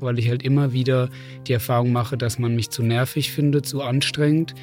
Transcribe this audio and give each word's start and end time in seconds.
Weil 0.00 0.18
ich 0.18 0.28
halt 0.28 0.42
immer 0.42 0.72
wieder 0.72 1.10
die 1.46 1.52
Erfahrung 1.52 1.92
mache, 1.92 2.16
dass 2.16 2.38
man 2.38 2.54
mich 2.54 2.70
zu 2.70 2.82
nervig 2.82 3.32
findet, 3.32 3.66
zu 3.66 3.82
anstrengend. 3.82 4.54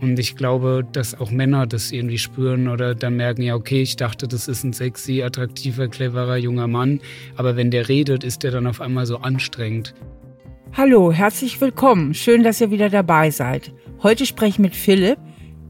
Und 0.00 0.18
ich 0.18 0.34
glaube, 0.34 0.86
dass 0.92 1.18
auch 1.18 1.30
Männer 1.30 1.66
das 1.66 1.92
irgendwie 1.92 2.18
spüren 2.18 2.68
oder 2.68 2.94
dann 2.94 3.16
merken, 3.16 3.42
ja, 3.42 3.54
okay, 3.54 3.82
ich 3.82 3.96
dachte, 3.96 4.26
das 4.26 4.48
ist 4.48 4.64
ein 4.64 4.72
sexy, 4.72 5.22
attraktiver, 5.22 5.88
cleverer 5.88 6.36
junger 6.36 6.66
Mann. 6.66 7.00
Aber 7.36 7.56
wenn 7.56 7.70
der 7.70 7.88
redet, 7.88 8.24
ist 8.24 8.42
der 8.42 8.50
dann 8.50 8.66
auf 8.66 8.80
einmal 8.80 9.06
so 9.06 9.18
anstrengend. 9.18 9.94
Hallo, 10.72 11.12
herzlich 11.12 11.60
willkommen. 11.60 12.14
Schön, 12.14 12.42
dass 12.42 12.60
ihr 12.60 12.70
wieder 12.70 12.88
dabei 12.88 13.30
seid. 13.30 13.72
Heute 14.02 14.24
spreche 14.24 14.50
ich 14.50 14.58
mit 14.58 14.74
Philipp. 14.74 15.18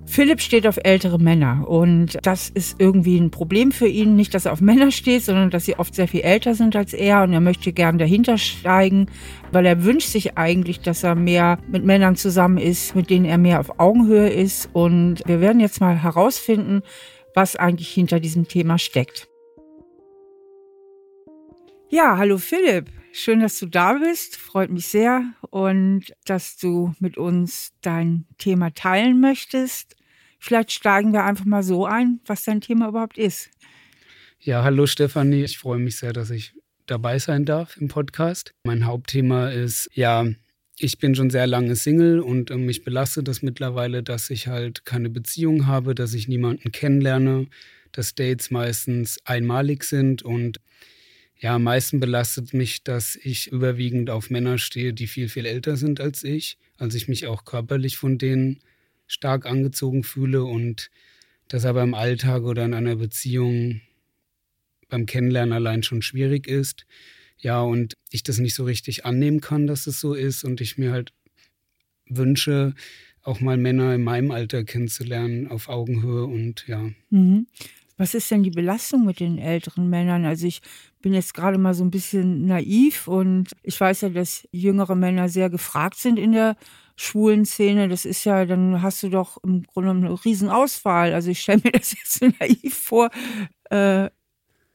Philipp 0.07 0.41
steht 0.41 0.67
auf 0.67 0.79
ältere 0.83 1.19
Männer 1.19 1.69
und 1.69 2.19
das 2.23 2.49
ist 2.49 2.81
irgendwie 2.81 3.17
ein 3.17 3.31
Problem 3.31 3.71
für 3.71 3.87
ihn. 3.87 4.17
Nicht, 4.17 4.35
dass 4.35 4.45
er 4.45 4.53
auf 4.53 4.61
Männer 4.61 4.91
steht, 4.91 5.23
sondern 5.23 5.51
dass 5.51 5.65
sie 5.65 5.79
oft 5.79 5.95
sehr 5.95 6.09
viel 6.09 6.23
älter 6.23 6.55
sind 6.55 6.75
als 6.75 6.93
er 6.93 7.23
und 7.23 7.33
er 7.33 7.41
möchte 7.41 7.73
gern 7.73 7.97
dahinter 7.97 8.37
steigen, 8.37 9.07
weil 9.53 9.67
er 9.67 9.85
wünscht 9.85 10.09
sich 10.09 10.37
eigentlich, 10.37 10.81
dass 10.81 11.05
er 11.05 11.15
mehr 11.15 11.59
mit 11.69 11.85
Männern 11.85 12.17
zusammen 12.17 12.59
ist, 12.59 12.97
mit 12.97 13.09
denen 13.09 13.25
er 13.25 13.39
mehr 13.39 13.61
auf 13.61 13.79
Augenhöhe 13.79 14.31
ist. 14.31 14.69
Und 14.73 15.23
wir 15.27 15.41
werden 15.41 15.61
jetzt 15.61 15.81
mal 15.81 16.03
herausfinden, 16.03 16.83
was 17.35 17.55
eigentlich 17.55 17.91
hinter 17.91 18.19
diesem 18.19 18.49
Thema 18.49 18.79
steckt. 18.79 19.29
Ja, 21.89 22.19
hallo 22.19 22.39
Philipp. 22.39 22.87
Schön, 23.13 23.41
dass 23.41 23.59
du 23.59 23.67
da 23.67 23.95
bist. 23.95 24.37
Freut 24.37 24.71
mich 24.71 24.87
sehr 24.87 25.25
und 25.51 26.13
dass 26.27 26.57
du 26.57 26.95
mit 27.01 27.17
uns 27.17 27.73
dein 27.81 28.25
Thema 28.39 28.71
teilen 28.73 29.21
möchtest. 29.21 29.97
Vielleicht 30.39 30.71
steigen 30.71 31.13
wir 31.13 31.25
einfach 31.25 31.45
mal 31.45 31.65
so 31.65 31.87
ein, 31.87 32.21
was 32.25 32.45
dein 32.45 32.61
Thema 32.61 32.89
überhaupt 32.89 33.19
ist. 33.19 33.51
Ja, 34.39 34.63
hallo 34.63 34.87
Stefanie. 34.87 35.43
Ich 35.43 35.59
freue 35.59 35.81
mich 35.81 35.97
sehr, 35.97 36.13
dass 36.13 36.31
ich 36.31 36.55
dabei 36.87 37.19
sein 37.19 37.45
darf 37.45 37.77
im 37.77 37.89
Podcast. 37.89 38.55
Mein 38.65 38.87
Hauptthema 38.87 39.51
ist, 39.51 39.91
ja, 39.93 40.27
ich 40.79 40.99
bin 40.99 41.15
schon 41.15 41.31
sehr 41.31 41.47
lange 41.47 41.77
Single 41.77 42.21
und 42.21 42.51
äh, 42.51 42.57
mich 42.57 42.85
belastet 42.85 43.29
das 43.29 43.43
mittlerweile, 43.43 44.03
dass 44.03 44.31
ich 44.31 44.47
halt 44.47 44.85
keine 44.87 45.11
Beziehung 45.11 45.67
habe, 45.67 45.95
dass 45.95 46.15
ich 46.15 46.29
niemanden 46.29 46.73
kennenlerne, 46.73 47.49
dass 47.93 48.15
Dates 48.15 48.51
meistens 48.51 49.19
einmalig 49.25 49.85
sind 49.85 50.23
und 50.23 50.61
ja, 51.41 51.55
am 51.55 51.63
meisten 51.63 52.01
belastet 52.01 52.53
mich, 52.53 52.85
dass 52.85 53.17
ich 53.17 53.51
überwiegend 53.51 54.11
auf 54.11 54.29
Männer 54.29 54.59
stehe, 54.59 54.93
die 54.93 55.07
viel, 55.07 55.31
viel 55.31 55.47
älter 55.47 55.77
sind 55.77 55.99
als 55.99 56.23
ich. 56.23 56.59
Also 56.77 56.99
ich 56.99 57.09
mich 57.09 57.27
auch 57.27 57.47
körperlich 57.47 57.97
von 57.97 58.19
denen 58.19 58.61
stark 59.07 59.47
angezogen 59.47 60.05
fühle 60.05 60.45
und 60.45 60.91
das 61.49 61.65
aber 61.65 61.83
im 61.83 61.95
Alltag 61.95 62.43
oder 62.43 62.67
in 62.67 62.75
einer 62.75 62.97
Beziehung 62.97 63.81
beim 64.89 65.07
Kennenlernen 65.07 65.55
allein 65.55 65.83
schon 65.83 66.03
schwierig 66.03 66.47
ist. 66.47 66.85
Ja, 67.39 67.63
und 67.63 67.97
ich 68.11 68.23
das 68.23 68.39
nicht 68.39 68.55
so 68.55 68.65
richtig 68.65 69.07
annehmen 69.07 69.41
kann, 69.41 69.67
dass 69.67 69.87
es 69.87 69.99
so 69.99 70.13
ist 70.13 70.45
und 70.45 70.61
ich 70.61 70.77
mir 70.77 70.93
halt 70.93 71.15
wünsche, 72.07 72.75
auch 73.23 73.41
mal 73.41 73.57
Männer 73.57 73.95
in 73.95 74.03
meinem 74.03 74.31
Alter 74.31 74.63
kennenzulernen 74.65 75.47
auf 75.49 75.71
Augenhöhe 75.71 76.25
und 76.25 76.67
ja. 76.67 76.91
Mhm. 77.09 77.47
Was 78.01 78.15
ist 78.15 78.31
denn 78.31 78.43
die 78.43 78.51
Belastung 78.51 79.05
mit 79.05 79.21
den 79.21 79.37
älteren 79.37 79.91
Männern? 79.91 80.25
Also 80.25 80.47
ich 80.47 80.63
bin 81.03 81.13
jetzt 81.13 81.35
gerade 81.35 81.59
mal 81.59 81.75
so 81.75 81.85
ein 81.85 81.91
bisschen 81.91 82.47
naiv 82.47 83.07
und 83.07 83.51
ich 83.63 83.79
weiß 83.79 84.01
ja, 84.01 84.09
dass 84.09 84.49
jüngere 84.53 84.95
Männer 84.95 85.29
sehr 85.29 85.51
gefragt 85.51 85.99
sind 85.99 86.19
in 86.19 86.33
der 86.33 86.57
schwulen 86.97 87.45
Szene, 87.45 87.89
das 87.89 88.07
ist 88.07 88.25
ja, 88.25 88.47
dann 88.47 88.81
hast 88.81 89.03
du 89.03 89.11
doch 89.11 89.37
im 89.45 89.65
Grunde 89.65 89.91
eine 89.91 90.25
Riesenauswahl. 90.25 91.13
Also 91.13 91.31
ich 91.31 91.41
stelle 91.41 91.61
mir 91.63 91.73
das 91.79 91.93
jetzt 91.93 92.19
so 92.19 92.31
naiv 92.41 92.75
vor. 92.75 93.11
Äh, 93.69 94.09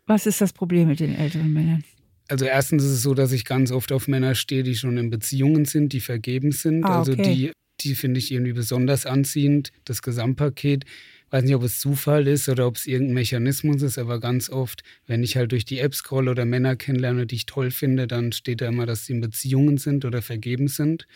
was 0.06 0.28
ist 0.28 0.40
das 0.40 0.54
Problem 0.54 0.88
mit 0.88 1.00
den 1.00 1.16
älteren 1.16 1.52
Männern? 1.52 1.84
Also 2.28 2.46
erstens 2.46 2.84
ist 2.84 2.92
es 2.92 3.02
so, 3.02 3.16
dass 3.16 3.32
ich 3.32 3.44
ganz 3.44 3.72
oft 3.72 3.92
auf 3.92 4.08
Männer 4.08 4.36
stehe, 4.36 4.62
die 4.62 4.76
schon 4.76 4.98
in 4.98 5.10
Beziehungen 5.10 5.66
sind, 5.66 5.94
die 5.94 6.00
vergeben 6.00 6.52
sind. 6.52 6.84
Ah, 6.84 7.00
also 7.00 7.14
okay. 7.14 7.22
Also 7.24 7.34
die, 7.34 7.52
die 7.80 7.96
finde 7.96 8.20
ich 8.20 8.32
irgendwie 8.32 8.54
besonders 8.54 9.08
anziehend, 9.08 9.72
das 9.84 10.04
Gesamtpaket. 10.04 10.86
Ich 11.36 11.40
weiß 11.40 11.48
nicht, 11.48 11.56
ob 11.56 11.64
es 11.64 11.82
Zufall 11.82 12.28
ist 12.28 12.48
oder 12.48 12.66
ob 12.66 12.78
es 12.78 12.86
irgendein 12.86 13.16
Mechanismus 13.16 13.82
ist, 13.82 13.98
aber 13.98 14.22
ganz 14.22 14.50
oft, 14.50 14.84
wenn 15.06 15.22
ich 15.22 15.36
halt 15.36 15.52
durch 15.52 15.66
die 15.66 15.80
App 15.80 15.94
scroll 15.94 16.30
oder 16.30 16.46
Männer 16.46 16.78
kennenlerne, 16.78 17.26
die 17.26 17.36
ich 17.36 17.46
toll 17.46 17.72
finde, 17.72 18.08
dann 18.08 18.32
steht 18.32 18.62
da 18.62 18.70
immer, 18.70 18.86
dass 18.86 19.06
sie 19.06 19.12
in 19.16 19.20
Beziehungen 19.20 19.78
sind 19.78 20.06
oder 20.06 20.22
vergeben 20.22 20.70
sind. 20.70 21.08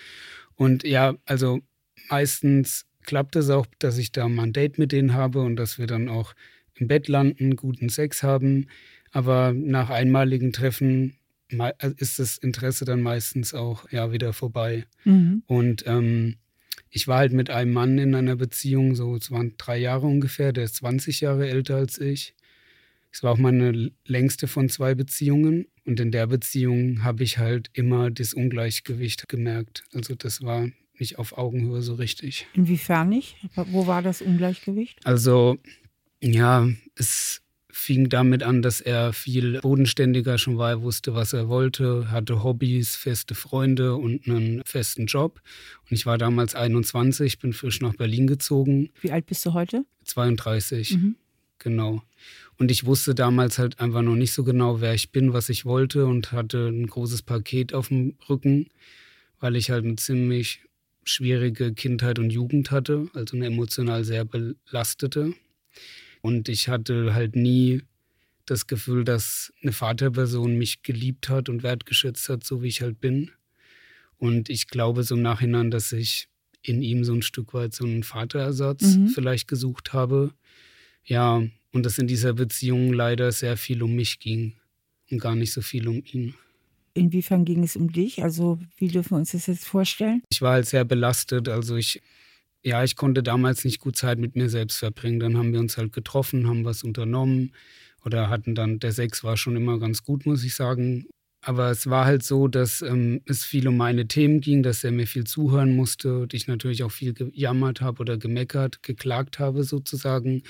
Und 0.55 0.83
ja, 0.83 1.15
also 1.23 1.61
meistens 2.09 2.85
klappt 3.05 3.37
es 3.37 3.49
auch, 3.49 3.65
dass 3.79 3.97
ich 3.97 4.11
da 4.11 4.27
mal 4.27 4.43
ein 4.43 4.51
Date 4.51 4.77
mit 4.77 4.91
denen 4.91 5.13
habe 5.13 5.39
und 5.39 5.55
dass 5.55 5.79
wir 5.79 5.87
dann 5.87 6.09
auch 6.09 6.33
im 6.75 6.89
Bett 6.89 7.07
landen, 7.07 7.55
guten 7.55 7.87
Sex 7.87 8.21
haben. 8.21 8.67
Aber 9.13 9.53
nach 9.53 9.89
einmaligen 9.89 10.51
Treffen 10.51 11.15
ist 11.95 12.19
das 12.19 12.37
Interesse 12.37 12.83
dann 12.83 13.01
meistens 13.01 13.53
auch 13.53 13.89
ja 13.89 14.11
wieder 14.11 14.33
vorbei. 14.33 14.85
Mhm. 15.05 15.43
Und 15.47 15.85
ähm, 15.87 16.35
ich 16.89 17.07
war 17.07 17.19
halt 17.19 17.33
mit 17.33 17.49
einem 17.49 17.73
Mann 17.73 17.97
in 17.97 18.15
einer 18.15 18.35
Beziehung, 18.35 18.95
so 18.95 19.15
es 19.15 19.31
waren 19.31 19.53
drei 19.57 19.77
Jahre 19.77 20.07
ungefähr, 20.07 20.53
der 20.53 20.65
ist 20.65 20.75
20 20.75 21.21
Jahre 21.21 21.49
älter 21.49 21.75
als 21.75 21.99
ich. 21.99 22.33
Es 23.11 23.23
war 23.23 23.31
auch 23.31 23.37
meine 23.37 23.91
längste 24.05 24.47
von 24.47 24.69
zwei 24.69 24.93
Beziehungen. 24.95 25.67
Und 25.85 25.99
in 25.99 26.11
der 26.11 26.27
Beziehung 26.27 27.03
habe 27.03 27.23
ich 27.23 27.39
halt 27.39 27.69
immer 27.73 28.11
das 28.11 28.33
Ungleichgewicht 28.33 29.27
gemerkt. 29.27 29.83
Also 29.93 30.13
das 30.13 30.43
war 30.43 30.69
nicht 30.99 31.17
auf 31.17 31.37
Augenhöhe 31.37 31.81
so 31.81 31.95
richtig. 31.95 32.45
Inwiefern 32.53 33.09
nicht? 33.09 33.35
Wo 33.55 33.87
war 33.87 34.01
das 34.01 34.21
Ungleichgewicht? 34.21 35.03
Also 35.05 35.57
ja, 36.21 36.67
es 36.95 37.41
fing 37.71 38.09
damit 38.09 38.43
an, 38.43 38.61
dass 38.61 38.81
er 38.81 39.13
viel 39.13 39.59
bodenständiger 39.61 40.37
schon 40.37 40.57
war. 40.57 40.81
Wusste, 40.81 41.13
was 41.13 41.33
er 41.33 41.49
wollte, 41.49 42.09
hatte 42.11 42.43
Hobbys, 42.43 42.95
feste 42.95 43.35
Freunde 43.35 43.95
und 43.95 44.27
einen 44.27 44.61
festen 44.65 45.05
Job. 45.05 45.41
Und 45.89 45.95
ich 45.95 46.05
war 46.05 46.17
damals 46.17 46.55
21, 46.55 47.39
bin 47.39 47.53
frisch 47.53 47.81
nach 47.81 47.95
Berlin 47.95 48.27
gezogen. 48.27 48.89
Wie 49.01 49.11
alt 49.11 49.27
bist 49.27 49.45
du 49.45 49.53
heute? 49.53 49.85
32. 50.05 50.97
Mhm. 50.97 51.15
Genau. 51.59 52.01
Und 52.57 52.71
ich 52.71 52.85
wusste 52.85 53.13
damals 53.13 53.57
halt 53.57 53.79
einfach 53.79 54.01
noch 54.01 54.15
nicht 54.15 54.31
so 54.31 54.43
genau, 54.43 54.81
wer 54.81 54.93
ich 54.93 55.11
bin, 55.11 55.33
was 55.33 55.49
ich 55.49 55.65
wollte 55.65 56.05
und 56.05 56.31
hatte 56.31 56.69
ein 56.69 56.87
großes 56.87 57.21
Paket 57.21 57.73
auf 57.73 57.89
dem 57.89 58.15
Rücken, 58.29 58.67
weil 59.39 59.55
ich 59.55 59.69
halt 59.69 59.85
eine 59.85 59.95
ziemlich 59.97 60.61
schwierige 61.03 61.73
Kindheit 61.73 62.19
und 62.19 62.29
Jugend 62.29 62.71
hatte, 62.71 63.07
also 63.13 63.35
eine 63.35 63.47
emotional 63.47 64.03
sehr 64.03 64.25
belastete. 64.25 65.33
Und 66.21 66.49
ich 66.49 66.67
hatte 66.67 67.13
halt 67.13 67.35
nie 67.35 67.83
das 68.45 68.67
Gefühl, 68.67 69.03
dass 69.03 69.53
eine 69.61 69.71
Vaterperson 69.71 70.57
mich 70.57 70.81
geliebt 70.81 71.29
hat 71.29 71.49
und 71.49 71.63
wertgeschätzt 71.63 72.29
hat, 72.29 72.43
so 72.43 72.61
wie 72.63 72.67
ich 72.67 72.81
halt 72.81 72.99
bin. 72.99 73.31
Und 74.17 74.49
ich 74.49 74.67
glaube 74.67 75.03
so 75.03 75.15
im 75.15 75.21
Nachhinein, 75.21 75.71
dass 75.71 75.91
ich 75.91 76.27
in 76.61 76.81
ihm 76.81 77.03
so 77.03 77.13
ein 77.13 77.21
Stück 77.21 77.53
weit 77.53 77.73
so 77.73 77.85
einen 77.85 78.03
Vaterersatz 78.03 78.95
mhm. 78.95 79.07
vielleicht 79.09 79.47
gesucht 79.47 79.93
habe. 79.93 80.33
Ja, 81.05 81.41
und 81.71 81.85
dass 81.85 81.97
in 81.97 82.07
dieser 82.07 82.33
Beziehung 82.33 82.91
leider 82.91 83.31
sehr 83.31 83.55
viel 83.55 83.81
um 83.81 83.95
mich 83.95 84.19
ging 84.19 84.53
und 85.09 85.19
gar 85.19 85.35
nicht 85.35 85.53
so 85.53 85.61
viel 85.61 85.87
um 85.87 86.03
ihn. 86.11 86.33
Inwiefern 86.93 87.45
ging 87.45 87.63
es 87.63 87.75
um 87.75 87.91
dich? 87.91 88.23
Also, 88.23 88.59
wie 88.77 88.87
dürfen 88.87 89.11
wir 89.11 89.17
uns 89.17 89.31
das 89.31 89.47
jetzt 89.47 89.65
vorstellen? 89.65 90.23
Ich 90.29 90.41
war 90.41 90.53
halt 90.53 90.65
sehr 90.65 90.83
belastet. 90.83 91.47
Also, 91.47 91.77
ich, 91.77 92.01
ja, 92.63 92.83
ich 92.83 92.95
konnte 92.95 93.23
damals 93.23 93.63
nicht 93.65 93.79
gut 93.79 93.95
Zeit 93.95 94.19
mit 94.19 94.35
mir 94.35 94.49
selbst 94.49 94.77
verbringen. 94.77 95.19
Dann 95.19 95.37
haben 95.37 95.53
wir 95.53 95.59
uns 95.59 95.77
halt 95.77 95.93
getroffen, 95.93 96.47
haben 96.47 96.65
was 96.65 96.83
unternommen 96.83 97.53
oder 98.05 98.29
hatten 98.29 98.55
dann, 98.55 98.79
der 98.79 98.91
Sex 98.91 99.23
war 99.23 99.37
schon 99.37 99.55
immer 99.55 99.79
ganz 99.79 100.03
gut, 100.03 100.25
muss 100.25 100.43
ich 100.43 100.55
sagen. 100.55 101.05
Aber 101.41 101.71
es 101.71 101.89
war 101.89 102.05
halt 102.05 102.23
so, 102.23 102.49
dass 102.49 102.81
ähm, 102.81 103.21
es 103.25 103.45
viel 103.45 103.67
um 103.67 103.77
meine 103.77 104.07
Themen 104.07 104.41
ging, 104.41 104.61
dass 104.61 104.83
er 104.83 104.91
mir 104.91 105.07
viel 105.07 105.23
zuhören 105.23 105.75
musste 105.75 106.19
und 106.19 106.33
ich 106.33 106.47
natürlich 106.47 106.83
auch 106.83 106.91
viel 106.91 107.13
gejammert 107.13 107.79
habe 107.79 108.01
oder 108.01 108.17
gemeckert, 108.17 108.83
geklagt 108.83 109.39
habe 109.39 109.63
sozusagen 109.63 110.43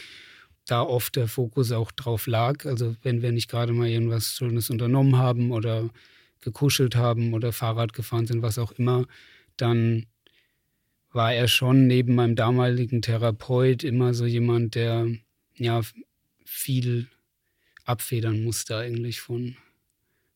da 0.65 0.81
oft 0.81 1.15
der 1.15 1.27
Fokus 1.27 1.71
auch 1.71 1.91
drauf 1.91 2.27
lag. 2.27 2.65
Also 2.65 2.95
wenn 3.03 3.21
wir 3.21 3.31
nicht 3.31 3.49
gerade 3.49 3.73
mal 3.73 3.87
irgendwas 3.87 4.33
Schönes 4.33 4.69
unternommen 4.69 5.17
haben 5.17 5.51
oder 5.51 5.89
gekuschelt 6.41 6.95
haben 6.95 7.33
oder 7.33 7.51
Fahrrad 7.51 7.93
gefahren 7.93 8.27
sind, 8.27 8.41
was 8.41 8.57
auch 8.57 8.71
immer, 8.73 9.05
dann 9.57 10.05
war 11.11 11.33
er 11.33 11.47
schon 11.47 11.87
neben 11.87 12.15
meinem 12.15 12.35
damaligen 12.35 13.01
Therapeut 13.01 13.83
immer 13.83 14.13
so 14.13 14.25
jemand, 14.25 14.75
der 14.75 15.07
ja 15.55 15.81
viel 16.45 17.07
abfedern 17.83 18.43
musste 18.43 18.77
eigentlich 18.77 19.19
von, 19.19 19.55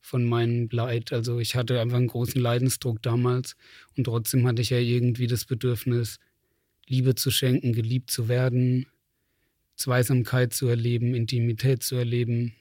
von 0.02 0.26
meinem 0.26 0.68
Leid. 0.72 1.14
Also 1.14 1.40
ich 1.40 1.56
hatte 1.56 1.80
einfach 1.80 1.98
einen 1.98 2.08
großen 2.08 2.42
Leidensdruck 2.42 3.02
damals 3.02 3.56
und 3.96 4.06
trotzdem 4.06 4.48
hatte 4.48 4.62
ich 4.62 4.72
ja 4.72 4.80
irgendwie 4.80 5.28
das 5.28 5.46
Bedürfnis, 5.46 6.20
Liebe 6.88 7.16
zu 7.16 7.32
schenken, 7.32 7.74
geliebt 7.74 8.10
zu 8.12 8.28
werden, 8.28 8.88
Zweisamkeit 9.76 10.54
zu 10.54 10.68
erleben, 10.68 11.16
Intimität 11.16 11.84
zu 11.84 11.96
erleben. 11.96 12.54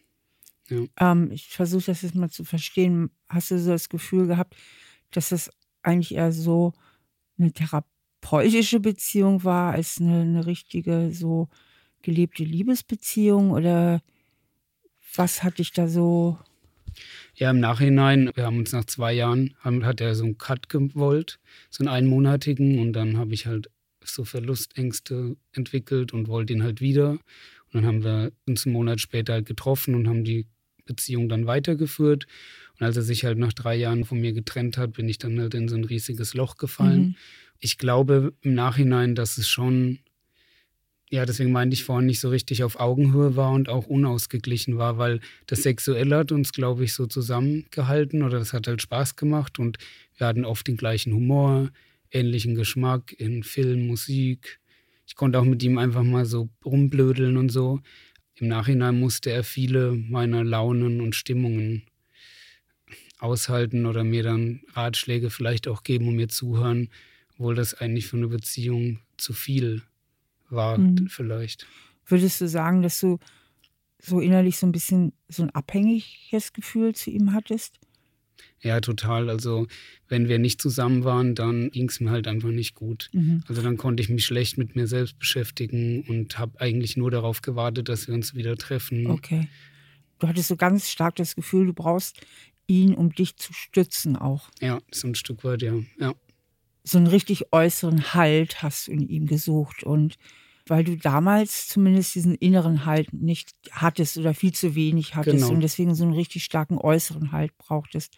Ja. 0.68 0.84
Ähm, 1.00 1.30
ich 1.32 1.48
versuche 1.48 1.86
das 1.86 2.02
jetzt 2.02 2.14
mal 2.14 2.30
zu 2.30 2.44
verstehen. 2.44 3.10
Hast 3.28 3.50
du 3.50 3.58
so 3.58 3.70
das 3.70 3.88
Gefühl 3.88 4.26
gehabt, 4.26 4.54
dass 5.10 5.30
das 5.30 5.50
eigentlich 5.82 6.14
eher 6.14 6.32
so 6.32 6.72
eine 7.38 7.52
therapeutische 8.22 8.80
Beziehung 8.80 9.44
war, 9.44 9.72
als 9.72 10.00
eine, 10.00 10.22
eine 10.22 10.46
richtige, 10.46 11.10
so 11.12 11.48
gelebte 12.02 12.44
Liebesbeziehung? 12.44 13.50
Oder 13.50 14.00
was 15.14 15.42
hat 15.42 15.58
dich 15.58 15.72
da 15.72 15.88
so 15.88 16.38
Ja, 17.34 17.50
im 17.50 17.60
Nachhinein, 17.60 18.30
wir 18.34 18.44
haben 18.44 18.58
uns 18.58 18.72
nach 18.72 18.84
zwei 18.84 19.12
Jahren, 19.12 19.54
haben, 19.60 19.84
hat 19.84 20.00
er 20.00 20.14
so 20.14 20.24
einen 20.24 20.38
Cut 20.38 20.68
gewollt, 20.68 21.40
so 21.70 21.82
einen 21.82 21.88
einmonatigen 21.88 22.78
und 22.78 22.92
dann 22.92 23.16
habe 23.16 23.34
ich 23.34 23.46
halt 23.46 23.68
so 24.04 24.24
Verlustängste 24.24 25.36
entwickelt 25.52 26.12
und 26.12 26.28
wollte 26.28 26.52
ihn 26.52 26.62
halt 26.62 26.80
wieder. 26.80 27.10
Und 27.12 27.20
dann 27.74 27.86
haben 27.86 28.04
wir 28.04 28.32
uns 28.46 28.66
einen 28.66 28.74
Monat 28.74 29.00
später 29.00 29.34
halt 29.34 29.46
getroffen 29.46 29.94
und 29.94 30.08
haben 30.08 30.24
die 30.24 30.46
Beziehung 30.84 31.28
dann 31.28 31.46
weitergeführt. 31.46 32.26
Und 32.78 32.86
als 32.86 32.96
er 32.96 33.02
sich 33.02 33.24
halt 33.24 33.38
nach 33.38 33.52
drei 33.52 33.76
Jahren 33.76 34.04
von 34.04 34.20
mir 34.20 34.32
getrennt 34.32 34.76
hat, 34.76 34.92
bin 34.94 35.08
ich 35.08 35.18
dann 35.18 35.40
halt 35.40 35.54
in 35.54 35.68
so 35.68 35.76
ein 35.76 35.84
riesiges 35.84 36.34
Loch 36.34 36.56
gefallen. 36.56 37.00
Mhm. 37.00 37.16
Ich 37.64 37.78
glaube 37.78 38.34
im 38.40 38.54
Nachhinein, 38.54 39.14
dass 39.14 39.38
es 39.38 39.48
schon, 39.48 40.00
ja, 41.10 41.24
deswegen 41.24 41.52
meinte 41.52 41.74
ich 41.74 41.84
vorhin 41.84 42.06
nicht 42.06 42.18
so 42.18 42.28
richtig 42.28 42.64
auf 42.64 42.80
Augenhöhe 42.80 43.36
war 43.36 43.52
und 43.52 43.68
auch 43.68 43.86
unausgeglichen 43.86 44.78
war, 44.78 44.98
weil 44.98 45.20
das 45.46 45.62
Sexuelle 45.62 46.16
hat 46.16 46.32
uns, 46.32 46.52
glaube 46.52 46.82
ich, 46.82 46.92
so 46.92 47.06
zusammengehalten 47.06 48.24
oder 48.24 48.40
das 48.40 48.52
hat 48.52 48.66
halt 48.66 48.82
Spaß 48.82 49.14
gemacht 49.14 49.60
und 49.60 49.78
wir 50.16 50.26
hatten 50.26 50.44
oft 50.44 50.66
den 50.66 50.76
gleichen 50.76 51.12
Humor, 51.14 51.70
ähnlichen 52.10 52.56
Geschmack 52.56 53.12
in 53.16 53.44
Film, 53.44 53.86
Musik. 53.86 54.58
Ich 55.06 55.14
konnte 55.14 55.38
auch 55.38 55.44
mit 55.44 55.62
ihm 55.62 55.78
einfach 55.78 56.02
mal 56.02 56.26
so 56.26 56.48
rumblödeln 56.64 57.36
und 57.36 57.50
so. 57.50 57.80
Im 58.34 58.48
Nachhinein 58.48 58.98
musste 58.98 59.30
er 59.30 59.44
viele 59.44 59.92
meiner 59.92 60.42
Launen 60.42 61.00
und 61.00 61.14
Stimmungen 61.14 61.84
aushalten 63.20 63.86
oder 63.86 64.02
mir 64.02 64.24
dann 64.24 64.62
Ratschläge 64.72 65.30
vielleicht 65.30 65.68
auch 65.68 65.84
geben 65.84 66.08
und 66.08 66.16
mir 66.16 66.28
zuhören, 66.28 66.88
obwohl 67.42 67.56
das 67.56 67.74
eigentlich 67.74 68.06
für 68.06 68.16
eine 68.16 68.28
Beziehung 68.28 69.00
zu 69.16 69.32
viel 69.32 69.82
war, 70.48 70.78
mhm. 70.78 71.08
vielleicht. 71.08 71.66
Würdest 72.06 72.40
du 72.40 72.46
sagen, 72.46 72.82
dass 72.82 73.00
du 73.00 73.18
so 73.98 74.20
innerlich 74.20 74.58
so 74.58 74.66
ein 74.66 74.70
bisschen 74.70 75.12
so 75.26 75.42
ein 75.42 75.50
abhängiges 75.50 76.52
Gefühl 76.52 76.94
zu 76.94 77.10
ihm 77.10 77.32
hattest? 77.32 77.80
Ja, 78.60 78.80
total. 78.80 79.28
Also 79.28 79.66
wenn 80.06 80.28
wir 80.28 80.38
nicht 80.38 80.62
zusammen 80.62 81.02
waren, 81.02 81.34
dann 81.34 81.72
ging 81.72 81.88
es 81.88 81.98
mir 81.98 82.10
halt 82.10 82.28
einfach 82.28 82.50
nicht 82.50 82.76
gut. 82.76 83.08
Mhm. 83.12 83.42
Also 83.48 83.60
dann 83.60 83.76
konnte 83.76 84.04
ich 84.04 84.08
mich 84.08 84.24
schlecht 84.24 84.56
mit 84.56 84.76
mir 84.76 84.86
selbst 84.86 85.18
beschäftigen 85.18 86.02
und 86.02 86.38
habe 86.38 86.60
eigentlich 86.60 86.96
nur 86.96 87.10
darauf 87.10 87.42
gewartet, 87.42 87.88
dass 87.88 88.06
wir 88.06 88.14
uns 88.14 88.36
wieder 88.36 88.56
treffen. 88.56 89.08
Okay. 89.08 89.48
Du 90.20 90.28
hattest 90.28 90.46
so 90.46 90.54
ganz 90.54 90.88
stark 90.88 91.16
das 91.16 91.34
Gefühl, 91.34 91.66
du 91.66 91.72
brauchst 91.72 92.20
ihn, 92.68 92.94
um 92.94 93.12
dich 93.12 93.34
zu 93.34 93.52
stützen 93.52 94.14
auch. 94.14 94.48
Ja, 94.60 94.78
so 94.92 95.08
ein 95.08 95.16
Stück 95.16 95.42
weit, 95.42 95.62
ja. 95.62 95.74
ja. 95.98 96.14
So 96.84 96.98
einen 96.98 97.06
richtig 97.06 97.52
äußeren 97.52 98.14
Halt 98.14 98.62
hast 98.62 98.88
du 98.88 98.92
in 98.92 99.08
ihm 99.08 99.26
gesucht 99.26 99.84
und 99.84 100.16
weil 100.66 100.84
du 100.84 100.96
damals 100.96 101.68
zumindest 101.68 102.14
diesen 102.14 102.34
inneren 102.34 102.86
Halt 102.86 103.12
nicht 103.12 103.52
hattest 103.72 104.16
oder 104.16 104.34
viel 104.34 104.52
zu 104.52 104.74
wenig 104.74 105.14
hattest 105.14 105.38
genau. 105.38 105.50
und 105.50 105.60
deswegen 105.60 105.94
so 105.94 106.04
einen 106.04 106.14
richtig 106.14 106.44
starken 106.44 106.78
äußeren 106.78 107.32
Halt 107.32 107.56
brauchtest. 107.58 108.16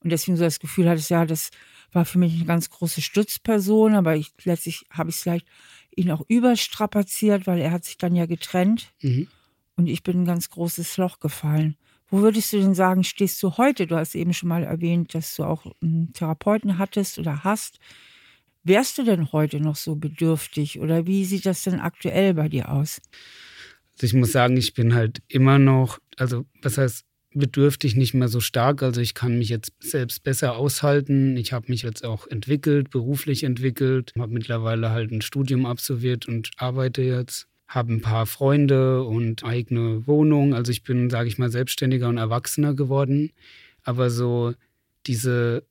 Und 0.00 0.10
deswegen 0.10 0.36
so 0.36 0.44
das 0.44 0.60
Gefühl 0.60 0.88
hattest, 0.88 1.10
ja, 1.10 1.24
das 1.24 1.50
war 1.92 2.04
für 2.04 2.18
mich 2.18 2.34
eine 2.34 2.44
ganz 2.44 2.70
große 2.70 3.00
Stützperson, 3.00 3.94
aber 3.94 4.14
ich, 4.14 4.32
letztlich 4.44 4.84
habe 4.90 5.10
ich 5.10 5.16
es 5.16 5.22
vielleicht 5.22 5.46
ihn 5.96 6.10
auch 6.10 6.22
überstrapaziert, 6.28 7.46
weil 7.46 7.60
er 7.60 7.72
hat 7.72 7.84
sich 7.84 7.98
dann 7.98 8.14
ja 8.14 8.26
getrennt 8.26 8.92
mhm. 9.02 9.26
und 9.76 9.88
ich 9.88 10.02
bin 10.02 10.22
ein 10.22 10.26
ganz 10.26 10.50
großes 10.50 10.96
Loch 10.98 11.18
gefallen. 11.18 11.76
Wo 12.10 12.20
würdest 12.20 12.52
du 12.52 12.58
denn 12.58 12.74
sagen, 12.74 13.04
stehst 13.04 13.42
du 13.42 13.56
heute? 13.58 13.86
Du 13.86 13.96
hast 13.96 14.14
eben 14.14 14.32
schon 14.32 14.48
mal 14.48 14.64
erwähnt, 14.64 15.14
dass 15.14 15.36
du 15.36 15.44
auch 15.44 15.66
einen 15.82 16.12
Therapeuten 16.12 16.78
hattest 16.78 17.18
oder 17.18 17.44
hast. 17.44 17.78
Wärst 18.64 18.98
du 18.98 19.04
denn 19.04 19.32
heute 19.32 19.60
noch 19.60 19.76
so 19.76 19.96
bedürftig 19.96 20.80
oder 20.80 21.06
wie 21.06 21.24
sieht 21.24 21.46
das 21.46 21.64
denn 21.64 21.80
aktuell 21.80 22.34
bei 22.34 22.48
dir 22.48 22.70
aus? 22.70 23.00
Also 23.94 24.06
ich 24.06 24.14
muss 24.14 24.32
sagen, 24.32 24.56
ich 24.56 24.74
bin 24.74 24.94
halt 24.94 25.22
immer 25.28 25.58
noch, 25.58 25.98
also 26.16 26.44
was 26.62 26.78
heißt 26.78 27.04
bedürftig 27.34 27.94
nicht 27.94 28.14
mehr 28.14 28.28
so 28.28 28.40
stark. 28.40 28.82
Also 28.82 29.00
ich 29.00 29.14
kann 29.14 29.38
mich 29.38 29.48
jetzt 29.48 29.72
selbst 29.80 30.22
besser 30.22 30.56
aushalten. 30.56 31.36
Ich 31.36 31.52
habe 31.52 31.66
mich 31.68 31.82
jetzt 31.82 32.04
auch 32.04 32.26
entwickelt, 32.26 32.90
beruflich 32.90 33.44
entwickelt, 33.44 34.12
habe 34.18 34.32
mittlerweile 34.32 34.90
halt 34.90 35.12
ein 35.12 35.20
Studium 35.20 35.66
absolviert 35.66 36.26
und 36.26 36.50
arbeite 36.56 37.02
jetzt 37.02 37.46
habe 37.68 37.92
ein 37.92 38.00
paar 38.00 38.26
Freunde 38.26 39.04
und 39.04 39.44
eigene 39.44 40.06
Wohnung. 40.06 40.54
Also 40.54 40.72
ich 40.72 40.82
bin, 40.82 41.10
sage 41.10 41.28
ich 41.28 41.38
mal, 41.38 41.50
selbstständiger 41.50 42.08
und 42.08 42.16
erwachsener 42.16 42.74
geworden. 42.74 43.30
Aber 43.82 44.10
so 44.10 44.54
diese, 45.06 45.64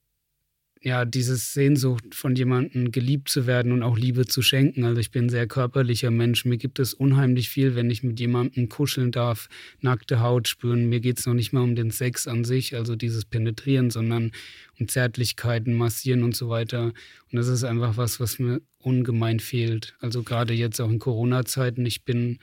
ja, 0.87 1.03
dieses 1.03 1.51
Sehnsucht 1.51 2.15
von 2.15 2.37
jemandem 2.37 2.91
geliebt 2.91 3.27
zu 3.27 3.45
werden 3.45 3.73
und 3.73 3.83
auch 3.83 3.97
Liebe 3.97 4.25
zu 4.25 4.41
schenken. 4.41 4.85
Also 4.85 5.01
ich 5.01 5.11
bin 5.11 5.25
ein 5.25 5.29
sehr 5.29 5.45
körperlicher 5.45 6.11
Mensch. 6.11 6.45
Mir 6.45 6.55
gibt 6.55 6.79
es 6.79 6.93
unheimlich 6.93 7.49
viel, 7.49 7.75
wenn 7.75 7.89
ich 7.89 8.03
mit 8.03 8.21
jemandem 8.21 8.69
kuscheln 8.69 9.11
darf, 9.11 9.49
nackte 9.81 10.21
Haut 10.21 10.47
spüren. 10.47 10.87
Mir 10.87 11.01
geht 11.01 11.19
es 11.19 11.25
noch 11.25 11.33
nicht 11.33 11.51
mal 11.51 11.59
um 11.59 11.75
den 11.75 11.91
Sex 11.91 12.25
an 12.25 12.45
sich, 12.45 12.73
also 12.73 12.95
dieses 12.95 13.25
Penetrieren, 13.25 13.89
sondern 13.91 14.31
um 14.79 14.87
Zärtlichkeiten, 14.87 15.73
Massieren 15.73 16.23
und 16.23 16.37
so 16.37 16.47
weiter. 16.47 16.93
Und 17.31 17.33
das 17.33 17.49
ist 17.49 17.65
einfach 17.65 17.97
was, 17.97 18.21
was 18.21 18.39
mir 18.39 18.61
ungemein 18.79 19.41
fehlt. 19.41 19.93
Also 19.99 20.23
gerade 20.23 20.53
jetzt 20.53 20.79
auch 20.79 20.89
in 20.89 20.99
Corona-Zeiten, 20.99 21.85
ich 21.85 22.05
bin 22.05 22.39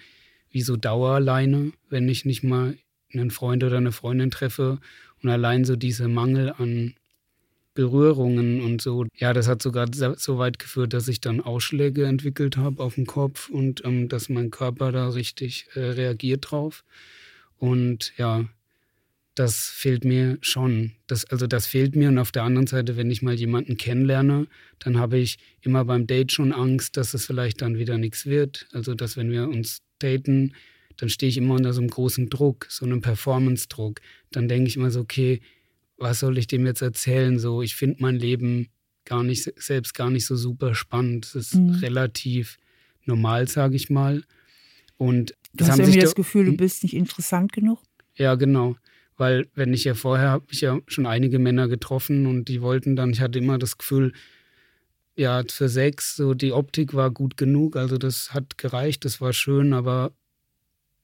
wie 0.50 0.60
so 0.60 0.76
Dauerleine, 0.76 1.72
wenn 1.88 2.06
ich 2.10 2.26
nicht 2.26 2.42
mal 2.42 2.76
einen 3.10 3.30
Freund 3.30 3.64
oder 3.64 3.78
eine 3.78 3.92
Freundin 3.92 4.30
treffe. 4.30 4.80
Und 5.22 5.30
allein 5.30 5.64
so 5.64 5.76
dieser 5.76 6.08
Mangel 6.08 6.52
an 6.58 6.92
Berührungen 7.74 8.60
und 8.62 8.80
so, 8.80 9.06
ja, 9.16 9.32
das 9.32 9.48
hat 9.48 9.62
sogar 9.62 9.88
so 9.92 10.38
weit 10.38 10.58
geführt, 10.58 10.92
dass 10.92 11.08
ich 11.08 11.20
dann 11.20 11.40
Ausschläge 11.40 12.06
entwickelt 12.06 12.56
habe 12.56 12.82
auf 12.82 12.94
dem 12.94 13.06
Kopf 13.06 13.48
und 13.48 13.84
ähm, 13.84 14.08
dass 14.08 14.28
mein 14.28 14.50
Körper 14.50 14.92
da 14.92 15.08
richtig 15.08 15.66
äh, 15.74 15.80
reagiert 15.80 16.50
drauf. 16.50 16.84
Und 17.58 18.12
ja, 18.16 18.44
das 19.34 19.66
fehlt 19.66 20.04
mir 20.04 20.38
schon. 20.40 20.92
Das, 21.06 21.24
also 21.24 21.46
das 21.46 21.66
fehlt 21.66 21.96
mir. 21.96 22.08
Und 22.08 22.18
auf 22.18 22.30
der 22.30 22.44
anderen 22.44 22.68
Seite, 22.68 22.96
wenn 22.96 23.10
ich 23.10 23.22
mal 23.22 23.34
jemanden 23.34 23.76
kennenlerne, 23.76 24.46
dann 24.78 24.98
habe 24.98 25.18
ich 25.18 25.38
immer 25.60 25.84
beim 25.84 26.06
Date 26.06 26.32
schon 26.32 26.52
Angst, 26.52 26.96
dass 26.96 27.14
es 27.14 27.26
vielleicht 27.26 27.60
dann 27.60 27.78
wieder 27.78 27.98
nichts 27.98 28.26
wird. 28.26 28.68
Also 28.72 28.94
dass 28.94 29.16
wenn 29.16 29.30
wir 29.30 29.48
uns 29.48 29.82
daten, 29.98 30.54
dann 30.96 31.08
stehe 31.08 31.30
ich 31.30 31.38
immer 31.38 31.54
unter 31.54 31.72
so 31.72 31.80
einem 31.80 31.90
großen 31.90 32.30
Druck, 32.30 32.66
so 32.68 32.86
einem 32.86 33.00
Performance-Druck. 33.00 34.00
Dann 34.30 34.46
denke 34.46 34.68
ich 34.68 34.76
immer 34.76 34.92
so, 34.92 35.00
okay, 35.00 35.40
was 36.04 36.20
soll 36.20 36.36
ich 36.36 36.46
dem 36.46 36.66
jetzt 36.66 36.82
erzählen? 36.82 37.38
So, 37.38 37.62
ich 37.62 37.74
finde 37.74 37.96
mein 38.00 38.16
Leben 38.16 38.68
gar 39.06 39.24
nicht, 39.24 39.50
selbst 39.56 39.94
gar 39.94 40.10
nicht 40.10 40.26
so 40.26 40.36
super 40.36 40.74
spannend. 40.74 41.24
Es 41.24 41.34
ist 41.34 41.54
mhm. 41.54 41.70
relativ 41.76 42.58
normal, 43.06 43.48
sage 43.48 43.74
ich 43.74 43.88
mal. 43.88 44.22
Und 44.98 45.34
du 45.54 45.66
hast 45.66 45.78
irgendwie 45.78 45.98
das 45.98 46.14
Gefühl, 46.14 46.44
du 46.44 46.50
hm? 46.52 46.56
bist 46.58 46.82
nicht 46.82 46.94
interessant 46.94 47.52
genug? 47.52 47.80
Ja, 48.16 48.34
genau. 48.34 48.76
Weil 49.16 49.48
wenn 49.54 49.72
ich 49.72 49.84
ja 49.84 49.94
vorher 49.94 50.28
habe 50.28 50.44
ich 50.50 50.60
ja 50.60 50.78
schon 50.86 51.06
einige 51.06 51.38
Männer 51.38 51.68
getroffen 51.68 52.26
und 52.26 52.48
die 52.48 52.60
wollten 52.60 52.96
dann, 52.96 53.10
ich 53.10 53.20
hatte 53.20 53.38
immer 53.38 53.58
das 53.58 53.78
Gefühl, 53.78 54.12
ja, 55.16 55.42
für 55.48 55.68
Sex, 55.68 56.16
so 56.16 56.34
die 56.34 56.52
Optik 56.52 56.92
war 56.92 57.10
gut 57.10 57.36
genug, 57.36 57.76
also 57.76 57.96
das 57.96 58.34
hat 58.34 58.58
gereicht, 58.58 59.04
das 59.04 59.20
war 59.20 59.32
schön, 59.32 59.72
aber 59.72 60.12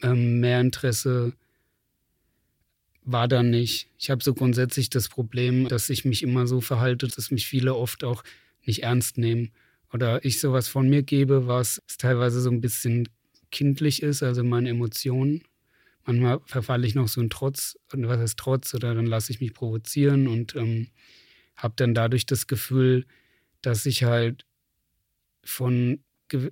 ähm, 0.03 0.41
mehr 0.41 0.61
Interesse 0.61 1.33
war 3.12 3.29
da 3.29 3.43
nicht. 3.43 3.88
Ich 3.99 4.11
habe 4.11 4.23
so 4.23 4.35
grundsätzlich 4.35 4.90
das 4.90 5.09
Problem, 5.09 5.69
dass 5.69 5.90
ich 5.90 6.05
mich 6.05 6.23
immer 6.23 6.47
so 6.47 6.61
verhalte, 6.61 7.09
dass 7.09 7.31
mich 7.31 7.47
viele 7.47 7.75
oft 7.75 8.05
auch 8.05 8.23
nicht 8.64 8.83
ernst 8.83 9.19
nehmen. 9.19 9.50
Oder 9.93 10.25
ich 10.25 10.40
sowas 10.40 10.69
von 10.69 10.88
mir 10.88 11.02
gebe, 11.02 11.47
was 11.47 11.83
teilweise 11.99 12.40
so 12.40 12.50
ein 12.50 12.61
bisschen 12.61 13.09
kindlich 13.50 14.02
ist, 14.02 14.23
also 14.23 14.45
meine 14.45 14.69
Emotionen 14.69 15.43
manchmal 16.07 16.40
verfalle 16.45 16.87
ich 16.87 16.95
noch 16.95 17.09
so 17.09 17.21
einen 17.21 17.31
Trotz, 17.31 17.79
was 17.93 18.19
heißt 18.19 18.38
Trotz, 18.38 18.75
oder 18.75 18.95
dann 18.95 19.07
lasse 19.07 19.33
ich 19.33 19.40
mich 19.40 19.55
provozieren 19.55 20.26
und 20.26 20.57
ähm, 20.57 20.88
habe 21.57 21.75
dann 21.76 21.95
dadurch 21.95 22.26
das 22.26 22.47
Gefühl, 22.47 23.07
dass 23.62 23.87
ich 23.87 24.05
halt 24.05 24.47
von, 25.45 26.00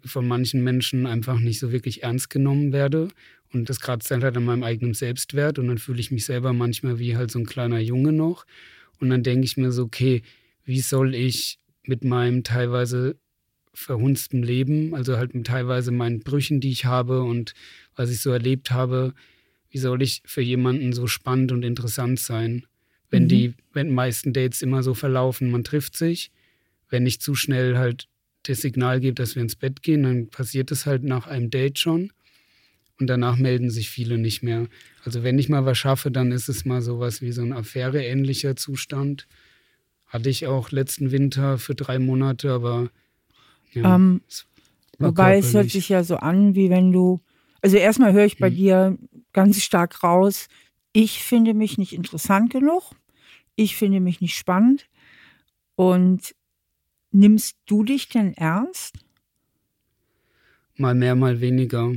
von 0.05 0.27
manchen 0.27 0.63
Menschen 0.63 1.07
einfach 1.07 1.41
nicht 1.41 1.59
so 1.59 1.73
wirklich 1.73 2.03
ernst 2.03 2.31
genommen 2.31 2.73
werde. 2.73 3.09
Und 3.53 3.71
das 3.71 3.81
kratzt 3.81 4.11
dann 4.11 4.23
halt 4.23 4.37
an 4.37 4.45
meinem 4.45 4.63
eigenen 4.63 4.95
Selbstwert 4.95 5.59
und 5.59 5.69
dann 5.69 5.79
fühle 5.79 6.01
ich 6.01 6.11
mich 6.11 6.25
selber 6.25 6.53
manchmal 6.53 6.99
wie 6.99 7.17
halt 7.17 7.31
so 7.31 7.39
ein 7.39 7.47
kleiner 7.47 7.79
Junge 7.79 8.13
noch. 8.13 8.45
Und 9.01 9.11
dann 9.11 9.23
denke 9.23 9.45
ich 9.45 9.57
mir 9.57 9.73
so, 9.73 9.85
okay, 9.85 10.23
wie 10.65 10.81
soll 10.81 11.15
ich 11.15 11.59
mit 11.85 12.05
meinem 12.05 12.45
teilweise 12.45 13.17
verhunzten 13.73 14.43
Leben, 14.43 14.95
also 14.95 15.17
halt 15.17 15.35
mit 15.35 15.47
teilweise 15.47 15.93
meinen 15.93 16.21
Brüchen, 16.21 16.61
die 16.61 16.71
ich 16.71 16.85
habe 16.85 17.23
und 17.23 17.55
was 17.95 18.11
ich 18.11 18.21
so 18.21 18.31
erlebt 18.31 18.71
habe, 18.71 19.15
wie 19.71 19.79
soll 19.79 20.03
ich 20.03 20.23
für 20.25 20.43
jemanden 20.43 20.93
so 20.93 21.07
spannend 21.07 21.53
und 21.53 21.63
interessant 21.63 22.19
sein, 22.19 22.67
wenn 23.11 23.25
mhm. 23.25 23.29
die, 23.29 23.55
wenn 23.73 23.95
meisten 23.95 24.33
Dates 24.33 24.63
immer 24.63 24.83
so 24.83 24.95
verlaufen, 24.95 25.51
man 25.51 25.65
trifft 25.65 25.97
sich, 25.97 26.33
wenn 26.91 27.07
ich 27.07 27.21
zu 27.21 27.35
schnell 27.35 27.79
halt 27.79 28.09
das 28.43 28.61
Signal 28.61 29.01
gebe, 29.01 29.15
dass 29.15 29.35
wir 29.35 29.43
ins 29.43 29.57
Bett 29.57 29.83
gehen, 29.83 30.03
dann 30.03 30.29
passiert 30.29 30.71
es 30.71 30.85
halt 30.85 31.05
nach 31.05 31.27
einem 31.27 31.51
Date 31.51 31.79
schon 31.79 32.13
und 33.01 33.07
danach 33.07 33.37
melden 33.37 33.71
sich 33.71 33.91
viele 33.91 34.19
nicht 34.19 34.43
mehr. 34.43 34.67
Also 35.05 35.23
wenn 35.23 35.39
ich 35.39 35.49
mal 35.49 35.65
was 35.65 35.79
schaffe, 35.79 36.11
dann 36.11 36.33
ist 36.33 36.49
es 36.49 36.65
mal 36.65 36.83
sowas 36.83 37.23
wie 37.23 37.33
so 37.33 37.43
ein 37.43 37.53
Affäre-ähnlicher 37.53 38.57
Zustand. 38.57 39.27
Hatte 40.07 40.31
ich 40.31 40.47
auch 40.47 40.71
letzten 40.71 41.11
Winter 41.13 41.59
für 41.59 41.75
drei 41.75 41.99
Monate, 41.99 42.51
aber 42.51 42.91
ja, 43.73 43.95
ähm, 43.95 44.23
wobei 44.99 45.39
es 45.39 45.53
hört 45.55 45.71
sich 45.71 45.89
ja 45.89 46.03
so 46.03 46.17
an, 46.17 46.55
wie 46.55 46.71
wenn 46.71 46.93
du, 46.93 47.21
also 47.61 47.77
erstmal 47.77 48.13
höre 48.13 48.25
ich 48.25 48.39
bei 48.39 48.49
hm. 48.49 48.57
dir 48.57 48.99
ganz 49.33 49.63
stark 49.63 50.03
raus, 50.03 50.49
ich 50.93 51.23
finde 51.23 51.55
mich 51.55 51.79
nicht 51.79 51.93
interessant 51.93 52.51
genug, 52.51 52.93
ich 53.55 53.77
finde 53.77 54.01
mich 54.01 54.21
nicht 54.21 54.37
spannend. 54.37 54.89
Und 55.77 56.35
nimmst 57.13 57.57
du 57.67 57.85
dich 57.85 58.09
denn 58.09 58.35
ernst? 58.35 58.99
Mal 60.77 60.95
mehr, 60.95 61.15
mal 61.15 61.41
weniger. 61.41 61.93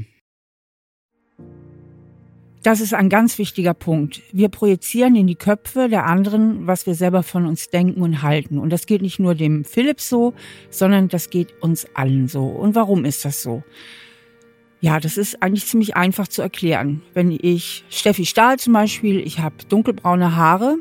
Das 2.63 2.79
ist 2.79 2.93
ein 2.93 3.09
ganz 3.09 3.39
wichtiger 3.39 3.73
Punkt. 3.73 4.21
Wir 4.31 4.49
projizieren 4.49 5.15
in 5.15 5.25
die 5.25 5.35
Köpfe 5.35 5.89
der 5.89 6.05
anderen, 6.05 6.67
was 6.67 6.85
wir 6.85 6.93
selber 6.93 7.23
von 7.23 7.47
uns 7.47 7.69
denken 7.69 8.01
und 8.01 8.21
halten. 8.21 8.59
Und 8.59 8.69
das 8.69 8.85
geht 8.85 9.01
nicht 9.01 9.19
nur 9.19 9.33
dem 9.33 9.65
Philipp 9.65 9.99
so, 9.99 10.35
sondern 10.69 11.07
das 11.07 11.31
geht 11.31 11.55
uns 11.61 11.87
allen 11.95 12.27
so. 12.27 12.45
Und 12.45 12.75
warum 12.75 13.03
ist 13.03 13.25
das 13.25 13.41
so? 13.41 13.63
Ja, 14.79 14.99
das 14.99 15.17
ist 15.17 15.41
eigentlich 15.41 15.65
ziemlich 15.65 15.95
einfach 15.95 16.27
zu 16.27 16.43
erklären. 16.43 17.01
Wenn 17.13 17.31
ich, 17.31 17.83
Steffi 17.89 18.25
Stahl 18.25 18.59
zum 18.59 18.73
Beispiel, 18.73 19.19
ich 19.19 19.39
habe 19.39 19.55
dunkelbraune 19.67 20.35
Haare 20.35 20.77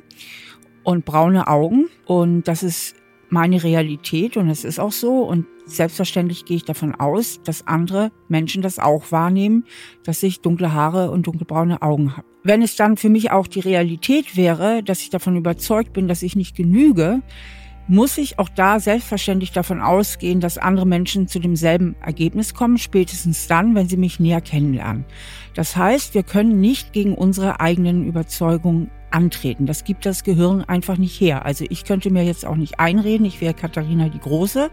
und 0.83 1.07
braune 1.07 1.49
Augen 1.49 1.89
und 2.05 2.45
das 2.45 2.63
ist 2.63 2.95
meine 3.31 3.63
Realität 3.63 4.37
und 4.37 4.49
es 4.51 4.65
ist 4.65 4.79
auch 4.79 4.93
so 4.93 5.23
und 5.23 5.47
selbstverständlich 5.67 6.45
gehe 6.45 6.57
ich 6.57 6.65
davon 6.65 6.95
aus, 6.95 7.41
dass 7.45 7.67
andere 7.67 8.11
Menschen 8.29 8.63
das 8.63 8.79
auch 8.79 9.13
wahrnehmen, 9.13 9.65
dass 10.05 10.23
ich 10.23 10.41
dunkle 10.41 10.73
Haare 10.73 11.11
und 11.11 11.27
dunkelbraune 11.27 11.81
Augen 11.83 12.17
habe. 12.17 12.27
Wenn 12.43 12.63
es 12.63 12.77
dann 12.77 12.97
für 12.97 13.09
mich 13.09 13.31
auch 13.31 13.47
die 13.47 13.61
Realität 13.61 14.37
wäre, 14.37 14.83
dass 14.83 15.03
ich 15.03 15.11
davon 15.11 15.37
überzeugt 15.37 15.93
bin, 15.93 16.09
dass 16.09 16.23
ich 16.23 16.37
nicht 16.37 16.57
genüge, 16.57 17.23
muss 17.87 18.19
ich 18.19 18.39
auch 18.39 18.49
da 18.49 18.79
selbstverständlich 18.79 19.51
davon 19.51 19.81
ausgehen, 19.81 20.41
dass 20.41 20.59
andere 20.59 20.87
Menschen 20.87 21.27
zu 21.27 21.41
demselben 21.41 21.97
Ergebnis 22.01 22.55
kommen, 22.55 22.79
spätestens 22.79 23.49
dann, 23.49 23.75
wenn 23.75 23.89
sie 23.89 23.97
mich 23.97 24.21
näher 24.21 24.41
kennenlernen. 24.41 25.05
Das 25.55 25.77
heißt, 25.77 26.15
wir 26.15 26.23
können 26.23 26.61
nicht 26.61 26.93
gegen 26.93 27.17
unsere 27.17 27.59
eigenen 27.59 28.07
Überzeugungen 28.07 28.91
antreten. 29.13 29.67
Das 29.67 29.85
gibt 29.85 30.07
das 30.07 30.25
Gehirn 30.25 30.63
einfach 30.63 30.97
nicht 30.97 31.21
her. 31.21 31.45
Also 31.45 31.65
ich 31.69 31.85
könnte 31.85 32.11
mir 32.11 32.25
jetzt 32.25 32.47
auch 32.47 32.57
nicht 32.57 32.81
einreden, 32.81 33.27
ich 33.27 33.41
wäre 33.41 33.55
Katharina 33.55 34.09
die 34.09 34.19
Große. 34.19 34.71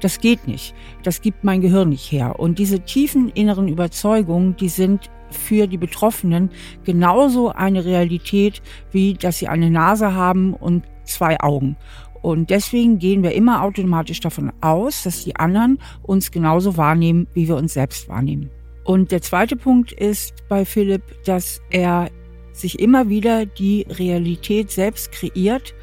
Das 0.00 0.20
geht 0.20 0.46
nicht. 0.46 0.74
Das 1.02 1.20
gibt 1.20 1.44
mein 1.44 1.60
Gehirn 1.60 1.88
nicht 1.90 2.10
her. 2.10 2.38
Und 2.38 2.58
diese 2.58 2.80
tiefen 2.80 3.28
inneren 3.30 3.68
Überzeugungen, 3.68 4.56
die 4.56 4.68
sind 4.68 5.10
für 5.30 5.66
die 5.66 5.78
Betroffenen 5.78 6.50
genauso 6.84 7.50
eine 7.50 7.84
Realität, 7.84 8.62
wie 8.92 9.14
dass 9.14 9.38
sie 9.38 9.48
eine 9.48 9.70
Nase 9.70 10.14
haben 10.14 10.54
und 10.54 10.84
zwei 11.04 11.40
Augen. 11.40 11.76
Und 12.22 12.48
deswegen 12.48 12.98
gehen 12.98 13.22
wir 13.22 13.32
immer 13.32 13.62
automatisch 13.62 14.20
davon 14.20 14.50
aus, 14.62 15.02
dass 15.02 15.24
die 15.24 15.36
anderen 15.36 15.78
uns 16.02 16.30
genauso 16.30 16.78
wahrnehmen, 16.78 17.26
wie 17.34 17.48
wir 17.48 17.56
uns 17.56 17.74
selbst 17.74 18.08
wahrnehmen. 18.08 18.48
Und 18.84 19.12
der 19.12 19.20
zweite 19.20 19.56
Punkt 19.56 19.92
ist 19.92 20.34
bei 20.48 20.64
Philipp, 20.64 21.02
dass 21.24 21.60
er 21.70 22.10
sich 22.54 22.78
immer 22.78 23.08
wieder 23.08 23.44
die 23.44 23.86
Realität 23.88 24.70
selbst 24.70 25.12
kreiert, 25.12 25.74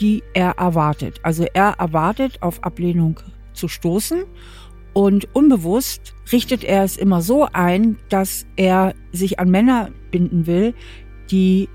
die 0.00 0.22
er 0.34 0.52
erwartet. 0.52 1.18
Also 1.22 1.44
er 1.52 1.74
erwartet, 1.78 2.42
auf 2.42 2.62
Ablehnung 2.62 3.18
zu 3.52 3.66
stoßen 3.66 4.24
und 4.92 5.34
unbewusst 5.34 6.14
richtet 6.32 6.64
er 6.64 6.84
es 6.84 6.96
immer 6.96 7.22
so 7.22 7.48
ein, 7.52 7.98
dass 8.08 8.46
er 8.56 8.94
sich 9.12 9.40
an 9.40 9.50
Männer 9.50 9.90
binden 10.10 10.46
will, 10.46 10.74
die 11.30 11.68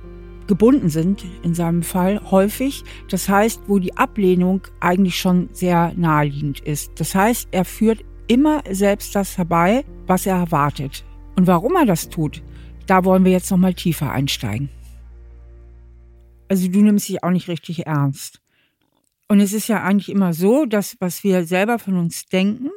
gebunden 0.47 0.89
sind, 0.89 1.23
in 1.41 1.53
seinem 1.53 1.83
Fall 1.83 2.19
häufig. 2.31 2.83
Das 3.09 3.29
heißt, 3.29 3.61
wo 3.67 3.79
die 3.79 3.95
Ablehnung 3.97 4.61
eigentlich 4.79 5.17
schon 5.17 5.49
sehr 5.53 5.93
naheliegend 5.95 6.59
ist. 6.59 6.91
Das 6.99 7.15
heißt, 7.15 7.47
er 7.51 7.65
führt 7.65 8.03
immer 8.27 8.61
selbst 8.69 9.15
das 9.15 9.37
herbei, 9.37 9.85
was 10.05 10.25
er 10.25 10.35
erwartet. 10.35 11.05
Und 11.35 11.47
warum 11.47 11.75
er 11.75 11.85
das 11.85 12.09
tut, 12.09 12.43
da 12.87 13.05
wollen 13.05 13.25
wir 13.25 13.31
jetzt 13.31 13.49
nochmal 13.51 13.73
tiefer 13.73 14.11
einsteigen. 14.11 14.69
Also 16.47 16.67
du 16.67 16.81
nimmst 16.81 17.09
dich 17.09 17.23
auch 17.23 17.31
nicht 17.31 17.47
richtig 17.47 17.85
ernst. 17.85 18.41
Und 19.27 19.39
es 19.39 19.53
ist 19.53 19.67
ja 19.67 19.83
eigentlich 19.83 20.09
immer 20.09 20.33
so, 20.33 20.65
dass 20.65 20.97
was 20.99 21.23
wir 21.23 21.45
selber 21.45 21.79
von 21.79 21.97
uns 21.97 22.25
denken, 22.25 22.69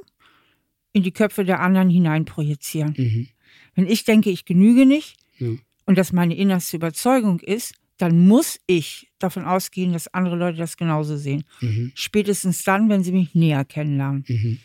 in 0.92 1.02
die 1.02 1.12
Köpfe 1.12 1.44
der 1.44 1.60
anderen 1.60 1.90
hineinprojizieren. 1.90 2.94
Mhm. 2.96 3.28
Wenn 3.74 3.86
ich 3.86 4.04
denke, 4.04 4.30
ich 4.30 4.46
genüge 4.46 4.86
nicht 4.86 5.18
ja. 5.38 5.48
und 5.84 5.98
das 5.98 6.12
meine 6.12 6.34
innerste 6.34 6.76
Überzeugung 6.76 7.40
ist, 7.40 7.74
dann 7.98 8.26
muss 8.26 8.58
ich 8.66 9.10
davon 9.18 9.44
ausgehen, 9.44 9.92
dass 9.92 10.08
andere 10.08 10.36
Leute 10.36 10.58
das 10.58 10.76
genauso 10.76 11.16
sehen. 11.16 11.44
Mhm. 11.60 11.92
Spätestens 11.94 12.64
dann, 12.64 12.88
wenn 12.88 13.02
sie 13.02 13.12
mich 13.12 13.34
näher 13.34 13.64
kennenlernen. 13.64 14.24
Mhm. 14.26 14.58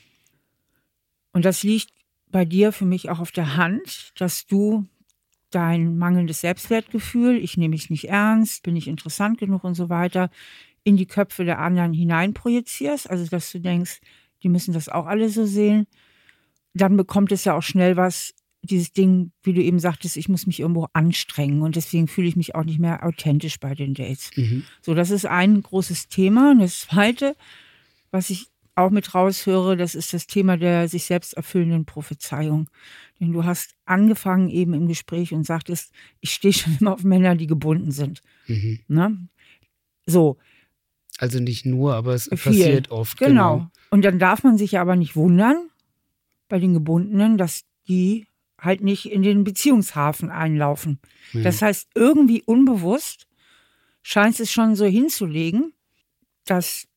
Und 1.34 1.46
das 1.46 1.64
liegt 1.64 1.92
bei 2.30 2.46
dir 2.46 2.72
für 2.72 2.86
mich 2.86 3.10
auch 3.10 3.20
auf 3.20 3.32
der 3.32 3.58
Hand, 3.58 4.14
dass 4.18 4.46
du 4.46 4.86
dein 5.52 5.98
mangelndes 5.98 6.42
Selbstwertgefühl, 6.42 7.38
ich 7.38 7.58
nehme 7.58 7.72
mich 7.72 7.90
nicht 7.90 8.10
ernst, 8.10 8.64
bin 8.64 8.76
ich 8.76 8.88
interessant 8.88 9.38
genug 9.38 9.64
und 9.64 9.76
so 9.76 9.90
weiter, 9.90 10.30
in 10.84 10.98
die 10.98 11.06
Köpfe 11.06 11.46
der 11.46 11.60
anderen 11.60 11.94
hineinprojizierst, 11.94 13.10
also 13.10 13.26
dass 13.28 13.52
du 13.52 13.60
denkst, 13.60 14.00
die 14.44 14.50
müssen 14.50 14.74
das 14.74 14.90
auch 14.90 15.06
alle 15.06 15.30
so 15.30 15.46
sehen, 15.46 15.86
dann 16.74 16.98
bekommt 16.98 17.32
es 17.32 17.44
ja 17.44 17.56
auch 17.56 17.64
schnell 17.64 17.98
was, 17.98 18.34
dieses 18.64 18.94
Ding, 18.94 19.32
wie 19.44 19.54
du 19.54 19.62
eben 19.62 19.80
sagtest, 19.80 20.18
ich 20.18 20.30
muss 20.30 20.46
mich 20.46 20.60
irgendwo 20.60 20.88
anstrengen 20.94 21.62
und 21.62 21.76
deswegen 21.76 22.08
fühle 22.08 22.28
ich 22.28 22.36
mich 22.36 22.54
auch 22.56 22.64
nicht 22.64 22.80
mehr 22.80 23.04
authentisch 23.04 23.60
bei 23.60 23.74
den 23.74 23.94
Dates. 23.94 24.30
Mhm. 24.36 24.64
So, 24.82 24.94
das 24.94 25.10
ist 25.10 25.26
ein 25.26 25.62
großes 25.62 26.10
Thema. 26.10 26.52
Und 26.52 26.60
das 26.60 26.82
zweite, 26.82 27.36
was 28.12 28.30
ich 28.30 28.48
auch 28.76 28.90
mit 28.90 29.14
raushöre, 29.14 29.78
das 29.78 29.96
ist 29.96 30.14
das 30.14 30.28
Thema 30.28 30.58
der 30.58 30.88
sich 30.88 31.06
selbst 31.06 31.34
erfüllenden 31.34 31.86
Prophezeiung. 31.86 32.70
Denn 33.20 33.34
du 33.34 33.44
hast 33.44 33.76
angefangen 33.86 34.50
eben 34.50 34.74
im 34.74 34.88
Gespräch 34.88 35.34
und 35.34 35.46
sagtest, 35.46 35.92
ich 36.20 36.32
stehe 36.32 36.54
schon 36.54 36.78
immer 36.80 36.94
auf 36.94 37.04
Männer, 37.04 37.36
die 37.36 37.48
gebunden 37.48 37.92
sind. 37.92 38.22
Mhm. 38.48 38.80
Ne? 38.88 39.28
So. 40.06 40.38
Also 41.18 41.40
nicht 41.40 41.66
nur, 41.66 41.94
aber 41.96 42.14
es 42.14 42.24
Viel. 42.24 42.38
passiert 42.38 42.92
oft. 42.92 43.18
Genau. 43.18 43.58
genau. 43.58 43.72
Und 43.90 44.06
dann 44.06 44.20
darf 44.20 44.44
man 44.44 44.58
sich 44.58 44.80
aber 44.80 44.96
nicht 44.96 45.16
wundern 45.16 45.70
bei 46.48 46.60
den 46.60 46.74
Gebundenen, 46.74 47.38
dass 47.38 47.66
die 47.88 48.26
halt 48.58 48.82
nicht 48.82 49.12
in 49.12 49.24
den 49.24 49.44
Beziehungshafen 49.44 50.30
einlaufen. 50.30 51.00
Ja. 51.34 51.42
Das 51.42 51.62
heißt, 51.62 51.90
irgendwie 51.96 52.44
unbewusst 52.44 53.28
scheint 54.02 54.40
es 54.40 54.52
schon 54.52 54.76
so 54.76 54.86
hinzulegen, 54.86 55.74
dass 56.46 56.88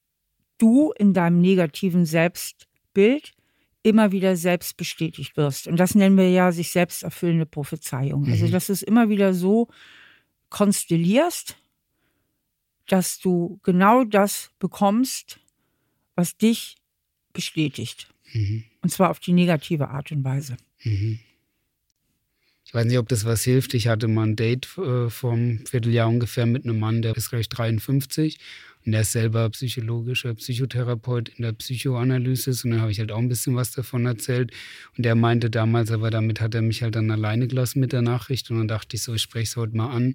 du 0.58 0.92
in 0.92 1.14
deinem 1.14 1.40
negativen 1.40 2.06
Selbstbild 2.06 3.32
immer 3.82 4.12
wieder 4.12 4.34
selbst 4.37 4.76
bestätigt 4.76 5.37
wirst. 5.37 5.68
Und 5.68 5.76
das 5.76 5.94
nennen 5.94 6.16
wir 6.16 6.30
ja 6.30 6.52
sich 6.52 6.70
selbst 6.70 7.02
erfüllende 7.02 7.46
Prophezeiung. 7.46 8.25
Also, 8.25 8.37
mhm. 8.37 8.42
Also, 8.42 8.52
dass 8.52 8.66
du 8.66 8.73
es 8.73 8.82
immer 8.82 9.08
wieder 9.08 9.34
so 9.34 9.68
konstellierst, 10.49 11.56
dass 12.88 13.18
du 13.18 13.61
genau 13.62 14.04
das 14.04 14.50
bekommst, 14.58 15.38
was 16.14 16.37
dich 16.37 16.76
bestätigt. 17.32 18.08
Mhm. 18.32 18.64
Und 18.82 18.90
zwar 18.90 19.11
auf 19.11 19.20
die 19.20 19.32
negative 19.32 19.88
Art 19.88 20.12
und 20.12 20.25
Weise. 20.25 20.56
Mhm. 20.82 21.18
Ich 22.64 22.73
weiß 22.73 22.87
nicht, 22.87 22.99
ob 22.99 23.08
das 23.08 23.25
was 23.25 23.44
hilft. 23.44 23.75
Ich 23.75 23.88
hatte 23.88 24.08
mal 24.08 24.26
ein 24.26 24.37
Date 24.37 24.78
äh, 24.78 25.11
vom 25.11 25.64
Vierteljahr 25.66 26.08
ungefähr 26.08 26.46
mit 26.46 26.64
einem 26.64 26.78
Mann, 26.78 27.02
der 27.02 27.14
ist 27.16 27.30
gleich 27.30 27.49
53 27.49 28.38
und 28.85 28.93
der 28.93 29.00
ist 29.00 29.12
selber 29.12 29.49
psychologischer 29.50 30.35
Psychotherapeut 30.35 31.31
in 31.31 31.43
der 31.43 31.53
Psychoanalysis 31.53 32.64
und 32.64 32.73
dann 32.73 32.81
habe 32.83 32.91
ich 32.91 32.99
halt 32.99 33.12
auch 33.12 33.19
ein 33.19 33.29
bisschen 33.29 33.57
was 33.57 33.71
davon 33.73 34.05
erzählt. 34.05 34.53
Und 34.97 35.05
der 35.07 35.14
meinte 35.14 35.49
damals, 35.49 35.91
aber 35.91 36.11
damit 36.11 36.41
hat 36.41 36.55
er 36.55 36.62
mich 36.62 36.83
halt 36.83 36.95
dann 36.97 37.11
alleine 37.11 37.49
gelassen 37.49 37.81
mit 37.81 37.93
der 37.93 38.03
Nachricht 38.03 38.50
und 38.50 38.59
dann 38.59 38.69
dachte 38.69 38.97
ich 38.97 39.03
so, 39.03 39.14
ich 39.14 39.23
spreche 39.23 39.45
es 39.45 39.57
heute 39.57 39.76
mal 39.76 39.91
an. 39.91 40.14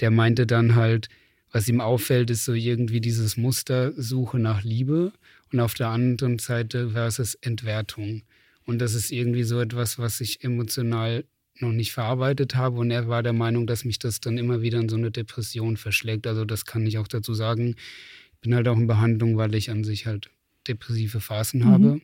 Der 0.00 0.10
meinte 0.10 0.46
dann 0.46 0.76
halt, 0.76 1.08
was 1.52 1.68
ihm 1.68 1.80
auffällt, 1.80 2.30
ist 2.30 2.44
so 2.44 2.54
irgendwie 2.54 3.00
dieses 3.00 3.36
Muster 3.36 3.92
Suche 4.00 4.38
nach 4.38 4.62
Liebe 4.62 5.12
und 5.52 5.60
auf 5.60 5.74
der 5.74 5.88
anderen 5.88 6.38
Seite 6.38 6.90
versus 6.90 7.34
Entwertung. 7.34 8.22
Und 8.64 8.80
das 8.80 8.94
ist 8.94 9.12
irgendwie 9.12 9.44
so 9.44 9.60
etwas, 9.60 9.98
was 9.98 10.20
ich 10.20 10.42
emotional 10.42 11.24
noch 11.60 11.72
nicht 11.72 11.92
verarbeitet 11.92 12.54
habe 12.54 12.78
und 12.78 12.90
er 12.90 13.08
war 13.08 13.22
der 13.22 13.32
Meinung, 13.32 13.66
dass 13.66 13.84
mich 13.84 13.98
das 13.98 14.20
dann 14.20 14.38
immer 14.38 14.62
wieder 14.62 14.78
in 14.78 14.88
so 14.88 14.96
eine 14.96 15.10
Depression 15.10 15.76
verschlägt. 15.76 16.26
Also 16.26 16.44
das 16.44 16.64
kann 16.64 16.86
ich 16.86 16.98
auch 16.98 17.08
dazu 17.08 17.34
sagen. 17.34 17.76
Ich 18.34 18.40
bin 18.40 18.54
halt 18.54 18.68
auch 18.68 18.76
in 18.76 18.86
Behandlung, 18.86 19.36
weil 19.36 19.54
ich 19.54 19.70
an 19.70 19.84
sich 19.84 20.06
halt 20.06 20.30
depressive 20.68 21.20
Phasen 21.20 21.60
mhm. 21.60 21.66
habe. 21.66 22.00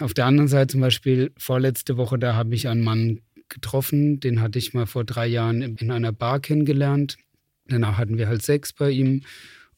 Auf 0.00 0.14
der 0.14 0.26
anderen 0.26 0.48
Seite 0.48 0.72
zum 0.72 0.80
Beispiel 0.80 1.32
vorletzte 1.36 1.96
Woche, 1.96 2.18
da 2.18 2.34
habe 2.34 2.54
ich 2.54 2.68
einen 2.68 2.82
Mann 2.82 3.20
getroffen, 3.48 4.20
den 4.20 4.40
hatte 4.40 4.58
ich 4.58 4.74
mal 4.74 4.86
vor 4.86 5.04
drei 5.04 5.26
Jahren 5.26 5.62
in 5.62 5.90
einer 5.90 6.12
Bar 6.12 6.40
kennengelernt. 6.40 7.16
Danach 7.66 7.98
hatten 7.98 8.18
wir 8.18 8.28
halt 8.28 8.42
Sex 8.42 8.72
bei 8.72 8.90
ihm 8.90 9.22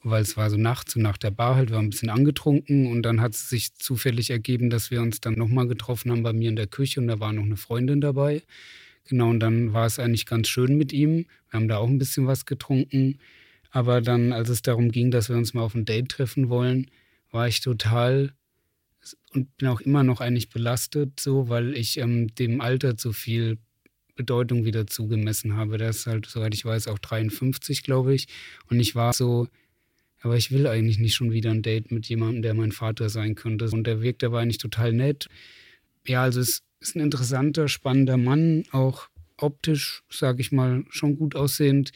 weil 0.02 0.22
es 0.22 0.36
war 0.36 0.48
so 0.50 0.56
nachts 0.56 0.96
und 0.96 1.02
nach 1.02 1.18
der 1.18 1.30
Bar 1.30 1.56
halt, 1.56 1.70
wir 1.70 1.76
waren 1.76 1.86
ein 1.86 1.90
bisschen 1.90 2.10
angetrunken 2.10 2.86
und 2.86 3.02
dann 3.02 3.20
hat 3.20 3.34
es 3.34 3.48
sich 3.48 3.74
zufällig 3.74 4.30
ergeben, 4.30 4.70
dass 4.70 4.90
wir 4.90 5.02
uns 5.02 5.20
dann 5.20 5.34
nochmal 5.34 5.66
getroffen 5.66 6.10
haben 6.10 6.22
bei 6.22 6.32
mir 6.32 6.48
in 6.48 6.56
der 6.56 6.66
Küche 6.66 7.00
und 7.00 7.08
da 7.08 7.20
war 7.20 7.32
noch 7.32 7.44
eine 7.44 7.56
Freundin 7.56 8.00
dabei. 8.00 8.42
Genau, 9.04 9.30
und 9.30 9.40
dann 9.40 9.72
war 9.72 9.86
es 9.86 9.98
eigentlich 9.98 10.26
ganz 10.26 10.48
schön 10.48 10.76
mit 10.76 10.92
ihm. 10.92 11.26
Wir 11.50 11.60
haben 11.60 11.68
da 11.68 11.78
auch 11.78 11.88
ein 11.88 11.98
bisschen 11.98 12.26
was 12.26 12.46
getrunken. 12.46 13.18
Aber 13.70 14.00
dann, 14.00 14.32
als 14.32 14.48
es 14.48 14.62
darum 14.62 14.90
ging, 14.90 15.10
dass 15.10 15.28
wir 15.28 15.36
uns 15.36 15.54
mal 15.54 15.62
auf 15.62 15.74
ein 15.74 15.84
Date 15.84 16.08
treffen 16.08 16.48
wollen, 16.48 16.90
war 17.30 17.48
ich 17.48 17.60
total 17.60 18.32
und 19.32 19.56
bin 19.56 19.68
auch 19.68 19.80
immer 19.80 20.02
noch 20.02 20.20
eigentlich 20.20 20.50
belastet, 20.50 21.20
so, 21.20 21.48
weil 21.48 21.74
ich 21.74 21.98
ähm, 21.98 22.34
dem 22.34 22.60
Alter 22.60 22.96
zu 22.96 23.12
viel 23.12 23.58
Bedeutung 24.16 24.64
wieder 24.64 24.86
zugemessen 24.86 25.56
habe. 25.56 25.78
Der 25.78 25.90
ist 25.90 26.06
halt, 26.06 26.26
soweit 26.26 26.54
ich 26.54 26.64
weiß, 26.64 26.88
auch 26.88 26.98
53, 26.98 27.82
glaube 27.82 28.14
ich. 28.14 28.28
Und 28.68 28.80
ich 28.80 28.94
war 28.94 29.12
so, 29.12 29.48
aber 30.22 30.36
ich 30.36 30.50
will 30.50 30.66
eigentlich 30.66 30.98
nicht 30.98 31.14
schon 31.14 31.32
wieder 31.32 31.50
ein 31.50 31.62
Date 31.62 31.90
mit 31.90 32.06
jemandem, 32.08 32.42
der 32.42 32.54
mein 32.54 32.72
Vater 32.72 33.08
sein 33.08 33.34
könnte. 33.34 33.68
Und 33.70 33.86
der 33.86 34.02
wirkt 34.02 34.22
aber 34.22 34.38
eigentlich 34.38 34.58
total 34.58 34.92
nett. 34.92 35.28
Ja, 36.06 36.22
also 36.22 36.40
es 36.40 36.62
ist 36.80 36.94
ein 36.94 37.00
interessanter, 37.00 37.68
spannender 37.68 38.18
Mann, 38.18 38.64
auch 38.70 39.08
optisch, 39.38 40.02
sage 40.10 40.42
ich 40.42 40.52
mal, 40.52 40.84
schon 40.90 41.16
gut 41.16 41.34
aussehend. 41.34 41.92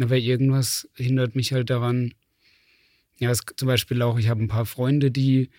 Aber 0.00 0.16
irgendwas 0.16 0.88
hindert 0.94 1.34
mich 1.34 1.52
halt 1.52 1.68
daran. 1.68 2.14
Ja, 3.18 3.30
es, 3.30 3.42
zum 3.56 3.68
Beispiel 3.68 4.00
auch, 4.00 4.18
ich 4.18 4.28
habe 4.28 4.42
ein 4.42 4.48
paar 4.48 4.66
Freunde, 4.66 5.10
die, 5.10 5.50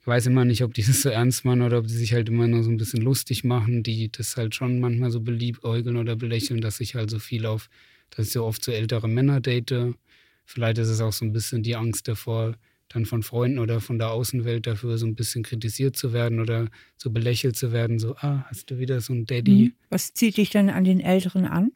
ich 0.00 0.06
weiß 0.06 0.26
immer 0.26 0.44
nicht, 0.44 0.62
ob 0.62 0.74
die 0.74 0.82
das 0.82 1.02
so 1.02 1.08
ernst 1.08 1.44
machen 1.44 1.62
oder 1.62 1.78
ob 1.78 1.86
die 1.86 1.94
sich 1.94 2.12
halt 2.12 2.28
immer 2.28 2.48
nur 2.48 2.64
so 2.64 2.70
ein 2.70 2.76
bisschen 2.76 3.00
lustig 3.00 3.44
machen, 3.44 3.82
die 3.82 4.10
das 4.10 4.36
halt 4.36 4.54
schon 4.54 4.80
manchmal 4.80 5.10
so 5.10 5.20
beliebäugeln 5.20 5.96
oder 5.96 6.16
belächeln, 6.16 6.60
dass 6.60 6.80
ich 6.80 6.96
halt 6.96 7.08
so 7.08 7.18
viel 7.18 7.46
auf, 7.46 7.70
dass 8.10 8.26
ich 8.26 8.32
so 8.32 8.44
oft 8.44 8.62
so 8.62 8.72
ältere 8.72 9.08
Männer 9.08 9.40
date. 9.40 9.94
Vielleicht 10.50 10.78
ist 10.78 10.88
es 10.88 11.00
auch 11.00 11.12
so 11.12 11.24
ein 11.24 11.32
bisschen 11.32 11.62
die 11.62 11.76
Angst 11.76 12.08
davor, 12.08 12.56
dann 12.88 13.06
von 13.06 13.22
Freunden 13.22 13.60
oder 13.60 13.80
von 13.80 14.00
der 14.00 14.10
Außenwelt 14.10 14.66
dafür 14.66 14.98
so 14.98 15.06
ein 15.06 15.14
bisschen 15.14 15.44
kritisiert 15.44 15.96
zu 15.96 16.12
werden 16.12 16.40
oder 16.40 16.66
so 16.96 17.10
belächelt 17.10 17.54
zu 17.54 17.70
werden, 17.70 18.00
so, 18.00 18.16
ah, 18.16 18.44
hast 18.48 18.68
du 18.68 18.80
wieder 18.80 19.00
so 19.00 19.12
ein 19.12 19.26
Daddy. 19.26 19.66
Mhm. 19.66 19.72
Was 19.90 20.12
zieht 20.12 20.38
dich 20.38 20.50
denn 20.50 20.68
an 20.68 20.82
den 20.82 20.98
Älteren 20.98 21.44
an? 21.44 21.70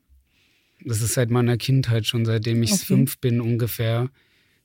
Das 0.84 1.02
ist 1.02 1.14
seit 1.14 1.30
meiner 1.30 1.56
Kindheit 1.56 2.04
schon, 2.06 2.24
seitdem 2.24 2.64
ich 2.64 2.72
okay. 2.72 2.84
fünf 2.84 3.18
bin 3.18 3.40
ungefähr. 3.40 4.10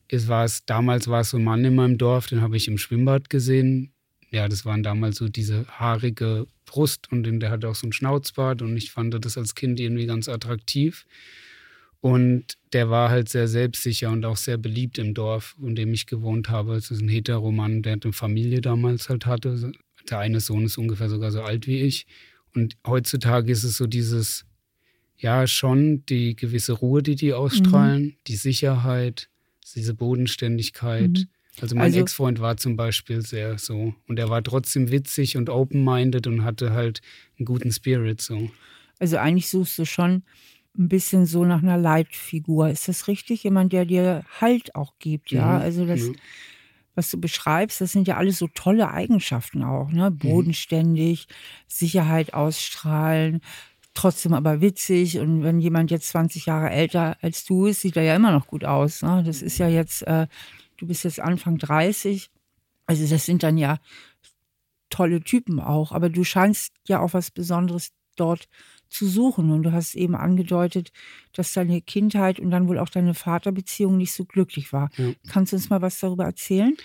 Es 0.07 0.27
war 0.27 0.43
es, 0.43 0.65
damals 0.65 1.07
war 1.07 1.21
es 1.21 1.29
so 1.29 1.37
ein 1.37 1.43
Mann 1.43 1.63
in 1.63 1.75
meinem 1.75 1.99
Dorf, 1.99 2.25
den 2.25 2.41
habe 2.41 2.57
ich 2.57 2.67
im 2.67 2.79
Schwimmbad 2.79 3.29
gesehen. 3.29 3.91
Ja, 4.31 4.47
das 4.47 4.65
waren 4.65 4.81
damals 4.81 5.17
so 5.17 5.29
diese 5.29 5.67
haarige 5.67 6.47
Brust 6.65 7.11
und 7.11 7.23
der 7.39 7.51
hatte 7.51 7.69
auch 7.69 7.75
so 7.75 7.85
ein 7.85 7.93
Schnauzbart 7.93 8.63
und 8.63 8.75
ich 8.75 8.89
fand 8.89 9.13
das 9.23 9.37
als 9.37 9.53
Kind 9.53 9.79
irgendwie 9.79 10.07
ganz 10.07 10.27
attraktiv. 10.27 11.05
Und 12.01 12.57
der 12.71 12.89
war 12.89 13.09
halt 13.09 13.27
sehr 13.29 13.47
selbstsicher 13.47 14.09
und 14.09 14.23
auch 14.25 14.37
sehr 14.37 14.57
beliebt 14.57 14.97
im 14.97 15.13
Dorf, 15.13 15.55
in 15.61 15.75
dem 15.75 15.93
ich 15.93 16.05
gewohnt 16.05 16.49
habe. 16.49 16.75
Es 16.75 16.91
ist 16.91 17.01
ein 17.01 17.09
Heteroman, 17.09 17.81
der 17.81 17.97
eine 18.01 18.13
Familie 18.13 18.61
damals 18.61 19.09
halt 19.09 19.25
hatte. 19.25 19.71
Der 20.09 20.19
eine 20.19 20.39
Sohn 20.39 20.65
ist 20.65 20.77
ungefähr 20.77 21.09
sogar 21.09 21.31
so 21.31 21.41
alt 21.41 21.67
wie 21.67 21.81
ich. 21.81 22.07
Und 22.55 22.77
heutzutage 22.87 23.51
ist 23.51 23.63
es 23.63 23.75
so 23.75 23.85
dieses, 23.85 24.45
ja, 25.17 25.45
schon 25.45 26.05
die 26.05 26.35
gewisse 26.35 26.73
Ruhe, 26.73 27.03
die 27.03 27.15
die 27.15 27.33
ausstrahlen, 27.33 28.03
mhm. 28.03 28.13
die 28.27 28.35
Sicherheit, 28.37 29.29
diese 29.75 29.93
Bodenständigkeit. 29.93 31.09
Mhm. 31.09 31.27
Also 31.61 31.75
mein 31.75 31.85
also, 31.85 31.99
Ex-Freund 31.99 32.39
war 32.39 32.55
zum 32.55 32.77
Beispiel 32.77 33.21
sehr 33.21 33.57
so. 33.57 33.93
Und 34.07 34.19
er 34.19 34.29
war 34.29 34.41
trotzdem 34.41 34.91
witzig 34.91 35.35
und 35.35 35.49
open-minded 35.49 36.27
und 36.27 36.45
hatte 36.45 36.71
halt 36.71 37.01
einen 37.37 37.45
guten 37.45 37.73
Spirit 37.73 38.21
so. 38.21 38.49
Also 38.99 39.17
eigentlich 39.17 39.49
suchst 39.49 39.77
du 39.77 39.85
schon 39.85 40.23
ein 40.77 40.87
bisschen 40.87 41.25
so 41.25 41.45
nach 41.45 41.61
einer 41.61 41.77
Leitfigur. 41.77 42.69
Ist 42.69 42.87
das 42.87 43.07
richtig? 43.07 43.43
Jemand, 43.43 43.73
der 43.73 43.85
dir 43.85 44.23
Halt 44.39 44.75
auch 44.75 44.93
gibt, 44.99 45.31
ja? 45.31 45.57
Mhm. 45.57 45.61
Also 45.61 45.85
das, 45.85 46.01
was 46.95 47.11
du 47.11 47.19
beschreibst, 47.19 47.81
das 47.81 47.91
sind 47.91 48.07
ja 48.07 48.17
alles 48.17 48.37
so 48.37 48.47
tolle 48.47 48.91
Eigenschaften 48.91 49.63
auch, 49.63 49.91
ne? 49.91 50.09
Mhm. 50.09 50.17
Bodenständig, 50.17 51.27
Sicherheit 51.67 52.33
ausstrahlen, 52.33 53.41
trotzdem 53.93 54.33
aber 54.33 54.61
witzig. 54.61 55.19
Und 55.19 55.43
wenn 55.43 55.59
jemand 55.59 55.91
jetzt 55.91 56.09
20 56.09 56.45
Jahre 56.45 56.69
älter 56.69 57.17
als 57.21 57.43
du 57.45 57.65
ist, 57.65 57.81
sieht 57.81 57.97
er 57.97 58.03
ja 58.03 58.15
immer 58.15 58.31
noch 58.31 58.47
gut 58.47 58.63
aus. 58.63 59.01
Ne? 59.01 59.23
Das 59.25 59.41
ist 59.41 59.57
ja 59.57 59.67
jetzt, 59.67 60.03
äh, 60.03 60.27
du 60.77 60.87
bist 60.87 61.03
jetzt 61.03 61.19
Anfang 61.19 61.57
30. 61.57 62.29
Also 62.85 63.07
das 63.07 63.25
sind 63.25 63.43
dann 63.43 63.57
ja 63.57 63.79
tolle 64.89 65.21
Typen 65.21 65.59
auch. 65.59 65.91
Aber 65.91 66.09
du 66.09 66.23
scheinst 66.23 66.73
ja 66.87 66.99
auch 66.99 67.13
was 67.13 67.31
Besonderes 67.31 67.91
dort 68.15 68.47
zu 68.89 69.07
suchen. 69.07 69.51
Und 69.51 69.63
du 69.63 69.71
hast 69.71 69.95
eben 69.95 70.15
angedeutet, 70.15 70.91
dass 71.33 71.53
deine 71.53 71.81
Kindheit 71.81 72.39
und 72.39 72.51
dann 72.51 72.67
wohl 72.67 72.79
auch 72.79 72.89
deine 72.89 73.13
Vaterbeziehung 73.13 73.97
nicht 73.97 74.11
so 74.11 74.25
glücklich 74.25 74.73
war. 74.73 74.89
Ja. 74.97 75.11
Kannst 75.29 75.53
du 75.53 75.57
uns 75.57 75.69
mal 75.69 75.81
was 75.81 75.99
darüber 75.99 76.25
erzählen? 76.25 76.75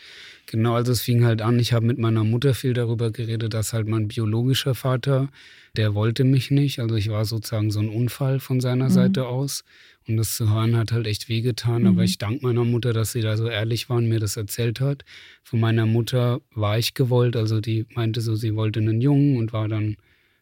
Genau, 0.47 0.75
also 0.75 0.93
es 0.93 1.01
fing 1.01 1.25
halt 1.25 1.41
an, 1.41 1.59
ich 1.59 1.73
habe 1.73 1.87
mit 1.87 1.99
meiner 1.99 2.23
Mutter 2.23 2.53
viel 2.53 2.75
darüber 2.75 3.11
geredet, 3.11 3.55
dass 3.55 3.73
halt 3.73 3.89
mein 3.89 4.09
biologischer 4.09 4.75
Vater, 4.75 5.31
der 5.77 5.95
wollte 5.95 6.25
mich 6.25 6.51
nicht. 6.51 6.81
Also 6.81 6.97
ich 6.97 7.09
war 7.09 7.25
sozusagen 7.25 7.71
so 7.71 7.81
ein 7.81 7.89
Unfall 7.89 8.41
von 8.41 8.61
seiner 8.61 8.87
mhm. 8.87 8.91
Seite 8.91 9.27
aus. 9.27 9.65
Und 10.07 10.19
das 10.19 10.35
zu 10.35 10.53
hören 10.53 10.77
hat 10.77 10.93
halt 10.93 11.07
echt 11.07 11.31
wehgetan. 11.31 11.83
Mhm. 11.83 11.89
Aber 11.89 12.05
ich 12.05 12.19
danke 12.19 12.47
meiner 12.47 12.65
Mutter, 12.65 12.93
dass 12.93 13.13
sie 13.13 13.23
da 13.23 13.39
so 13.39 13.49
ehrlich 13.49 13.89
war 13.89 13.97
und 13.97 14.09
mir 14.09 14.21
das 14.21 14.37
erzählt 14.37 14.81
hat. 14.81 15.05
Von 15.43 15.61
meiner 15.61 15.87
Mutter 15.87 16.43
war 16.55 16.79
ich 16.79 16.93
gewollt. 16.93 17.37
Also 17.37 17.61
die 17.61 17.87
meinte 17.95 18.21
so, 18.21 18.35
sie 18.35 18.55
wollte 18.55 18.81
einen 18.81 19.01
Jungen 19.01 19.39
und 19.39 19.55
war 19.55 19.69
dann 19.69 19.97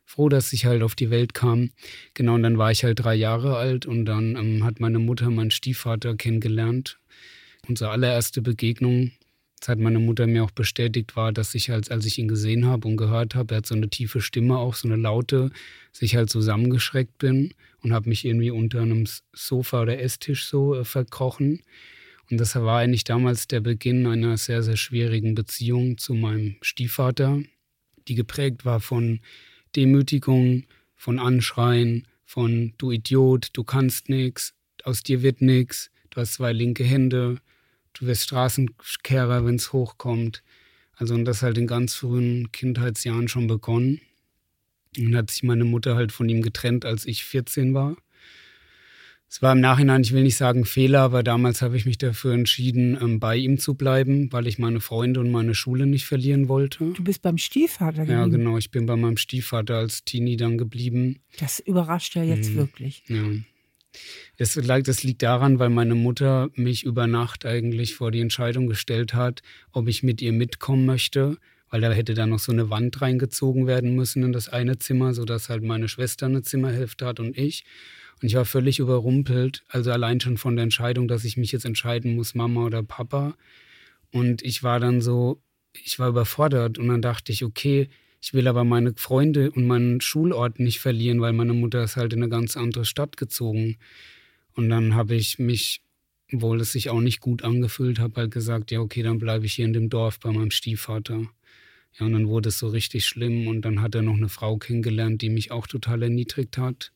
froh, 0.05 0.29
dass 0.29 0.53
ich 0.53 0.67
halt 0.67 0.83
auf 0.83 0.95
die 0.95 1.11
Welt 1.11 1.35
kam. 1.35 1.71
Genau, 2.15 2.35
und 2.35 2.43
dann 2.43 2.59
war 2.59 2.71
ich 2.71 2.85
halt 2.85 3.01
drei 3.01 3.15
Jahre 3.15 3.57
alt 3.57 3.87
und 3.87 4.05
dann 4.05 4.37
ähm, 4.37 4.65
hat 4.65 4.81
meine 4.81 4.99
Mutter 4.99 5.31
meinen 5.31 5.51
Stiefvater 5.51 6.17
kennengelernt. 6.17 6.99
Unsere 7.69 7.91
allererste 7.91 8.43
Begegnung, 8.43 9.13
das 9.61 9.69
hat 9.69 9.79
meine 9.79 10.01
Mutter 10.01 10.27
mir 10.27 10.45
auch 10.45 10.51
bestätigt, 10.51 11.15
war, 11.15 11.33
dass 11.33 11.55
ich 11.55 11.71
halt, 11.71 11.91
als 11.91 12.05
ich 12.05 12.19
ihn 12.19 12.29
gesehen 12.29 12.67
habe 12.67 12.89
und 12.89 12.97
gehört 12.97 13.35
habe, 13.35 13.55
er 13.55 13.59
hat 13.59 13.67
so 13.67 13.75
eine 13.75 13.89
tiefe 13.89 14.21
Stimme, 14.21 14.59
auch 14.59 14.75
so 14.75 14.89
eine 14.89 14.97
laute, 14.97 15.51
sich 15.93 16.17
halt 16.17 16.31
zusammengeschreckt 16.31 17.19
bin 17.19 17.55
und 17.81 17.93
habe 17.93 18.09
mich 18.09 18.25
irgendwie 18.25 18.51
unter 18.51 18.83
einem 18.83 19.07
Sofa 19.33 19.83
oder 19.83 20.01
Esstisch 20.01 20.47
so 20.47 20.75
äh, 20.75 20.85
verkrochen. 20.85 21.63
Und 22.31 22.39
das 22.39 22.55
war 22.57 22.79
eigentlich 22.79 23.05
damals 23.05 23.47
der 23.47 23.61
Beginn 23.61 24.07
einer 24.07 24.37
sehr, 24.37 24.63
sehr 24.63 24.77
schwierigen 24.77 25.35
Beziehung 25.35 25.99
zu 25.99 26.15
meinem 26.15 26.57
Stiefvater, 26.63 27.43
die 28.09 28.15
geprägt 28.15 28.65
war 28.65 28.81
von 28.81 29.21
Demütigung, 29.77 30.65
von 30.95 31.19
Anschreien, 31.19 32.07
von 32.25 32.75
du 32.79 32.91
Idiot, 32.93 33.49
du 33.55 33.65
kannst 33.65 34.09
nichts, 34.09 34.55
aus 34.85 35.03
dir 35.03 35.23
wird 35.23 35.43
nichts, 35.43 35.91
du 36.11 36.21
hast 36.21 36.35
zwei 36.35 36.53
linke 36.53 36.85
Hände, 36.85 37.39
du 37.93 38.07
wirst 38.07 38.25
Straßenkehrer, 38.25 39.45
wenn 39.45 39.57
es 39.57 39.73
hochkommt. 39.73 40.43
Also 40.95 41.15
und 41.15 41.25
das 41.25 41.43
halt 41.43 41.59
in 41.59 41.67
ganz 41.67 41.95
frühen 41.95 42.53
Kindheitsjahren 42.53 43.29
schon 43.29 43.47
begonnen. 43.47 44.01
Und 44.97 45.17
hat 45.17 45.31
sich 45.31 45.43
meine 45.43 45.65
Mutter 45.65 45.97
halt 45.97 46.13
von 46.13 46.29
ihm 46.29 46.43
getrennt, 46.43 46.85
als 46.85 47.07
ich 47.07 47.25
14 47.25 47.75
war. 47.75 47.97
War 49.43 49.55
im 49.55 49.61
Nachhinein, 49.61 50.03
ich 50.03 50.13
will 50.13 50.23
nicht 50.23 50.37
sagen 50.37 50.65
Fehler, 50.65 51.01
aber 51.01 51.25
damals 51.25 51.63
habe 51.63 51.77
ich 51.77 51.85
mich 51.85 51.99
dafür 51.99 52.33
entschieden, 52.33 52.97
ähm, 53.03 53.19
bei 53.19 53.37
ihm 53.37 53.59
zu 53.59 53.75
bleiben, 53.75 54.33
weil 54.33 54.47
ich 54.47 54.61
meine 54.61 54.79
Freunde 54.79 55.19
und 55.19 55.33
meine 55.33 55.57
Schule 55.57 55.85
nicht 55.85 56.07
verlieren 56.07 56.47
wollte. 56.47 56.93
Du 56.93 57.03
bist 57.03 57.23
beim 57.23 57.39
Stiefvater 57.39 58.07
geblieben? 58.07 58.21
Ja, 58.21 58.27
genau. 58.29 58.57
Ich 58.57 58.71
bin 58.71 58.87
bei 58.87 58.95
meinem 58.95 59.17
Stiefvater 59.17 59.79
als 59.79 60.05
Teenie 60.05 60.37
dann 60.37 60.59
geblieben. 60.59 61.19
Das 61.41 61.59
überrascht 61.59 62.15
ja 62.15 62.23
jetzt 62.23 62.53
mhm. 62.53 62.57
wirklich. 62.57 63.03
Ja. 63.09 63.25
Es, 64.37 64.55
das 64.55 65.03
liegt 65.03 65.23
daran, 65.25 65.59
weil 65.59 65.71
meine 65.71 65.97
Mutter 65.97 66.49
mich 66.55 66.85
über 66.85 67.09
Nacht 67.09 67.45
eigentlich 67.45 67.97
vor 67.97 68.13
die 68.13 68.21
Entscheidung 68.21 68.69
gestellt 68.69 69.13
hat, 69.13 69.43
ob 69.73 69.89
ich 69.89 70.05
mit 70.05 70.23
ihr 70.23 70.33
mitkommen 70.33 70.87
möchte, 70.87 71.37
weil 71.69 71.81
da 71.81 71.91
hätte 71.91 72.15
dann 72.15 72.31
noch 72.31 72.39
so 72.39 72.53
eine 72.53 72.71
Wand 72.71 73.03
reingezogen 73.03 73.67
werden 73.67 73.97
müssen 73.97 74.23
in 74.23 74.33
das 74.33 74.49
eine 74.49 74.79
Zimmer, 74.79 75.15
sodass 75.15 75.49
halt 75.49 75.65
meine 75.65 75.89
Schwester 75.89 76.27
eine 76.27 76.43
Zimmerhälfte 76.43 77.07
hat 77.07 77.19
und 77.19 77.37
ich. 77.37 77.65
Und 78.23 78.29
ich 78.29 78.35
war 78.37 78.45
völlig 78.45 78.79
überrumpelt, 78.79 79.65
also 79.69 79.91
allein 79.91 80.21
schon 80.21 80.37
von 80.39 80.55
der 80.55 80.63
Entscheidung, 80.63 81.09
dass 81.09 81.25
ich 81.25 81.37
mich 81.37 81.51
jetzt 81.51 81.65
entscheiden 81.65 82.15
muss, 82.15 82.37
Mama 82.37 82.65
oder 82.65 82.85
Papa. 82.85 83.35
Und 84.13 84.43
ich 84.43 84.63
war 84.63 84.79
dann 84.79 85.01
so, 85.01 85.43
ich 85.73 85.99
war 85.99 86.09
überfordert 86.09 86.79
und 86.79 86.87
dann 86.87 87.03
dachte 87.03 87.33
ich, 87.33 87.45
okay, 87.45 87.89
ich 88.21 88.33
will 88.33 88.47
aber 88.47 88.63
meine 88.63 88.95
Freunde 88.95 89.51
und 89.51 89.67
meinen 89.67 90.01
Schulort 90.01 90.61
nicht 90.61 90.79
verlieren, 90.79 91.21
weil 91.21 91.33
meine 91.33 91.55
Mutter 91.55 91.83
ist 91.83 91.97
halt 91.97 92.13
in 92.13 92.21
eine 92.21 92.29
ganz 92.29 92.57
andere 92.57 92.85
Stadt 92.85 93.17
gezogen. 93.17 93.79
Und 94.55 94.69
dann 94.69 94.95
habe 94.95 95.17
ich 95.17 95.41
mich, 95.41 95.83
obwohl 96.33 96.61
es 96.61 96.71
sich 96.71 96.91
auch 96.91 97.01
nicht 97.01 97.19
gut 97.19 97.43
angefühlt 97.43 97.99
habe, 97.99 98.21
halt 98.21 98.31
gesagt, 98.31 98.71
ja, 98.71 98.79
okay, 98.79 99.03
dann 99.03 99.19
bleibe 99.19 99.47
ich 99.47 99.55
hier 99.55 99.65
in 99.65 99.73
dem 99.73 99.91
Dorf 99.91 100.21
bei 100.21 100.31
meinem 100.31 100.53
Stiefvater. 100.53 101.27
Ja, 101.99 102.07
und 102.07 102.13
dann 102.13 102.29
wurde 102.29 102.51
es 102.51 102.59
so 102.61 102.69
richtig 102.69 103.07
schlimm 103.07 103.49
und 103.49 103.63
dann 103.63 103.83
hat 103.83 103.97
er 103.97 104.03
noch 104.03 104.17
eine 104.17 104.29
Frau 104.29 104.59
kennengelernt, 104.59 105.23
die 105.23 105.29
mich 105.29 105.51
auch 105.51 105.67
total 105.67 106.05
erniedrigt 106.05 106.57
hat. 106.59 106.93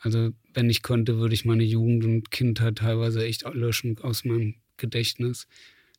Also 0.00 0.30
wenn 0.54 0.70
ich 0.70 0.82
könnte, 0.82 1.18
würde 1.18 1.34
ich 1.34 1.44
meine 1.44 1.64
Jugend 1.64 2.04
und 2.04 2.30
Kindheit 2.30 2.76
teilweise 2.76 3.24
echt 3.24 3.42
löschen 3.52 3.98
aus 3.98 4.24
meinem 4.24 4.54
Gedächtnis. 4.76 5.46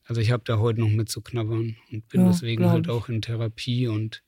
Also 0.06 0.22
ich 0.22 0.32
habe 0.32 0.44
da 0.46 0.58
heute 0.58 0.80
noch 0.80 0.90
mit 0.90 1.10
zu 1.10 1.22
knabbern 1.22 1.76
und 1.92 2.08
bin 2.08 2.22
ja, 2.22 2.28
deswegen 2.28 2.66
halt 2.66 2.90
auch 2.90 3.10
in 3.10 3.22
Therapie. 3.22 3.88
Und 3.88 4.24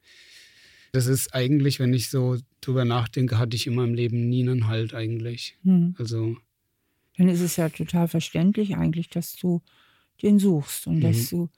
das 0.91 1.07
ist 1.07 1.33
eigentlich, 1.33 1.79
wenn 1.79 1.93
ich 1.93 2.09
so 2.09 2.37
drüber 2.59 2.85
nachdenke, 2.85 3.39
hatte 3.39 3.55
ich 3.55 3.65
in 3.65 3.75
meinem 3.75 3.95
Leben 3.95 4.29
nie 4.29 4.47
einen 4.47 4.67
Halt 4.67 4.93
eigentlich. 4.93 5.57
Hm. 5.63 5.95
Also. 5.97 6.37
Dann 7.17 7.29
ist 7.29 7.41
es 7.41 7.55
ja 7.55 7.69
total 7.69 8.07
verständlich 8.07 8.75
eigentlich, 8.75 9.09
dass 9.09 9.35
du 9.35 9.61
den 10.21 10.37
suchst 10.37 10.85
und 10.85 10.97
mhm. 10.97 11.01
dass 11.01 11.29
du 11.29 11.49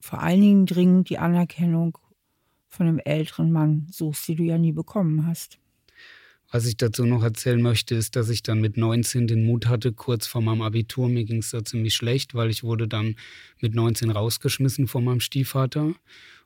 vor 0.00 0.20
allen 0.22 0.40
Dingen 0.40 0.66
dringend 0.66 1.08
die 1.08 1.18
Anerkennung 1.18 1.98
von 2.66 2.88
einem 2.88 2.98
älteren 3.04 3.52
Mann 3.52 3.86
suchst, 3.90 4.26
die 4.26 4.34
du 4.34 4.42
ja 4.42 4.58
nie 4.58 4.72
bekommen 4.72 5.26
hast. 5.26 5.59
Was 6.52 6.66
ich 6.66 6.76
dazu 6.76 7.06
noch 7.06 7.22
erzählen 7.22 7.62
möchte, 7.62 7.94
ist, 7.94 8.16
dass 8.16 8.28
ich 8.28 8.42
dann 8.42 8.60
mit 8.60 8.76
19 8.76 9.28
den 9.28 9.46
Mut 9.46 9.66
hatte, 9.66 9.92
kurz 9.92 10.26
vor 10.26 10.42
meinem 10.42 10.62
Abitur. 10.62 11.08
Mir 11.08 11.24
ging 11.24 11.38
es 11.38 11.50
da 11.50 11.64
ziemlich 11.64 11.94
schlecht, 11.94 12.34
weil 12.34 12.50
ich 12.50 12.64
wurde 12.64 12.88
dann 12.88 13.14
mit 13.60 13.74
19 13.74 14.10
rausgeschmissen 14.10 14.88
von 14.88 15.04
meinem 15.04 15.20
Stiefvater. 15.20 15.94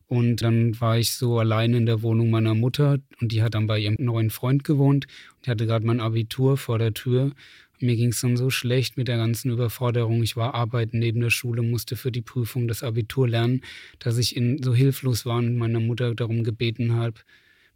Und 0.07 0.43
dann 0.43 0.79
war 0.79 0.99
ich 0.99 1.13
so 1.13 1.39
allein 1.39 1.73
in 1.73 1.87
der 1.87 2.03
Wohnung 2.03 2.29
meiner 2.29 2.55
Mutter 2.55 2.99
und 3.23 3.33
die 3.33 3.43
hat 3.43 3.55
dann 3.55 3.67
bei 3.67 3.79
ihrem 3.79 3.97
neuen 3.99 4.29
Freund 4.29 4.63
gewohnt. 4.63 5.07
Die 5.45 5.51
hatte 5.51 5.67
gerade 5.67 5.87
mein 5.87 6.01
Abitur 6.01 6.59
vor 6.59 6.79
der 6.79 6.93
Tür. 6.93 7.33
Mir 7.81 7.97
ging 7.97 8.11
es 8.11 8.21
dann 8.21 8.37
so 8.37 8.51
schlecht 8.51 8.99
mit 8.99 9.09
der 9.09 9.17
ganzen 9.17 9.51
Überforderung. 9.51 10.23
Ich 10.23 10.37
war 10.37 10.55
arbeiten 10.55 10.99
neben 10.99 11.21
der 11.21 11.31
Schule, 11.31 11.63
musste 11.63 11.97
für 11.97 12.13
die 12.13 12.23
Prüfung 12.23 12.69
das 12.69 12.83
Abitur 12.83 13.27
lernen, 13.27 13.63
dass 13.99 14.19
ich 14.19 14.37
in, 14.37 14.63
so 14.63 14.75
hilflos 14.75 15.25
war 15.25 15.39
und 15.39 15.57
meiner 15.57 15.81
Mutter 15.81 16.15
darum 16.15 16.45
gebeten 16.45 16.93
habe, 16.93 17.21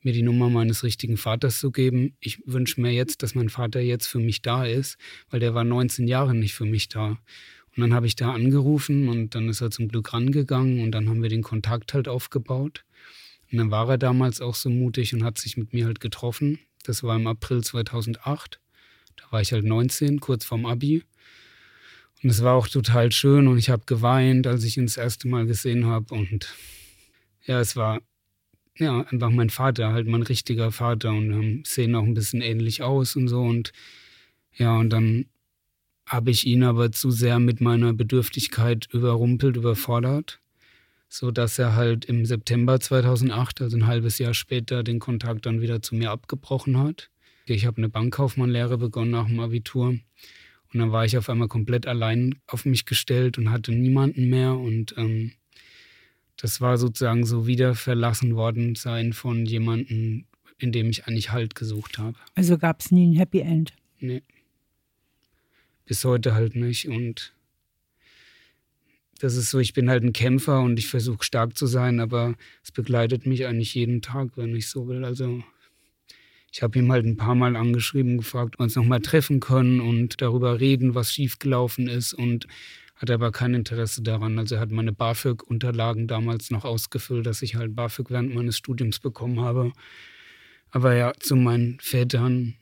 mir 0.09 0.15
die 0.15 0.23
Nummer 0.23 0.49
meines 0.49 0.85
richtigen 0.85 1.19
Vaters 1.19 1.61
zu 1.61 1.71
geben. 1.71 2.17
Ich 2.19 2.41
wünsche 2.47 2.81
mir 2.81 2.93
jetzt, 2.93 3.23
dass 3.23 3.35
mein 3.35 3.51
Vater 3.51 3.81
jetzt 3.81 4.07
für 4.07 4.19
mich 4.19 4.41
da 4.41 4.65
ist, 4.65 4.97
weil 5.29 5.39
der 5.39 5.53
war 5.53 5.65
19 5.65 6.09
Jahre 6.09 6.35
nicht 6.35 6.55
für 6.55 6.65
mich 6.65 6.89
da. 6.89 7.09
Und 7.09 7.83
dann 7.83 7.93
habe 7.93 8.07
ich 8.07 8.17
da 8.17 8.33
angerufen 8.33 9.11
und 9.11 9.35
dann 9.35 9.51
ist 9.51 9.61
er 9.61 9.71
zum 9.71 9.89
Glück 9.89 10.15
rangegangen 10.15 10.81
und 10.81 10.93
dann 10.93 11.11
haben 11.11 11.23
wir 11.23 11.29
den 11.29 11.43
Kontakt 11.43 11.93
halt 11.93 12.09
aufgebaut. 12.09 12.87
Und 13.53 13.59
dann 13.59 13.71
war 13.71 13.87
er 13.91 13.99
damals 13.99 14.41
auch 14.41 14.55
so 14.55 14.71
mutig 14.71 15.13
und 15.13 15.25
hat 15.25 15.37
sich 15.37 15.59
mit 15.59 15.75
mir 15.75 15.85
halt 15.85 16.01
getroffen. 16.01 16.59
Das 16.85 17.03
war 17.03 17.15
im 17.17 17.27
April 17.27 17.63
2008. 17.63 18.61
Da 19.17 19.25
war 19.31 19.43
ich 19.43 19.53
halt 19.53 19.67
19, 19.67 20.21
kurz 20.21 20.47
vorm 20.47 20.65
Abi. 20.65 21.03
Und 22.23 22.31
es 22.31 22.43
war 22.43 22.55
auch 22.55 22.67
total 22.67 23.13
schön 23.13 23.47
und 23.47 23.59
ich 23.59 23.69
habe 23.69 23.83
geweint, 23.85 24.47
als 24.47 24.65
ich 24.65 24.79
ihn 24.79 24.87
das 24.87 24.97
erste 24.97 25.29
Mal 25.29 25.45
gesehen 25.45 25.85
habe. 25.85 26.15
Und 26.15 26.55
ja, 27.45 27.61
es 27.61 27.77
war 27.77 28.01
ja 28.79 29.03
einfach 29.03 29.31
mein 29.31 29.51
Vater, 29.51 29.93
halt 29.93 30.07
mein 30.07 30.23
richtiger 30.23 30.73
Vater. 30.73 31.11
Und 31.11 31.31
wir 31.31 31.63
sehen 31.65 31.95
auch 31.95 32.05
ein 32.05 32.15
bisschen 32.15 32.41
ähnlich 32.41 32.83
aus 32.83 33.17
und 33.17 33.29
so. 33.29 33.41
Und 33.43 33.73
ja, 34.55 34.77
und 34.77 34.91
dann 34.91 35.27
habe 36.07 36.31
ich 36.31 36.47
ihn 36.47 36.63
aber 36.63 36.91
zu 36.91 37.11
sehr 37.11 37.39
mit 37.39 37.61
meiner 37.61 37.93
Bedürftigkeit 37.93 38.89
überrumpelt, 38.93 39.57
überfordert, 39.57 40.41
so 41.09 41.31
dass 41.31 41.59
er 41.59 41.77
halt 41.77 42.07
im 42.07 42.25
September 42.25 42.81
2008, 42.81 43.61
also 43.61 43.77
ein 43.77 43.87
halbes 43.87 44.19
Jahr 44.19 44.35
später, 44.35 44.83
den 44.83 45.01
Kontakt 45.01 45.45
dann 45.47 45.61
wieder 45.61 45.83
zu 45.83 45.95
mir 45.95 46.11
abgebrochen 46.11 46.79
hat. 46.79 47.11
Ich 47.47 47.67
habe 47.67 47.79
eine 47.79 47.89
Bankkaufmannlehre 47.89 48.79
begonnen 48.79 49.11
nach 49.11 49.27
dem 49.27 49.41
Abitur 49.41 49.99
und 50.73 50.81
dann 50.81 50.93
war 50.93 51.05
ich 51.05 51.17
auf 51.17 51.29
einmal 51.29 51.49
komplett 51.49 51.87
allein 51.87 52.37
auf 52.47 52.65
mich 52.65 52.85
gestellt 52.85 53.39
und 53.39 53.51
hatte 53.51 53.73
niemanden 53.73 54.29
mehr 54.29 54.55
und 54.55 54.95
ähm, 54.97 55.33
das 56.39 56.61
war 56.61 56.79
sozusagen 56.79 57.27
so 57.27 57.47
wieder 57.47 57.75
verlassen 57.75 58.37
worden 58.37 58.75
sein 58.75 59.13
von 59.13 59.45
jemandem, 59.45 60.25
in 60.59 60.73
dem 60.73 60.89
ich 60.89 61.07
eigentlich 61.07 61.33
Halt 61.33 61.55
gesucht 61.55 61.99
habe. 61.99 62.17
Also 62.35 62.57
gab 62.57 62.81
es 62.81 62.91
nie 62.91 63.07
ein 63.07 63.17
Happy 63.17 63.41
End? 63.41 63.75
Nee 64.01 64.23
bis 65.89 66.05
heute 66.05 66.35
halt 66.35 66.55
nicht. 66.55 66.87
Und 66.87 67.33
das 69.19 69.35
ist 69.35 69.51
so, 69.51 69.59
ich 69.59 69.73
bin 69.73 69.91
halt 69.91 70.05
ein 70.05 70.13
Kämpfer 70.13 70.61
und 70.61 70.79
ich 70.79 70.87
versuche 70.87 71.25
stark 71.25 71.57
zu 71.57 71.67
sein, 71.67 71.99
aber 71.99 72.37
es 72.63 72.71
begleitet 72.71 73.27
mich 73.27 73.47
eigentlich 73.47 73.75
jeden 73.75 74.01
Tag, 74.03 74.37
wenn 74.37 74.55
ich 74.55 74.69
so 74.69 74.87
will. 74.87 75.05
Also 75.05 75.43
ich 76.53 76.63
habe 76.63 76.79
ihm 76.79 76.93
halt 76.93 77.05
ein 77.05 77.17
paar 77.17 77.35
Mal 77.35 77.57
angeschrieben, 77.57 78.19
gefragt, 78.19 78.55
ob 78.55 78.61
wir 78.61 78.65
uns 78.65 78.77
nochmal 78.77 79.01
treffen 79.01 79.41
können 79.41 79.81
und 79.81 80.21
darüber 80.23 80.61
reden, 80.61 80.95
was 80.95 81.13
schiefgelaufen 81.13 81.89
ist 81.89 82.13
und 82.13 82.47
hat 82.99 83.11
aber 83.11 83.33
kein 83.33 83.55
Interesse 83.55 84.03
daran. 84.03 84.39
Also 84.39 84.57
er 84.57 84.61
hat 84.61 84.71
meine 84.71 84.93
BAföG-Unterlagen 84.93 86.07
damals 86.07 86.51
noch 86.51 86.65
ausgefüllt, 86.65 87.27
dass 87.27 87.43
ich 87.43 87.55
halt 87.55 87.75
BAföG 87.75 88.11
während 88.11 88.35
meines 88.35 88.59
Studiums 88.59 88.99
bekommen 88.99 89.41
habe. 89.41 89.73
Aber 90.71 90.95
ja, 90.95 91.13
zu 91.19 91.37
meinen 91.37 91.79
Vätern 91.81 92.55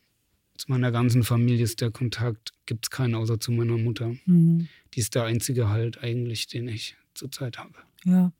zu 0.57 0.71
meiner 0.71 0.91
ganzen 0.91 1.23
Familie 1.23 1.65
ist 1.65 1.81
der 1.81 1.91
Kontakt, 1.91 2.53
gibt 2.67 2.87
es 2.87 2.91
keinen 2.91 3.15
außer 3.15 3.39
zu 3.39 3.53
meiner 3.53 3.77
Mutter. 3.77 4.15
Mhm. 4.25 4.69
Die 4.95 5.01
ist 5.01 5.15
der 5.15 5.25
einzige 5.25 5.69
Halt 5.69 6.03
eigentlich, 6.03 6.47
den 6.47 6.69
ich 6.69 6.97
zurzeit 7.15 7.59
habe. 7.59 7.75
Ja. 8.05 8.33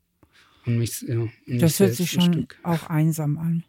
Und 0.65 0.79
mich, 0.79 1.01
ja, 1.01 1.19
und 1.19 1.31
das 1.47 1.79
hört 1.79 1.93
sich 1.93 2.11
schon 2.11 2.47
auch 2.63 2.89
einsam 2.89 3.37
an. 3.37 3.63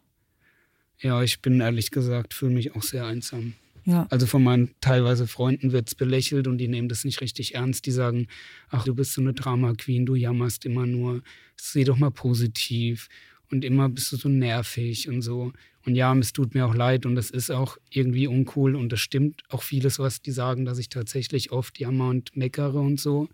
Ja, 0.99 1.23
ich 1.23 1.41
bin 1.41 1.61
ehrlich 1.61 1.91
gesagt, 1.91 2.33
fühle 2.33 2.53
mich 2.53 2.75
auch 2.75 2.83
sehr 2.83 3.05
einsam. 3.05 3.53
Ja. 3.89 4.05
Also 4.11 4.27
von 4.27 4.43
meinen 4.43 4.69
teilweise 4.81 5.25
Freunden 5.25 5.71
wird 5.71 5.87
es 5.87 5.95
belächelt 5.95 6.45
und 6.47 6.59
die 6.59 6.67
nehmen 6.67 6.89
das 6.89 7.05
nicht 7.05 7.21
richtig 7.21 7.55
ernst. 7.55 7.87
Die 7.87 7.91
sagen, 7.91 8.27
ach, 8.69 8.83
du 8.83 8.93
bist 8.93 9.13
so 9.13 9.21
eine 9.21 9.33
Drama-Queen, 9.33 10.05
du 10.05 10.13
jammerst 10.13 10.63
immer 10.65 10.85
nur, 10.85 11.23
seh 11.55 11.85
doch 11.85 11.97
mal 11.97 12.11
positiv 12.11 13.09
und 13.49 13.65
immer 13.65 13.89
bist 13.89 14.11
du 14.11 14.17
so 14.17 14.29
nervig 14.29 15.09
und 15.09 15.23
so. 15.23 15.53
Und 15.85 15.95
ja, 15.95 16.15
es 16.17 16.33
tut 16.33 16.53
mir 16.53 16.67
auch 16.67 16.75
leid 16.75 17.07
und 17.07 17.17
es 17.17 17.31
ist 17.31 17.49
auch 17.49 17.77
irgendwie 17.89 18.27
uncool 18.27 18.75
und 18.75 18.91
das 18.91 18.99
stimmt 18.99 19.41
auch 19.49 19.63
vieles, 19.63 19.97
was 19.97 20.21
die 20.21 20.31
sagen, 20.31 20.65
dass 20.65 20.77
ich 20.77 20.89
tatsächlich 20.89 21.51
oft 21.51 21.79
jammer 21.79 22.09
und 22.09 22.37
meckere 22.37 22.79
und 22.79 22.99
so. 22.99 23.27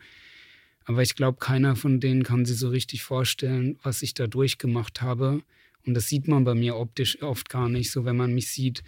Aber 0.85 1.01
ich 1.01 1.15
glaube, 1.15 1.39
keiner 1.39 1.75
von 1.75 1.99
denen 1.99 2.23
kann 2.23 2.45
sich 2.45 2.57
so 2.57 2.69
richtig 2.69 3.03
vorstellen, 3.03 3.77
was 3.83 4.01
ich 4.03 4.13
da 4.13 4.27
durchgemacht 4.27 5.01
habe. 5.01 5.41
Und 5.85 5.95
das 5.95 6.07
sieht 6.07 6.29
man 6.29 6.45
bei 6.45 6.55
mir 6.55 6.77
optisch 6.77 7.21
oft 7.21 7.49
gar 7.49 7.67
nicht. 7.67 7.91
So, 7.91 8.05
wenn 8.05 8.15
man 8.15 8.33
mich 8.33 8.47
sieht, 8.47 8.83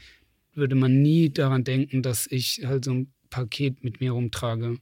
würde 0.58 0.76
man 0.76 1.02
nie 1.02 1.30
daran 1.30 1.64
denken, 1.64 2.02
dass 2.02 2.28
ich 2.28 2.64
halt 2.66 2.86
so 2.86 2.92
ein 2.92 3.14
Paket 3.30 3.84
mit 3.84 4.02
mir 4.02 4.12
rumtrage. 4.12 4.78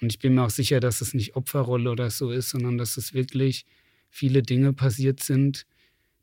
Und 0.00 0.12
ich 0.12 0.18
bin 0.18 0.34
mir 0.34 0.44
auch 0.44 0.50
sicher, 0.50 0.80
dass 0.80 1.00
es 1.00 1.14
nicht 1.14 1.36
Opferrolle 1.36 1.90
oder 1.90 2.10
so 2.10 2.30
ist, 2.30 2.50
sondern 2.50 2.78
dass 2.78 2.96
es 2.96 3.12
wirklich 3.12 3.66
viele 4.08 4.42
Dinge 4.42 4.72
passiert 4.72 5.20
sind, 5.20 5.66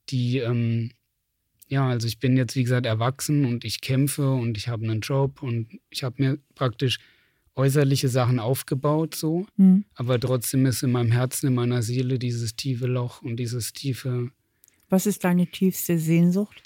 die 0.10 0.40
ähm, 0.40 0.92
ja, 1.70 1.90
also 1.90 2.08
ich 2.08 2.20
bin 2.20 2.38
jetzt, 2.38 2.56
wie 2.56 2.64
gesagt, 2.64 2.86
erwachsen 2.86 3.46
und 3.46 3.66
ich 3.66 3.82
kämpfe 3.82 4.32
und 4.32 4.58
ich 4.58 4.68
habe 4.68 4.86
einen 4.86 5.02
Job 5.02 5.44
und 5.44 5.68
ich 5.90 6.04
habe 6.04 6.16
mir 6.24 6.40
praktisch 6.56 7.00
äußerliche 7.56 8.08
Sachen 8.08 8.40
aufgebaut, 8.40 9.16
so. 9.16 9.46
Mhm. 9.58 9.84
Aber 9.96 10.20
trotzdem 10.20 10.66
ist 10.66 10.84
in 10.84 10.92
meinem 10.92 11.12
Herzen, 11.12 11.48
in 11.48 11.56
meiner 11.56 11.82
Seele 11.82 12.20
dieses 12.20 12.56
tiefe 12.56 12.88
Loch 12.88 13.22
und 13.22 13.38
dieses 13.38 13.74
tiefe. 13.74 14.32
Was 14.90 15.06
ist 15.06 15.24
deine 15.24 15.48
tiefste 15.48 15.98
Sehnsucht? 16.00 16.64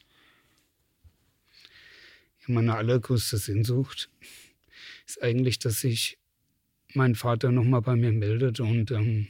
Meine 2.54 2.76
allergrößte 2.76 3.38
Sehnsucht 3.38 4.10
ist 5.08 5.22
eigentlich, 5.22 5.60
dass 5.60 5.82
sich 5.82 6.18
mein 6.94 7.16
Vater 7.16 7.52
nochmal 7.52 7.82
bei 7.82 7.96
mir 7.96 8.12
meldet 8.12 8.60
und 8.60 8.92
ähm, 8.92 9.28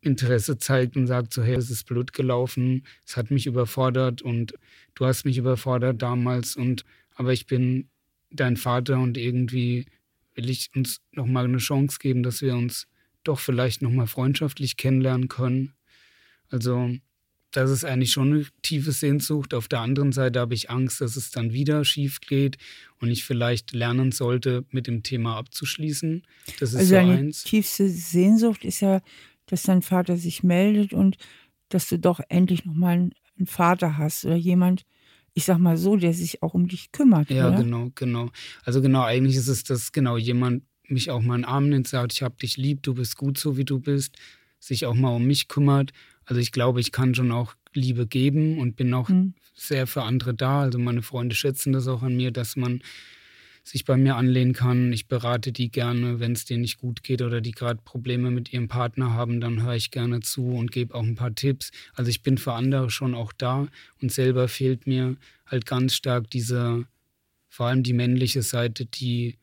Interesse 0.00 0.56
zeigt 0.58 0.96
und 0.96 1.06
sagt 1.06 1.34
so, 1.34 1.42
hey, 1.42 1.56
es 1.56 1.70
ist 1.70 1.84
blöd 1.84 2.12
gelaufen, 2.12 2.86
es 3.04 3.16
hat 3.16 3.30
mich 3.30 3.46
überfordert 3.46 4.22
und 4.22 4.54
du 4.94 5.04
hast 5.04 5.24
mich 5.24 5.36
überfordert 5.36 6.00
damals 6.00 6.56
und 6.56 6.84
aber 7.14 7.32
ich 7.32 7.46
bin 7.46 7.88
dein 8.30 8.56
Vater 8.56 8.98
und 8.98 9.16
irgendwie 9.16 9.86
will 10.34 10.50
ich 10.50 10.70
uns 10.74 11.00
nochmal 11.12 11.44
eine 11.44 11.58
Chance 11.58 11.98
geben, 11.98 12.22
dass 12.22 12.42
wir 12.42 12.54
uns 12.54 12.86
doch 13.24 13.40
vielleicht 13.40 13.82
nochmal 13.82 14.06
freundschaftlich 14.06 14.76
kennenlernen 14.76 15.28
können. 15.28 15.74
Also 16.48 16.94
das 17.52 17.70
ist 17.70 17.84
eigentlich 17.84 18.12
schon 18.12 18.32
eine 18.32 18.46
tiefe 18.62 18.92
Sehnsucht. 18.92 19.54
Auf 19.54 19.68
der 19.68 19.80
anderen 19.80 20.12
Seite 20.12 20.40
habe 20.40 20.54
ich 20.54 20.70
Angst, 20.70 21.00
dass 21.00 21.16
es 21.16 21.30
dann 21.30 21.52
wieder 21.52 21.84
schief 21.84 22.20
geht 22.20 22.58
und 23.00 23.10
ich 23.10 23.24
vielleicht 23.24 23.72
lernen 23.72 24.12
sollte, 24.12 24.64
mit 24.70 24.86
dem 24.86 25.02
Thema 25.02 25.36
abzuschließen. 25.36 26.22
Das 26.60 26.70
ist 26.70 26.76
also 26.76 26.88
so 26.88 26.94
deine 26.94 27.12
eins. 27.12 27.44
tiefste 27.44 27.88
Sehnsucht 27.88 28.64
ist 28.64 28.80
ja 28.80 29.00
dass 29.46 29.62
dein 29.62 29.82
Vater 29.82 30.16
sich 30.16 30.42
meldet 30.42 30.92
und 30.92 31.16
dass 31.68 31.88
du 31.88 31.98
doch 31.98 32.20
endlich 32.28 32.64
nochmal 32.64 33.10
einen 33.38 33.46
Vater 33.46 33.96
hast 33.96 34.24
oder 34.24 34.36
jemand, 34.36 34.84
ich 35.34 35.44
sag 35.44 35.58
mal 35.58 35.76
so, 35.76 35.96
der 35.96 36.12
sich 36.12 36.42
auch 36.42 36.54
um 36.54 36.68
dich 36.68 36.92
kümmert. 36.92 37.30
Ja, 37.30 37.48
oder? 37.48 37.62
genau, 37.62 37.90
genau. 37.94 38.30
Also 38.64 38.82
genau, 38.82 39.02
eigentlich 39.02 39.36
ist 39.36 39.48
es 39.48 39.64
das, 39.64 39.92
genau, 39.92 40.16
jemand 40.16 40.64
mich 40.88 41.10
auch 41.10 41.22
mal 41.22 41.36
in 41.36 41.42
den 41.42 41.48
Arm 41.48 41.68
nimmt, 41.68 41.88
sagt, 41.88 42.12
ich 42.12 42.22
hab 42.22 42.38
dich 42.38 42.56
lieb, 42.56 42.82
du 42.82 42.94
bist 42.94 43.16
gut 43.16 43.38
so, 43.38 43.56
wie 43.56 43.64
du 43.64 43.80
bist, 43.80 44.16
sich 44.60 44.86
auch 44.86 44.94
mal 44.94 45.14
um 45.14 45.26
mich 45.26 45.48
kümmert. 45.48 45.92
Also 46.26 46.40
ich 46.40 46.52
glaube, 46.52 46.80
ich 46.80 46.92
kann 46.92 47.14
schon 47.14 47.32
auch 47.32 47.54
Liebe 47.72 48.06
geben 48.06 48.58
und 48.58 48.76
bin 48.76 48.92
auch 48.92 49.08
mhm. 49.08 49.34
sehr 49.54 49.86
für 49.86 50.02
andere 50.02 50.34
da. 50.34 50.62
Also 50.62 50.78
meine 50.78 51.02
Freunde 51.02 51.34
schätzen 51.34 51.72
das 51.72 51.88
auch 51.88 52.02
an 52.02 52.16
mir, 52.16 52.32
dass 52.32 52.56
man 52.56 52.82
sich 53.62 53.84
bei 53.84 53.96
mir 53.96 54.16
anlehnen 54.16 54.52
kann. 54.52 54.92
Ich 54.92 55.08
berate 55.08 55.50
die 55.52 55.70
gerne, 55.70 56.20
wenn 56.20 56.32
es 56.32 56.44
denen 56.44 56.62
nicht 56.62 56.78
gut 56.78 57.02
geht 57.02 57.22
oder 57.22 57.40
die 57.40 57.50
gerade 57.50 57.80
Probleme 57.84 58.30
mit 58.30 58.52
ihrem 58.52 58.68
Partner 58.68 59.12
haben, 59.12 59.40
dann 59.40 59.62
höre 59.62 59.74
ich 59.74 59.90
gerne 59.90 60.20
zu 60.20 60.50
und 60.50 60.70
gebe 60.70 60.94
auch 60.94 61.02
ein 61.02 61.16
paar 61.16 61.34
Tipps. 61.34 61.70
Also 61.94 62.08
ich 62.10 62.22
bin 62.22 62.38
für 62.38 62.52
andere 62.52 62.90
schon 62.90 63.14
auch 63.14 63.32
da 63.32 63.66
und 64.00 64.12
selber 64.12 64.46
fehlt 64.48 64.86
mir 64.86 65.16
halt 65.46 65.66
ganz 65.66 65.94
stark 65.94 66.30
diese, 66.30 66.86
vor 67.48 67.66
allem 67.66 67.82
die 67.82 67.92
männliche 67.92 68.42
Seite, 68.42 68.86
die 68.86 69.36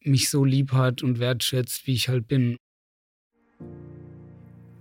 mich 0.00 0.30
so 0.30 0.44
lieb 0.44 0.72
hat 0.72 1.02
und 1.02 1.18
wertschätzt, 1.18 1.86
wie 1.86 1.94
ich 1.94 2.08
halt 2.08 2.26
bin. 2.26 2.56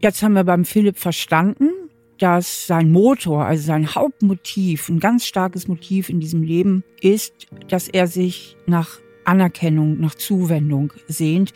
Jetzt 0.04 0.22
haben 0.22 0.34
wir 0.34 0.44
beim 0.44 0.66
Philipp 0.66 0.98
verstanden, 0.98 1.70
dass 2.18 2.68
sein 2.68 2.92
Motor, 2.92 3.46
also 3.46 3.64
sein 3.64 3.96
Hauptmotiv, 3.96 4.90
ein 4.90 5.00
ganz 5.00 5.26
starkes 5.26 5.70
Motiv 5.70 6.10
in 6.10 6.20
diesem 6.20 6.44
Leben 6.44 6.84
ist, 7.00 7.48
dass 7.70 7.88
er 7.88 8.08
sich 8.08 8.58
nach 8.66 9.00
Anerkennung, 9.24 10.02
nach 10.02 10.16
Zuwendung 10.16 10.92
sehnt. 11.08 11.54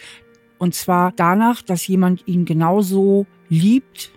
Und 0.60 0.75
zwar 0.75 1.12
danach, 1.13 1.62
dass 1.62 1.88
jemand 1.88 2.25
ihn 2.25 2.45
genauso 2.45 3.25
liebt, 3.49 4.13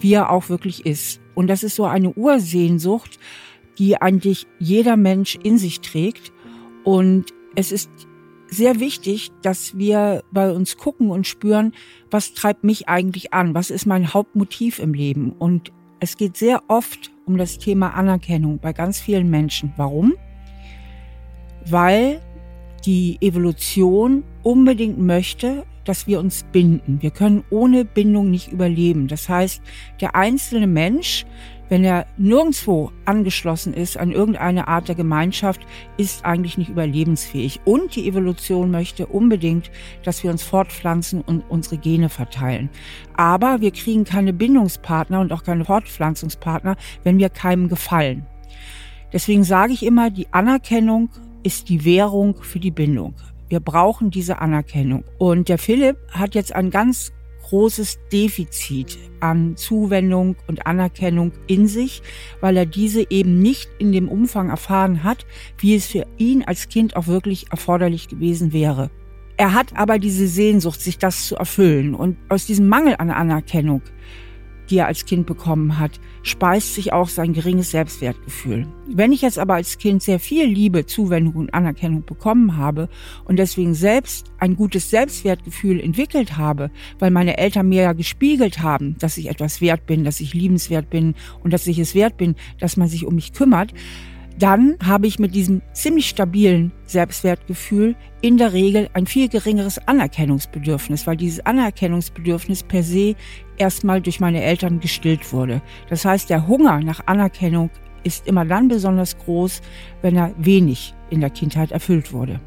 wie 0.00 0.14
er 0.14 0.30
auch 0.30 0.48
wirklich 0.48 0.86
ist. 0.86 1.20
Und 1.34 1.48
das 1.48 1.62
ist 1.62 1.76
so 1.76 1.84
eine 1.84 2.12
Ursehnsucht, 2.14 3.18
die 3.76 4.00
eigentlich 4.00 4.46
jeder 4.58 4.96
Mensch 4.96 5.38
in 5.42 5.58
sich 5.58 5.82
trägt. 5.82 6.32
Und 6.84 7.34
es 7.54 7.70
ist 7.70 7.90
sehr 8.50 8.80
wichtig, 8.80 9.30
dass 9.42 9.76
wir 9.76 10.22
bei 10.32 10.50
uns 10.50 10.76
gucken 10.76 11.10
und 11.10 11.26
spüren, 11.26 11.72
was 12.10 12.34
treibt 12.34 12.64
mich 12.64 12.88
eigentlich 12.88 13.32
an? 13.32 13.54
Was 13.54 13.70
ist 13.70 13.86
mein 13.86 14.12
Hauptmotiv 14.12 14.78
im 14.78 14.94
Leben? 14.94 15.32
Und 15.32 15.72
es 16.00 16.16
geht 16.16 16.36
sehr 16.36 16.62
oft 16.68 17.10
um 17.26 17.36
das 17.36 17.58
Thema 17.58 17.94
Anerkennung 17.94 18.58
bei 18.58 18.72
ganz 18.72 19.00
vielen 19.00 19.28
Menschen. 19.30 19.72
Warum? 19.76 20.14
Weil 21.66 22.20
die 22.86 23.18
Evolution 23.20 24.24
unbedingt 24.42 24.98
möchte, 24.98 25.64
dass 25.84 26.06
wir 26.06 26.20
uns 26.20 26.44
binden. 26.52 27.02
Wir 27.02 27.10
können 27.10 27.44
ohne 27.50 27.84
Bindung 27.84 28.30
nicht 28.30 28.52
überleben. 28.52 29.08
Das 29.08 29.28
heißt, 29.28 29.62
der 30.00 30.14
einzelne 30.14 30.66
Mensch 30.66 31.26
wenn 31.68 31.84
er 31.84 32.06
nirgendwo 32.16 32.92
angeschlossen 33.04 33.74
ist 33.74 33.96
an 33.96 34.10
irgendeine 34.10 34.68
Art 34.68 34.88
der 34.88 34.94
Gemeinschaft, 34.94 35.60
ist 35.96 36.24
eigentlich 36.24 36.58
nicht 36.58 36.70
überlebensfähig. 36.70 37.60
Und 37.64 37.94
die 37.96 38.08
Evolution 38.08 38.70
möchte 38.70 39.06
unbedingt, 39.06 39.70
dass 40.02 40.22
wir 40.22 40.30
uns 40.30 40.42
fortpflanzen 40.42 41.20
und 41.20 41.42
unsere 41.48 41.78
Gene 41.78 42.08
verteilen. 42.08 42.70
Aber 43.16 43.60
wir 43.60 43.70
kriegen 43.70 44.04
keine 44.04 44.32
Bindungspartner 44.32 45.20
und 45.20 45.32
auch 45.32 45.44
keine 45.44 45.64
Fortpflanzungspartner, 45.64 46.76
wenn 47.04 47.18
wir 47.18 47.28
keinem 47.28 47.68
gefallen. 47.68 48.26
Deswegen 49.12 49.44
sage 49.44 49.72
ich 49.72 49.84
immer, 49.84 50.10
die 50.10 50.32
Anerkennung 50.32 51.10
ist 51.42 51.68
die 51.68 51.84
Währung 51.84 52.42
für 52.42 52.60
die 52.60 52.70
Bindung. 52.70 53.14
Wir 53.48 53.60
brauchen 53.60 54.10
diese 54.10 54.40
Anerkennung. 54.40 55.04
Und 55.16 55.48
der 55.48 55.58
Philipp 55.58 55.96
hat 56.10 56.34
jetzt 56.34 56.54
ein 56.54 56.70
ganz 56.70 57.12
großes 57.48 57.98
Defizit 58.12 58.98
an 59.20 59.56
Zuwendung 59.56 60.36
und 60.46 60.66
Anerkennung 60.66 61.32
in 61.46 61.66
sich, 61.66 62.02
weil 62.40 62.56
er 62.56 62.66
diese 62.66 63.10
eben 63.10 63.40
nicht 63.40 63.70
in 63.78 63.92
dem 63.92 64.08
Umfang 64.08 64.50
erfahren 64.50 65.02
hat, 65.02 65.26
wie 65.58 65.74
es 65.74 65.86
für 65.86 66.06
ihn 66.18 66.44
als 66.44 66.68
Kind 66.68 66.96
auch 66.96 67.06
wirklich 67.06 67.50
erforderlich 67.50 68.08
gewesen 68.08 68.52
wäre. 68.52 68.90
Er 69.38 69.54
hat 69.54 69.76
aber 69.76 69.98
diese 69.98 70.26
Sehnsucht, 70.26 70.80
sich 70.80 70.98
das 70.98 71.26
zu 71.26 71.36
erfüllen. 71.36 71.94
Und 71.94 72.18
aus 72.28 72.44
diesem 72.46 72.68
Mangel 72.68 72.96
an 72.98 73.10
Anerkennung 73.10 73.82
die 74.70 74.78
er 74.78 74.86
als 74.86 75.06
Kind 75.06 75.26
bekommen 75.26 75.78
hat, 75.78 76.00
speist 76.22 76.74
sich 76.74 76.92
auch 76.92 77.08
sein 77.08 77.32
geringes 77.32 77.70
Selbstwertgefühl. 77.70 78.66
Wenn 78.86 79.12
ich 79.12 79.22
jetzt 79.22 79.38
aber 79.38 79.54
als 79.54 79.78
Kind 79.78 80.02
sehr 80.02 80.20
viel 80.20 80.46
Liebe, 80.46 80.86
Zuwendung 80.86 81.34
und 81.34 81.54
Anerkennung 81.54 82.04
bekommen 82.04 82.56
habe 82.56 82.88
und 83.24 83.38
deswegen 83.38 83.74
selbst 83.74 84.26
ein 84.38 84.56
gutes 84.56 84.90
Selbstwertgefühl 84.90 85.80
entwickelt 85.80 86.36
habe, 86.36 86.70
weil 86.98 87.10
meine 87.10 87.38
Eltern 87.38 87.68
mir 87.68 87.82
ja 87.82 87.92
gespiegelt 87.92 88.62
haben, 88.62 88.96
dass 88.98 89.18
ich 89.18 89.28
etwas 89.28 89.60
wert 89.60 89.86
bin, 89.86 90.04
dass 90.04 90.20
ich 90.20 90.34
liebenswert 90.34 90.90
bin 90.90 91.14
und 91.42 91.52
dass 91.52 91.66
ich 91.66 91.78
es 91.78 91.94
wert 91.94 92.16
bin, 92.16 92.36
dass 92.58 92.76
man 92.76 92.88
sich 92.88 93.06
um 93.06 93.14
mich 93.14 93.32
kümmert, 93.32 93.72
dann 94.38 94.76
habe 94.84 95.06
ich 95.06 95.18
mit 95.18 95.34
diesem 95.34 95.62
ziemlich 95.72 96.08
stabilen 96.08 96.70
Selbstwertgefühl 96.86 97.96
in 98.20 98.36
der 98.36 98.52
Regel 98.52 98.88
ein 98.92 99.06
viel 99.06 99.28
geringeres 99.28 99.78
Anerkennungsbedürfnis, 99.86 101.06
weil 101.06 101.16
dieses 101.16 101.44
Anerkennungsbedürfnis 101.44 102.62
per 102.62 102.82
se 102.82 103.16
erstmal 103.56 104.00
durch 104.00 104.20
meine 104.20 104.42
Eltern 104.42 104.80
gestillt 104.80 105.32
wurde. 105.32 105.60
Das 105.88 106.04
heißt, 106.04 106.30
der 106.30 106.46
Hunger 106.46 106.80
nach 106.80 107.00
Anerkennung 107.06 107.70
ist 108.04 108.28
immer 108.28 108.44
dann 108.44 108.68
besonders 108.68 109.18
groß, 109.18 109.60
wenn 110.02 110.16
er 110.16 110.32
wenig 110.38 110.94
in 111.10 111.20
der 111.20 111.30
Kindheit 111.30 111.72
erfüllt 111.72 112.12
wurde. 112.12 112.40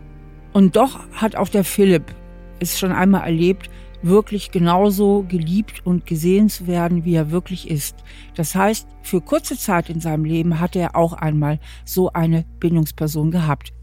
Und 0.53 0.75
doch 0.75 0.99
hat 1.13 1.35
auch 1.35 1.49
der 1.49 1.63
Philipp 1.63 2.15
es 2.59 2.79
schon 2.79 2.91
einmal 2.91 3.23
erlebt, 3.23 3.69
wirklich 4.01 4.51
genauso 4.51 5.25
geliebt 5.27 5.85
und 5.85 6.05
gesehen 6.05 6.49
zu 6.49 6.67
werden, 6.67 7.05
wie 7.05 7.15
er 7.15 7.31
wirklich 7.31 7.69
ist. 7.69 7.95
Das 8.35 8.55
heißt, 8.55 8.87
für 9.01 9.21
kurze 9.21 9.57
Zeit 9.57 9.89
in 9.89 9.99
seinem 9.99 10.25
Leben 10.25 10.59
hatte 10.59 10.79
er 10.79 10.95
auch 10.95 11.13
einmal 11.13 11.59
so 11.85 12.11
eine 12.13 12.45
Bindungsperson 12.59 13.31
gehabt. 13.31 13.73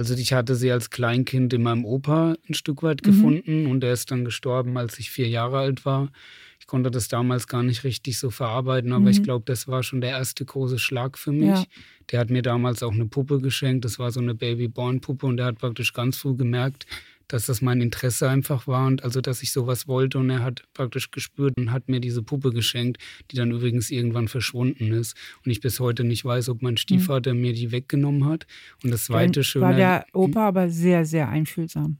Also 0.00 0.14
ich 0.14 0.32
hatte 0.32 0.54
sie 0.54 0.72
als 0.72 0.88
Kleinkind 0.88 1.52
in 1.52 1.62
meinem 1.62 1.84
Opa 1.84 2.34
ein 2.48 2.54
Stück 2.54 2.82
weit 2.82 3.02
mhm. 3.04 3.10
gefunden 3.10 3.66
und 3.66 3.84
er 3.84 3.92
ist 3.92 4.10
dann 4.10 4.24
gestorben, 4.24 4.78
als 4.78 4.98
ich 4.98 5.10
vier 5.10 5.28
Jahre 5.28 5.58
alt 5.58 5.84
war. 5.84 6.10
Ich 6.58 6.66
konnte 6.66 6.90
das 6.90 7.08
damals 7.08 7.46
gar 7.46 7.62
nicht 7.62 7.84
richtig 7.84 8.18
so 8.18 8.30
verarbeiten, 8.30 8.92
aber 8.92 9.04
mhm. 9.04 9.08
ich 9.08 9.22
glaube, 9.22 9.44
das 9.44 9.68
war 9.68 9.82
schon 9.82 10.00
der 10.00 10.10
erste 10.10 10.44
große 10.44 10.78
Schlag 10.78 11.18
für 11.18 11.32
mich. 11.32 11.48
Ja. 11.48 11.64
Der 12.10 12.20
hat 12.20 12.30
mir 12.30 12.40
damals 12.40 12.82
auch 12.82 12.92
eine 12.92 13.06
Puppe 13.06 13.40
geschenkt, 13.40 13.84
das 13.84 13.98
war 13.98 14.10
so 14.10 14.20
eine 14.20 14.34
Baby-Born-Puppe 14.34 15.26
und 15.26 15.36
der 15.36 15.46
hat 15.46 15.58
praktisch 15.58 15.92
ganz 15.92 16.16
früh 16.16 16.34
gemerkt, 16.34 16.86
dass 17.32 17.46
das 17.46 17.62
mein 17.62 17.80
Interesse 17.80 18.28
einfach 18.28 18.66
war 18.66 18.86
und 18.86 19.04
also, 19.04 19.20
dass 19.20 19.42
ich 19.42 19.52
sowas 19.52 19.86
wollte. 19.88 20.18
Und 20.18 20.30
er 20.30 20.42
hat 20.42 20.64
praktisch 20.74 21.10
gespürt 21.10 21.56
und 21.56 21.72
hat 21.72 21.88
mir 21.88 22.00
diese 22.00 22.22
Puppe 22.22 22.50
geschenkt, 22.50 22.98
die 23.30 23.36
dann 23.36 23.50
übrigens 23.50 23.90
irgendwann 23.90 24.28
verschwunden 24.28 24.92
ist. 24.92 25.16
Und 25.44 25.50
ich 25.50 25.60
bis 25.60 25.80
heute 25.80 26.04
nicht 26.04 26.24
weiß, 26.24 26.48
ob 26.48 26.62
mein 26.62 26.76
Stiefvater 26.76 27.34
mhm. 27.34 27.40
mir 27.40 27.52
die 27.52 27.72
weggenommen 27.72 28.26
hat. 28.26 28.46
Und 28.82 28.90
das 28.90 29.04
zweite 29.04 29.44
schöne. 29.44 29.66
War 29.66 29.74
der 29.74 30.06
Opa 30.12 30.48
aber 30.48 30.68
sehr, 30.68 31.04
sehr 31.04 31.28
einfühlsam. 31.28 31.98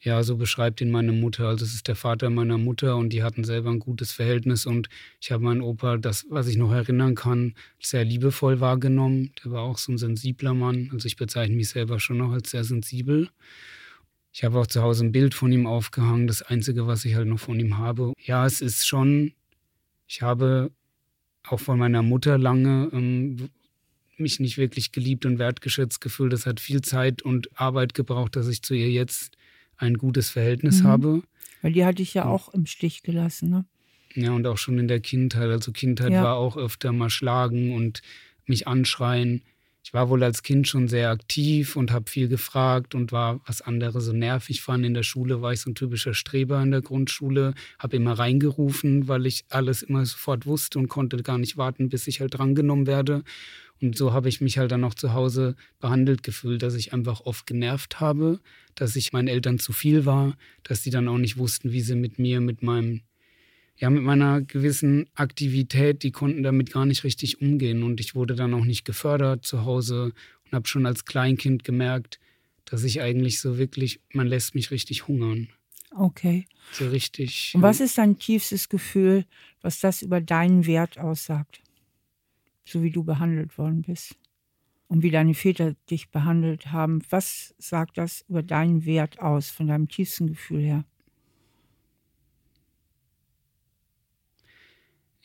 Ja, 0.00 0.22
so 0.22 0.36
beschreibt 0.36 0.80
ihn 0.80 0.90
meine 0.90 1.12
Mutter. 1.12 1.48
Also 1.48 1.64
es 1.64 1.74
ist 1.74 1.88
der 1.88 1.96
Vater 1.96 2.30
meiner 2.30 2.58
Mutter 2.58 2.96
und 2.96 3.12
die 3.12 3.22
hatten 3.22 3.44
selber 3.44 3.70
ein 3.70 3.78
gutes 3.78 4.12
Verhältnis 4.12 4.66
und 4.66 4.88
ich 5.20 5.32
habe 5.32 5.42
meinen 5.42 5.62
Opa, 5.62 5.96
das, 5.96 6.26
was 6.28 6.46
ich 6.46 6.56
noch 6.56 6.70
erinnern 6.70 7.14
kann, 7.14 7.54
sehr 7.80 8.04
liebevoll 8.04 8.60
wahrgenommen. 8.60 9.32
Der 9.42 9.52
war 9.52 9.62
auch 9.62 9.78
so 9.78 9.92
ein 9.92 9.98
sensibler 9.98 10.54
Mann. 10.54 10.90
Also 10.92 11.06
ich 11.06 11.16
bezeichne 11.16 11.56
mich 11.56 11.70
selber 11.70 11.98
schon 11.98 12.18
noch 12.18 12.30
als 12.30 12.50
sehr 12.50 12.62
sensibel. 12.62 13.30
Ich 14.36 14.44
habe 14.44 14.60
auch 14.60 14.66
zu 14.66 14.82
Hause 14.82 15.06
ein 15.06 15.12
Bild 15.12 15.32
von 15.32 15.50
ihm 15.50 15.66
aufgehangen, 15.66 16.26
das 16.26 16.42
einzige, 16.42 16.86
was 16.86 17.06
ich 17.06 17.14
halt 17.14 17.26
noch 17.26 17.40
von 17.40 17.58
ihm 17.58 17.78
habe. 17.78 18.12
Ja, 18.22 18.44
es 18.44 18.60
ist 18.60 18.86
schon, 18.86 19.32
ich 20.06 20.20
habe 20.20 20.70
auch 21.48 21.58
von 21.58 21.78
meiner 21.78 22.02
Mutter 22.02 22.36
lange 22.36 22.90
ähm, 22.92 23.48
mich 24.18 24.38
nicht 24.38 24.58
wirklich 24.58 24.92
geliebt 24.92 25.24
und 25.24 25.38
wertgeschätzt 25.38 26.02
gefühlt. 26.02 26.34
Das 26.34 26.44
hat 26.44 26.60
viel 26.60 26.82
Zeit 26.82 27.22
und 27.22 27.48
Arbeit 27.58 27.94
gebraucht, 27.94 28.36
dass 28.36 28.46
ich 28.48 28.60
zu 28.60 28.74
ihr 28.74 28.90
jetzt 28.90 29.38
ein 29.78 29.96
gutes 29.96 30.28
Verhältnis 30.28 30.82
mhm. 30.82 30.86
habe. 30.86 31.22
Weil 31.62 31.72
die 31.72 31.86
hatte 31.86 32.02
ich 32.02 32.12
ja, 32.12 32.24
ja 32.24 32.28
auch 32.28 32.52
im 32.52 32.66
Stich 32.66 33.02
gelassen, 33.02 33.48
ne? 33.48 33.64
Ja, 34.12 34.32
und 34.32 34.46
auch 34.46 34.58
schon 34.58 34.78
in 34.78 34.86
der 34.86 35.00
Kindheit. 35.00 35.48
Also 35.48 35.72
Kindheit 35.72 36.12
ja. 36.12 36.22
war 36.22 36.36
auch 36.36 36.58
öfter 36.58 36.92
mal 36.92 37.08
schlagen 37.08 37.74
und 37.74 38.02
mich 38.44 38.68
anschreien 38.68 39.40
ich 39.86 39.94
war 39.94 40.08
wohl 40.08 40.24
als 40.24 40.42
Kind 40.42 40.66
schon 40.66 40.88
sehr 40.88 41.10
aktiv 41.10 41.76
und 41.76 41.92
habe 41.92 42.10
viel 42.10 42.26
gefragt 42.26 42.96
und 42.96 43.12
war, 43.12 43.40
was 43.46 43.62
andere 43.62 44.00
so 44.00 44.12
nervig 44.12 44.60
fanden. 44.60 44.86
In 44.86 44.94
der 44.94 45.04
Schule 45.04 45.42
war 45.42 45.52
ich 45.52 45.60
so 45.60 45.70
ein 45.70 45.76
typischer 45.76 46.12
Streber 46.12 46.60
in 46.60 46.72
der 46.72 46.82
Grundschule, 46.82 47.54
habe 47.78 47.94
immer 47.94 48.14
reingerufen, 48.14 49.06
weil 49.06 49.26
ich 49.26 49.44
alles 49.48 49.82
immer 49.82 50.04
sofort 50.04 50.44
wusste 50.44 50.80
und 50.80 50.88
konnte 50.88 51.22
gar 51.22 51.38
nicht 51.38 51.56
warten, 51.56 51.88
bis 51.88 52.08
ich 52.08 52.20
halt 52.20 52.36
drangenommen 52.36 52.88
werde. 52.88 53.22
Und 53.80 53.96
so 53.96 54.12
habe 54.12 54.28
ich 54.28 54.40
mich 54.40 54.58
halt 54.58 54.72
dann 54.72 54.82
auch 54.82 54.94
zu 54.94 55.12
Hause 55.14 55.54
behandelt 55.78 56.24
gefühlt, 56.24 56.64
dass 56.64 56.74
ich 56.74 56.92
einfach 56.92 57.20
oft 57.20 57.46
genervt 57.46 58.00
habe, 58.00 58.40
dass 58.74 58.96
ich 58.96 59.12
meinen 59.12 59.28
Eltern 59.28 59.60
zu 59.60 59.72
viel 59.72 60.04
war, 60.04 60.36
dass 60.64 60.82
die 60.82 60.90
dann 60.90 61.06
auch 61.06 61.18
nicht 61.18 61.36
wussten, 61.36 61.70
wie 61.70 61.80
sie 61.80 61.94
mit 61.94 62.18
mir, 62.18 62.40
mit 62.40 62.60
meinem 62.60 63.02
ja, 63.78 63.90
mit 63.90 64.02
meiner 64.02 64.40
gewissen 64.40 65.06
Aktivität, 65.14 66.02
die 66.02 66.10
konnten 66.10 66.42
damit 66.42 66.72
gar 66.72 66.86
nicht 66.86 67.04
richtig 67.04 67.40
umgehen. 67.40 67.82
Und 67.82 68.00
ich 68.00 68.14
wurde 68.14 68.34
dann 68.34 68.54
auch 68.54 68.64
nicht 68.64 68.84
gefördert 68.84 69.44
zu 69.44 69.64
Hause 69.64 70.12
und 70.46 70.52
habe 70.52 70.66
schon 70.66 70.86
als 70.86 71.04
Kleinkind 71.04 71.62
gemerkt, 71.64 72.18
dass 72.64 72.84
ich 72.84 73.00
eigentlich 73.00 73.40
so 73.40 73.58
wirklich, 73.58 74.00
man 74.12 74.26
lässt 74.26 74.54
mich 74.54 74.70
richtig 74.70 75.06
hungern. 75.06 75.48
Okay. 75.90 76.46
So 76.72 76.88
richtig. 76.88 77.52
Und 77.54 77.62
was 77.62 77.80
ist 77.80 77.98
dein 77.98 78.18
tiefstes 78.18 78.68
Gefühl, 78.68 79.24
was 79.60 79.80
das 79.80 80.02
über 80.02 80.20
deinen 80.20 80.66
Wert 80.66 80.98
aussagt? 80.98 81.62
So 82.64 82.82
wie 82.82 82.90
du 82.90 83.04
behandelt 83.04 83.56
worden 83.58 83.82
bist 83.82 84.16
und 84.88 85.02
wie 85.02 85.10
deine 85.10 85.34
Väter 85.34 85.74
dich 85.90 86.10
behandelt 86.10 86.72
haben. 86.72 87.02
Was 87.10 87.54
sagt 87.58 87.98
das 87.98 88.24
über 88.28 88.42
deinen 88.42 88.84
Wert 88.84 89.20
aus, 89.20 89.50
von 89.50 89.68
deinem 89.68 89.88
tiefsten 89.88 90.26
Gefühl 90.26 90.62
her? 90.62 90.84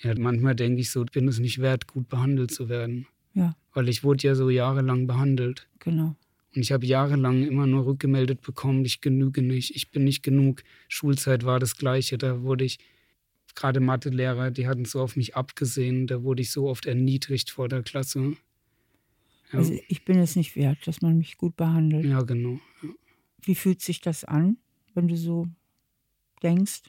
Ja, 0.02 0.14
manchmal 0.18 0.56
denke 0.56 0.82
ich 0.82 0.90
so, 0.90 1.06
bin 1.06 1.28
es 1.28 1.40
nicht 1.40 1.60
wert, 1.60 1.88
gut 1.88 2.10
behandelt 2.10 2.52
zu 2.52 2.70
werden. 2.70 3.08
Ja. 3.34 3.56
Weil 3.74 3.88
ich 3.88 4.04
wurde 4.04 4.28
ja 4.28 4.36
so 4.36 4.50
jahrelang 4.50 5.08
behandelt. 5.08 5.68
Genau. 5.80 6.16
Und 6.54 6.62
ich 6.62 6.72
habe 6.72 6.86
jahrelang 6.86 7.44
immer 7.44 7.68
nur 7.68 7.86
rückgemeldet 7.86 8.42
bekommen, 8.42 8.84
ich 8.84 9.00
genüge 9.00 9.42
nicht, 9.42 9.76
ich 9.76 9.92
bin 9.92 10.04
nicht 10.04 10.22
genug. 10.22 10.64
Schulzeit 10.90 11.46
war 11.46 11.60
das 11.60 11.78
Gleiche. 11.78 12.18
Da 12.18 12.42
wurde 12.42 12.66
ich, 12.66 12.80
gerade 13.56 13.80
Mathelehrer, 13.80 14.52
die 14.52 14.68
hatten 14.68 14.86
so 14.86 15.02
auf 15.02 15.16
mich 15.16 15.36
abgesehen, 15.36 16.08
da 16.08 16.24
wurde 16.24 16.42
ich 16.42 16.52
so 16.52 16.68
oft 16.68 16.86
erniedrigt 16.88 17.52
vor 17.52 17.70
der 17.70 17.84
Klasse. 17.84 18.36
Ja. 19.52 19.60
Also 19.60 19.78
ich 19.88 20.04
bin 20.04 20.20
es 20.20 20.36
nicht 20.36 20.56
wert, 20.56 20.80
dass 20.86 21.02
man 21.02 21.18
mich 21.18 21.38
gut 21.38 21.56
behandelt. 21.56 22.06
Ja, 22.06 22.22
genau. 22.24 22.60
Ja. 22.82 22.90
Wie 23.44 23.56
fühlt 23.56 23.82
sich 23.82 24.02
das 24.02 24.24
an, 24.24 24.58
wenn 24.94 25.08
du 25.08 25.16
so 25.16 25.48
denkst? 26.44 26.82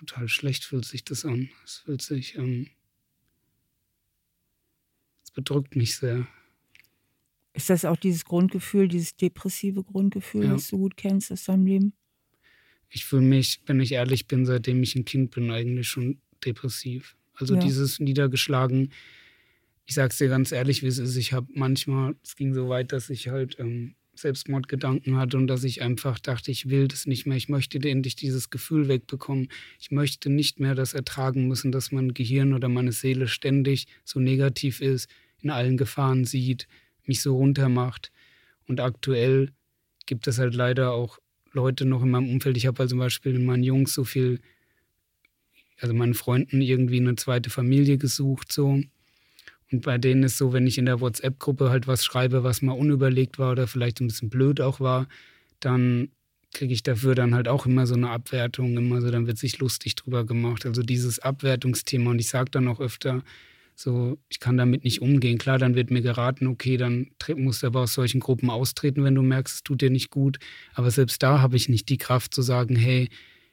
Total 0.00 0.28
schlecht 0.28 0.64
fühlt 0.64 0.84
sich 0.84 1.04
das 1.04 1.24
an. 1.24 1.50
Es 1.64 1.78
fühlt 1.78 2.02
sich, 2.02 2.36
ähm, 2.36 2.68
es 5.22 5.30
bedrückt 5.30 5.76
mich 5.76 5.96
sehr. 5.96 6.26
Ist 7.52 7.68
das 7.68 7.84
auch 7.84 7.96
dieses 7.96 8.24
Grundgefühl, 8.24 8.88
dieses 8.88 9.16
depressive 9.16 9.82
Grundgefühl, 9.82 10.44
ja. 10.44 10.52
das 10.52 10.68
du 10.68 10.78
gut 10.78 10.96
kennst 10.96 11.30
aus 11.32 11.44
deinem 11.44 11.66
Leben? 11.66 11.92
Ich 12.88 13.04
fühle 13.04 13.22
mich, 13.22 13.60
wenn 13.66 13.80
ich 13.80 13.92
ehrlich 13.92 14.26
bin, 14.26 14.46
seitdem 14.46 14.82
ich 14.82 14.96
ein 14.96 15.04
Kind 15.04 15.32
bin, 15.32 15.50
eigentlich 15.50 15.88
schon 15.88 16.20
depressiv. 16.44 17.16
Also 17.34 17.54
ja. 17.54 17.60
dieses 17.60 18.00
niedergeschlagen, 18.00 18.92
ich 19.84 19.94
sag's 19.94 20.18
dir 20.18 20.28
ganz 20.28 20.52
ehrlich, 20.52 20.82
wie 20.82 20.86
es 20.86 20.98
ist, 20.98 21.16
ich 21.16 21.32
habe 21.32 21.46
manchmal, 21.54 22.16
es 22.22 22.36
ging 22.36 22.54
so 22.54 22.68
weit, 22.68 22.92
dass 22.92 23.10
ich 23.10 23.28
halt 23.28 23.58
ähm, 23.58 23.94
Selbstmordgedanken 24.20 25.16
hatte 25.16 25.36
und 25.36 25.46
dass 25.46 25.64
ich 25.64 25.82
einfach 25.82 26.18
dachte, 26.18 26.50
ich 26.50 26.68
will 26.68 26.88
das 26.88 27.06
nicht 27.06 27.26
mehr. 27.26 27.36
Ich 27.36 27.48
möchte 27.48 27.78
endlich 27.78 28.16
dieses 28.16 28.50
Gefühl 28.50 28.88
wegbekommen. 28.88 29.48
Ich 29.80 29.90
möchte 29.90 30.30
nicht 30.30 30.60
mehr 30.60 30.74
das 30.74 30.94
ertragen 30.94 31.48
müssen, 31.48 31.72
dass 31.72 31.92
mein 31.92 32.14
Gehirn 32.14 32.54
oder 32.54 32.68
meine 32.68 32.92
Seele 32.92 33.28
ständig 33.28 33.86
so 34.04 34.20
negativ 34.20 34.80
ist, 34.80 35.08
in 35.40 35.50
allen 35.50 35.76
Gefahren 35.76 36.24
sieht, 36.24 36.68
mich 37.06 37.22
so 37.22 37.36
runtermacht. 37.36 38.12
Und 38.66 38.80
aktuell 38.80 39.52
gibt 40.06 40.26
es 40.26 40.38
halt 40.38 40.54
leider 40.54 40.92
auch 40.92 41.18
Leute 41.52 41.84
noch 41.84 42.02
in 42.02 42.10
meinem 42.10 42.28
Umfeld. 42.28 42.56
Ich 42.56 42.66
habe 42.66 42.78
halt 42.78 42.90
zum 42.90 42.98
Beispiel 42.98 43.34
in 43.34 43.44
meinen 43.44 43.62
Jungs 43.62 43.92
so 43.92 44.04
viel, 44.04 44.40
also 45.78 45.94
meinen 45.94 46.14
Freunden 46.14 46.60
irgendwie 46.60 46.98
eine 46.98 47.16
zweite 47.16 47.50
Familie 47.50 47.98
gesucht, 47.98 48.52
so. 48.52 48.82
Und 49.72 49.82
bei 49.82 49.98
denen 49.98 50.22
ist 50.24 50.38
so, 50.38 50.52
wenn 50.52 50.66
ich 50.66 50.78
in 50.78 50.86
der 50.86 51.00
WhatsApp-Gruppe 51.00 51.70
halt 51.70 51.86
was 51.86 52.04
schreibe, 52.04 52.42
was 52.44 52.62
mal 52.62 52.72
unüberlegt 52.72 53.38
war 53.38 53.52
oder 53.52 53.66
vielleicht 53.66 54.00
ein 54.00 54.08
bisschen 54.08 54.30
blöd 54.30 54.60
auch 54.60 54.80
war, 54.80 55.06
dann 55.60 56.08
kriege 56.52 56.74
ich 56.74 56.82
dafür 56.82 57.14
dann 57.14 57.34
halt 57.34 57.46
auch 57.46 57.66
immer 57.66 57.86
so 57.86 57.94
eine 57.94 58.10
Abwertung, 58.10 58.76
immer 58.76 59.00
so, 59.00 59.10
dann 59.10 59.26
wird 59.26 59.38
sich 59.38 59.58
lustig 59.58 59.94
drüber 59.94 60.24
gemacht. 60.24 60.66
Also 60.66 60.82
dieses 60.82 61.20
Abwertungsthema. 61.20 62.10
Und 62.10 62.18
ich 62.18 62.28
sage 62.28 62.50
dann 62.50 62.66
auch 62.66 62.80
öfter, 62.80 63.22
so, 63.76 64.18
ich 64.28 64.40
kann 64.40 64.56
damit 64.56 64.84
nicht 64.84 65.00
umgehen. 65.00 65.38
Klar, 65.38 65.58
dann 65.58 65.74
wird 65.74 65.90
mir 65.90 66.02
geraten, 66.02 66.48
okay, 66.48 66.76
dann 66.76 67.10
musst 67.36 67.62
du 67.62 67.68
aber 67.68 67.80
aus 67.80 67.94
solchen 67.94 68.20
Gruppen 68.20 68.50
austreten, 68.50 69.04
wenn 69.04 69.14
du 69.14 69.22
merkst, 69.22 69.54
es 69.54 69.62
tut 69.62 69.80
dir 69.80 69.90
nicht 69.90 70.10
gut. 70.10 70.38
Aber 70.74 70.90
selbst 70.90 71.22
da 71.22 71.40
habe 71.40 71.56
ich 71.56 71.68
nicht 71.68 71.88
die 71.88 71.96
Kraft 71.96 72.34
zu 72.34 72.42
sagen, 72.42 72.76
hey, 72.76 73.08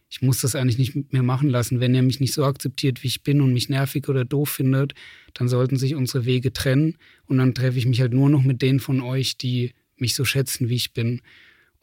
ich 0.10 0.22
muss 0.22 0.42
das 0.42 0.56
eigentlich 0.56 0.78
nicht 0.78 0.96
mit 0.96 1.12
mir 1.12 1.24
machen 1.24 1.50
lassen. 1.50 1.80
Wenn 1.80 1.94
er 1.94 2.02
mich 2.02 2.20
nicht 2.20 2.34
so 2.34 2.46
akzeptiert, 2.46 3.04
wie 3.04 3.08
ich 3.08 3.24
bin 3.24 3.42
und 3.42 3.54
mich 3.54 3.70
nervig 3.70 4.08
oder 4.08 4.24
doof 4.24 4.50
findet, 4.50 4.94
dann 5.34 5.50
sollten 5.50 5.78
sich 5.78 5.96
unsere 5.96 6.26
Wege 6.26 6.54
trennen 6.54 6.98
und 7.26 7.38
dann 7.38 7.54
treffe 7.54 7.78
ich 7.78 7.86
mich 7.86 8.02
halt 8.02 8.14
nur 8.14 8.30
noch 8.30 8.44
mit 8.44 8.62
denen 8.62 8.80
von 8.80 9.02
euch, 9.02 9.38
die 9.38 9.74
mich 9.98 10.16
so 10.16 10.24
schätzen, 10.24 10.70
wie 10.70 10.76
ich 10.76 10.94
bin. 10.94 11.22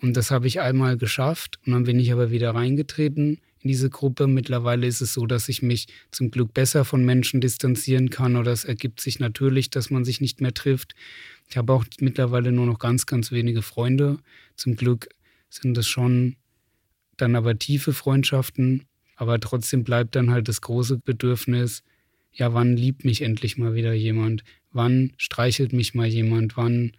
Und 0.00 0.16
das 0.16 0.30
habe 0.30 0.46
ich 0.46 0.60
einmal 0.60 0.96
geschafft 0.96 1.58
und 1.66 1.72
dann 1.72 1.84
bin 1.84 1.98
ich 1.98 2.12
aber 2.12 2.30
wieder 2.30 2.54
reingetreten 2.54 3.40
in 3.60 3.68
diese 3.68 3.90
Gruppe. 3.90 4.26
Mittlerweile 4.26 4.87
ist 4.87 5.00
es 5.00 5.12
so, 5.12 5.26
dass 5.26 5.48
ich 5.48 5.62
mich 5.62 5.87
zum 6.10 6.30
Glück 6.30 6.54
besser 6.54 6.84
von 6.84 7.04
Menschen 7.04 7.40
distanzieren 7.40 8.10
kann 8.10 8.37
oder 8.37 8.52
es 8.52 8.64
ergibt 8.64 9.00
sich 9.00 9.18
natürlich, 9.18 9.70
dass 9.70 9.90
man 9.90 10.04
sich 10.04 10.20
nicht 10.20 10.40
mehr 10.40 10.54
trifft. 10.54 10.94
Ich 11.48 11.56
habe 11.56 11.72
auch 11.72 11.84
mittlerweile 12.00 12.52
nur 12.52 12.66
noch 12.66 12.78
ganz, 12.78 13.06
ganz 13.06 13.32
wenige 13.32 13.62
Freunde. 13.62 14.18
Zum 14.56 14.76
Glück 14.76 15.08
sind 15.50 15.76
es 15.76 15.87
schon 15.87 16.37
dann 17.16 17.37
aber 17.37 17.59
tiefe 17.59 17.92
Freundschaften. 17.92 18.85
Aber 19.16 19.38
trotzdem 19.40 19.85
bleibt 19.85 20.16
dann 20.16 20.31
halt 20.31 20.48
das 20.48 20.61
große 20.61 20.98
Bedürfnis, 20.98 21.83
ja, 22.33 22.53
wann 22.53 22.77
liebt 22.77 23.05
mich 23.05 23.22
endlich 23.22 23.59
mal 23.59 23.74
wieder 23.74 23.92
jemand? 23.92 24.42
Wann 24.72 25.12
streichelt 25.18 25.72
mich 25.72 25.94
mal 25.94 26.09
jemand? 26.09 26.57
Wann 26.57 26.92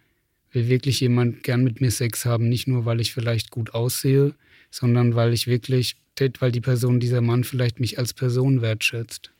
will 0.50 0.68
wirklich 0.68 1.00
jemand 1.00 1.42
gern 1.42 1.62
mit 1.62 1.80
mir 1.82 1.90
Sex 1.90 2.24
haben? 2.24 2.48
Nicht 2.48 2.66
nur, 2.66 2.86
weil 2.86 3.00
ich 3.00 3.12
vielleicht 3.12 3.50
gut 3.50 3.74
aussehe, 3.74 4.34
sondern 4.70 5.14
weil 5.14 5.34
ich 5.34 5.46
wirklich, 5.46 5.96
weil 6.38 6.52
die 6.52 6.62
Person, 6.62 7.00
dieser 7.00 7.20
Mann 7.20 7.44
vielleicht 7.44 7.80
mich 7.80 7.98
als 7.98 8.14
Person 8.14 8.62
wertschätzt. 8.62 9.30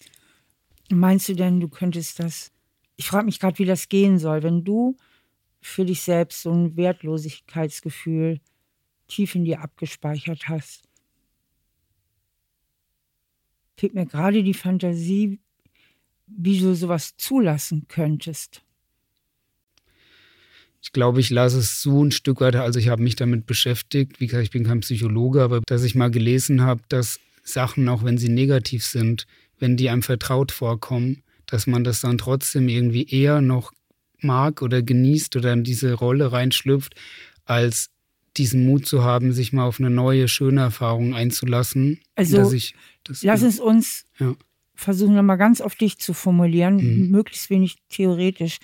Meinst 0.90 1.30
du 1.30 1.34
denn, 1.34 1.60
du 1.60 1.68
könntest 1.68 2.20
das? 2.20 2.52
Ich 2.96 3.06
frage 3.06 3.24
mich 3.24 3.40
gerade, 3.40 3.58
wie 3.58 3.64
das 3.64 3.88
gehen 3.88 4.18
soll, 4.18 4.42
wenn 4.42 4.64
du 4.64 4.96
für 5.60 5.86
dich 5.86 6.02
selbst 6.02 6.42
so 6.42 6.52
ein 6.52 6.76
Wertlosigkeitsgefühl 6.76 8.40
tief 9.08 9.34
in 9.34 9.44
dir 9.44 9.60
abgespeichert 9.60 10.48
hast. 10.48 10.82
Fehlt 13.76 13.94
mir 13.94 14.06
gerade 14.06 14.42
die 14.42 14.54
Fantasie, 14.54 15.38
wie 16.26 16.58
du 16.58 16.74
sowas 16.74 17.16
zulassen 17.16 17.86
könntest. 17.88 18.62
Ich 20.82 20.92
glaube, 20.92 21.20
ich 21.20 21.30
lasse 21.30 21.58
es 21.58 21.82
so 21.82 22.04
ein 22.04 22.12
Stück 22.12 22.40
weiter. 22.40 22.62
Also 22.62 22.78
ich 22.78 22.88
habe 22.88 23.02
mich 23.02 23.16
damit 23.16 23.46
beschäftigt. 23.46 24.20
Wie 24.20 24.26
gesagt, 24.26 24.44
ich 24.44 24.50
bin 24.50 24.64
kein 24.64 24.80
Psychologe, 24.80 25.42
aber 25.42 25.60
dass 25.66 25.82
ich 25.82 25.94
mal 25.94 26.10
gelesen 26.10 26.62
habe, 26.62 26.82
dass 26.88 27.18
Sachen, 27.42 27.88
auch 27.88 28.04
wenn 28.04 28.18
sie 28.18 28.28
negativ 28.28 28.84
sind, 28.84 29.26
wenn 29.58 29.76
die 29.76 29.90
einem 29.90 30.02
vertraut 30.02 30.52
vorkommen, 30.52 31.22
dass 31.46 31.66
man 31.66 31.84
das 31.84 32.00
dann 32.00 32.18
trotzdem 32.18 32.68
irgendwie 32.68 33.04
eher 33.04 33.40
noch 33.40 33.72
mag 34.18 34.62
oder 34.62 34.82
genießt 34.82 35.36
oder 35.36 35.52
in 35.52 35.64
diese 35.64 35.92
Rolle 35.92 36.32
reinschlüpft, 36.32 36.94
als 37.44 37.90
diesen 38.38 38.66
Mut 38.66 38.86
zu 38.86 39.02
haben, 39.02 39.32
sich 39.32 39.52
mal 39.52 39.66
auf 39.66 39.80
eine 39.80 39.90
neue, 39.90 40.28
schöne 40.28 40.60
Erfahrung 40.60 41.14
einzulassen. 41.14 42.00
Also 42.14 42.52
ich, 42.52 42.74
lass 43.22 43.42
es 43.42 43.60
uns 43.60 44.04
ja. 44.18 44.34
versuchen, 44.74 45.14
nochmal 45.14 45.38
ganz 45.38 45.60
auf 45.60 45.74
dich 45.74 45.98
zu 45.98 46.14
formulieren, 46.14 46.76
mhm. 46.76 47.10
möglichst 47.10 47.50
wenig 47.50 47.76
theoretisch. 47.88 48.58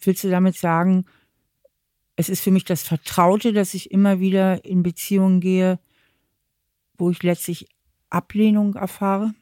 Willst 0.00 0.24
du 0.24 0.30
damit 0.30 0.56
sagen, 0.56 1.06
es 2.16 2.28
ist 2.28 2.42
für 2.42 2.50
mich 2.50 2.64
das 2.64 2.82
Vertraute, 2.82 3.52
dass 3.52 3.74
ich 3.74 3.90
immer 3.90 4.20
wieder 4.20 4.64
in 4.64 4.82
Beziehungen 4.82 5.40
gehe, 5.40 5.78
wo 6.96 7.10
ich 7.10 7.22
letztlich 7.22 7.68
Ablehnung 8.08 8.74
erfahre? 8.74 9.34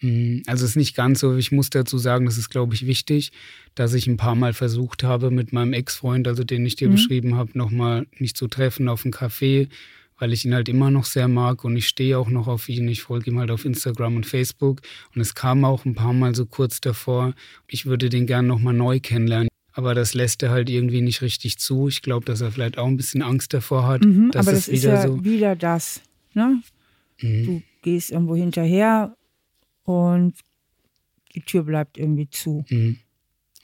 Mhm. 0.00 0.42
Also 0.46 0.64
es 0.64 0.70
ist 0.70 0.76
nicht 0.76 0.96
ganz 0.96 1.20
so, 1.20 1.36
ich 1.36 1.52
muss 1.52 1.70
dazu 1.70 1.98
sagen, 1.98 2.26
das 2.26 2.38
ist, 2.38 2.50
glaube 2.50 2.74
ich, 2.74 2.86
wichtig, 2.86 3.32
dass 3.74 3.94
ich 3.94 4.06
ein 4.06 4.16
paar 4.16 4.34
Mal 4.34 4.52
versucht 4.52 5.02
habe, 5.02 5.30
mit 5.30 5.52
meinem 5.52 5.72
Ex-Freund, 5.72 6.28
also 6.28 6.44
den 6.44 6.66
ich 6.66 6.76
dir 6.76 6.88
mhm. 6.88 6.92
beschrieben 6.92 7.34
habe, 7.36 7.56
nochmal 7.56 8.06
mich 8.18 8.34
zu 8.34 8.48
treffen 8.48 8.88
auf 8.88 9.04
einen 9.04 9.14
Café, 9.14 9.68
weil 10.18 10.32
ich 10.32 10.44
ihn 10.44 10.54
halt 10.54 10.68
immer 10.68 10.90
noch 10.90 11.04
sehr 11.04 11.28
mag 11.28 11.64
und 11.64 11.76
ich 11.76 11.88
stehe 11.88 12.18
auch 12.18 12.28
noch 12.28 12.48
auf 12.48 12.68
ihn. 12.68 12.88
Ich 12.88 13.02
folge 13.02 13.30
ihm 13.30 13.38
halt 13.38 13.50
auf 13.50 13.64
Instagram 13.64 14.16
und 14.16 14.26
Facebook 14.26 14.80
und 15.14 15.20
es 15.20 15.34
kam 15.34 15.64
auch 15.64 15.84
ein 15.84 15.94
paar 15.94 16.12
Mal 16.12 16.34
so 16.34 16.46
kurz 16.46 16.80
davor, 16.80 17.34
ich 17.66 17.86
würde 17.86 18.08
den 18.08 18.26
gern 18.26 18.46
nochmal 18.46 18.74
neu 18.74 19.00
kennenlernen. 19.00 19.48
Aber 19.72 19.94
das 19.94 20.14
lässt 20.14 20.42
er 20.42 20.50
halt 20.50 20.70
irgendwie 20.70 21.02
nicht 21.02 21.20
richtig 21.20 21.58
zu. 21.58 21.88
Ich 21.88 22.00
glaube, 22.00 22.24
dass 22.24 22.40
er 22.40 22.50
vielleicht 22.50 22.78
auch 22.78 22.86
ein 22.86 22.96
bisschen 22.96 23.20
Angst 23.20 23.52
davor 23.52 23.86
hat. 23.86 24.02
Mhm, 24.02 24.30
aber 24.34 24.52
das 24.52 24.68
ist 24.68 24.84
ja 24.84 25.06
so 25.06 25.22
wieder 25.22 25.54
das. 25.54 26.00
Ne? 26.32 26.62
Mhm. 27.20 27.44
Du 27.44 27.62
gehst 27.82 28.10
irgendwo 28.10 28.34
hinterher 28.34 29.14
und 29.86 30.34
die 31.34 31.40
Tür 31.40 31.62
bleibt 31.62 31.96
irgendwie 31.98 32.28
zu. 32.28 32.64
Mhm. 32.68 32.98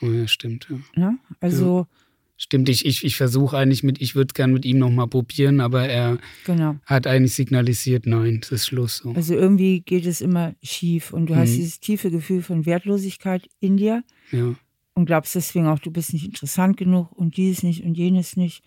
Oh 0.00 0.06
ja, 0.06 0.26
stimmt. 0.26 0.68
Ja. 0.70 0.78
ja 0.96 1.18
also. 1.40 1.80
Ja. 1.80 1.98
Stimmt, 2.38 2.68
ich, 2.68 2.84
ich, 2.84 3.04
ich 3.04 3.16
versuche 3.16 3.56
eigentlich 3.56 3.84
mit, 3.84 4.00
ich 4.00 4.16
würde 4.16 4.32
es 4.32 4.34
gerne 4.34 4.52
mit 4.52 4.64
ihm 4.64 4.78
nochmal 4.78 5.06
probieren, 5.06 5.60
aber 5.60 5.88
er 5.88 6.18
genau. 6.44 6.74
hat 6.86 7.06
eigentlich 7.06 7.34
signalisiert, 7.34 8.04
nein, 8.04 8.40
es 8.42 8.50
ist 8.50 8.66
Schluss. 8.66 8.96
So. 8.96 9.12
Also 9.12 9.34
irgendwie 9.34 9.82
geht 9.82 10.06
es 10.06 10.20
immer 10.20 10.52
schief 10.60 11.12
und 11.12 11.26
du 11.26 11.34
mhm. 11.34 11.38
hast 11.38 11.54
dieses 11.54 11.78
tiefe 11.78 12.10
Gefühl 12.10 12.42
von 12.42 12.66
Wertlosigkeit 12.66 13.48
in 13.60 13.76
dir 13.76 14.02
ja. 14.32 14.56
und 14.94 15.04
glaubst 15.04 15.36
deswegen 15.36 15.68
auch, 15.68 15.78
du 15.78 15.92
bist 15.92 16.14
nicht 16.14 16.24
interessant 16.24 16.76
genug 16.76 17.12
und 17.12 17.36
dieses 17.36 17.62
nicht 17.62 17.84
und 17.84 17.96
jenes 17.96 18.36
nicht. 18.36 18.64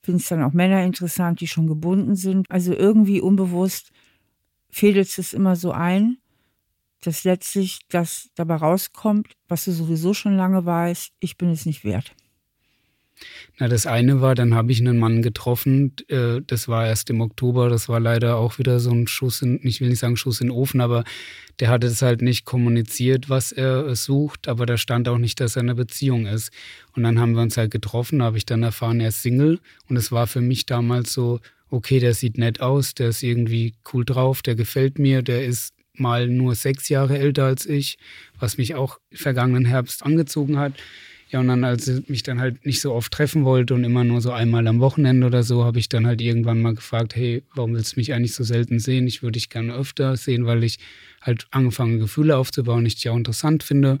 Findest 0.00 0.30
dann 0.30 0.44
auch 0.44 0.54
Männer 0.54 0.82
interessant, 0.82 1.42
die 1.42 1.46
schon 1.46 1.66
gebunden 1.66 2.16
sind. 2.16 2.50
Also 2.50 2.72
irgendwie 2.72 3.20
unbewusst 3.20 3.92
fädelst 4.74 5.18
es 5.20 5.32
immer 5.32 5.54
so 5.54 5.70
ein, 5.70 6.18
dass 7.00 7.22
letztlich 7.22 7.78
das 7.88 8.30
dabei 8.34 8.56
rauskommt, 8.56 9.28
was 9.46 9.66
du 9.66 9.72
sowieso 9.72 10.14
schon 10.14 10.36
lange 10.36 10.66
weißt, 10.66 11.12
ich 11.20 11.36
bin 11.36 11.50
es 11.50 11.64
nicht 11.64 11.84
wert. 11.84 12.12
Na, 13.58 13.68
das 13.68 13.86
eine 13.86 14.20
war, 14.20 14.34
dann 14.34 14.54
habe 14.54 14.72
ich 14.72 14.80
einen 14.80 14.98
Mann 14.98 15.22
getroffen, 15.22 15.94
äh, 16.08 16.40
das 16.44 16.66
war 16.66 16.88
erst 16.88 17.08
im 17.10 17.20
Oktober, 17.20 17.68
das 17.68 17.88
war 17.88 18.00
leider 18.00 18.36
auch 18.36 18.58
wieder 18.58 18.80
so 18.80 18.90
ein 18.90 19.06
Schuss 19.06 19.42
in, 19.42 19.60
ich 19.62 19.80
will 19.80 19.88
nicht 19.88 20.00
sagen 20.00 20.16
Schuss 20.16 20.40
in 20.40 20.48
den 20.48 20.56
Ofen, 20.56 20.80
aber 20.80 21.04
der 21.60 21.68
hatte 21.68 21.86
es 21.86 22.02
halt 22.02 22.20
nicht 22.20 22.44
kommuniziert, 22.44 23.30
was 23.30 23.52
er 23.52 23.94
sucht, 23.94 24.48
aber 24.48 24.66
da 24.66 24.76
stand 24.76 25.08
auch 25.08 25.18
nicht, 25.18 25.38
dass 25.38 25.54
er 25.54 25.62
eine 25.62 25.76
Beziehung 25.76 26.26
ist. 26.26 26.50
Und 26.96 27.04
dann 27.04 27.20
haben 27.20 27.34
wir 27.34 27.42
uns 27.42 27.56
halt 27.56 27.70
getroffen, 27.70 28.24
habe 28.24 28.38
ich 28.38 28.46
dann 28.46 28.64
erfahren, 28.64 28.98
er 28.98 29.08
ist 29.08 29.22
Single 29.22 29.60
und 29.88 29.96
es 29.96 30.10
war 30.10 30.26
für 30.26 30.40
mich 30.40 30.66
damals 30.66 31.12
so, 31.12 31.38
okay, 31.70 31.98
der 31.98 32.14
sieht 32.14 32.38
nett 32.38 32.60
aus, 32.60 32.94
der 32.94 33.08
ist 33.08 33.22
irgendwie 33.22 33.74
cool 33.92 34.04
drauf, 34.04 34.42
der 34.42 34.54
gefällt 34.54 34.98
mir, 34.98 35.22
der 35.22 35.44
ist 35.44 35.74
mal 35.96 36.28
nur 36.28 36.54
sechs 36.54 36.88
Jahre 36.88 37.18
älter 37.18 37.44
als 37.44 37.66
ich, 37.66 37.98
was 38.38 38.58
mich 38.58 38.74
auch 38.74 38.98
vergangenen 39.12 39.64
Herbst 39.64 40.02
angezogen 40.04 40.58
hat. 40.58 40.74
Ja, 41.30 41.40
und 41.40 41.48
dann, 41.48 41.64
als 41.64 41.88
ich 41.88 42.08
mich 42.08 42.22
dann 42.22 42.38
halt 42.38 42.64
nicht 42.64 42.80
so 42.80 42.92
oft 42.92 43.12
treffen 43.12 43.44
wollte 43.44 43.74
und 43.74 43.82
immer 43.82 44.04
nur 44.04 44.20
so 44.20 44.30
einmal 44.30 44.68
am 44.68 44.78
Wochenende 44.78 45.26
oder 45.26 45.42
so, 45.42 45.64
habe 45.64 45.80
ich 45.80 45.88
dann 45.88 46.06
halt 46.06 46.20
irgendwann 46.20 46.62
mal 46.62 46.74
gefragt, 46.74 47.16
hey, 47.16 47.42
warum 47.54 47.74
willst 47.74 47.96
du 47.96 48.00
mich 48.00 48.12
eigentlich 48.12 48.34
so 48.34 48.44
selten 48.44 48.78
sehen? 48.78 49.06
Ich 49.08 49.22
würde 49.22 49.32
dich 49.32 49.50
gerne 49.50 49.74
öfter 49.74 50.16
sehen, 50.16 50.46
weil 50.46 50.62
ich 50.62 50.78
halt 51.20 51.46
angefangen, 51.50 51.98
Gefühle 51.98 52.36
aufzubauen, 52.36 52.86
ich 52.86 52.96
dich 52.96 53.08
auch 53.08 53.16
interessant 53.16 53.64
finde. 53.64 53.98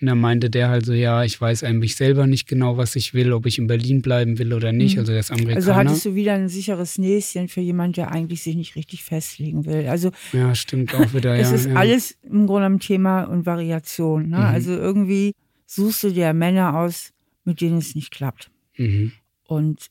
Und 0.00 0.08
dann 0.08 0.20
meinte 0.20 0.50
der 0.50 0.68
halt 0.68 0.84
so, 0.84 0.92
ja, 0.92 1.24
ich 1.24 1.40
weiß 1.40 1.64
eigentlich 1.64 1.96
selber 1.96 2.26
nicht 2.26 2.46
genau, 2.46 2.76
was 2.76 2.96
ich 2.96 3.14
will, 3.14 3.32
ob 3.32 3.46
ich 3.46 3.58
in 3.58 3.66
Berlin 3.66 4.02
bleiben 4.02 4.38
will 4.38 4.52
oder 4.52 4.72
nicht. 4.72 4.96
Mhm. 4.96 5.00
Also 5.00 5.12
ist 5.12 5.30
Amerikaner. 5.30 5.56
Also 5.56 5.74
hattest 5.74 6.04
du 6.04 6.14
wieder 6.14 6.34
ein 6.34 6.48
sicheres 6.48 6.98
Näschen 6.98 7.48
für 7.48 7.62
jemanden, 7.62 7.94
der 7.94 8.12
eigentlich 8.12 8.42
sich 8.42 8.56
nicht 8.56 8.76
richtig 8.76 9.04
festlegen 9.04 9.64
will. 9.64 9.86
Also 9.88 10.10
ja, 10.32 10.54
stimmt 10.54 10.94
auch 10.94 11.14
wieder. 11.14 11.34
es 11.38 11.48
ja, 11.48 11.54
ist 11.54 11.66
ja. 11.66 11.74
alles 11.74 12.18
im 12.22 12.46
Grunde 12.46 12.66
ein 12.66 12.80
Thema 12.80 13.24
und 13.24 13.46
Variation. 13.46 14.28
Ne? 14.28 14.38
Mhm. 14.38 14.44
Also 14.44 14.72
irgendwie 14.72 15.32
suchst 15.64 16.02
du 16.04 16.10
dir 16.10 16.32
Männer 16.34 16.78
aus, 16.78 17.12
mit 17.44 17.60
denen 17.60 17.78
es 17.78 17.94
nicht 17.94 18.10
klappt. 18.10 18.50
Mhm. 18.76 19.12
Und 19.44 19.90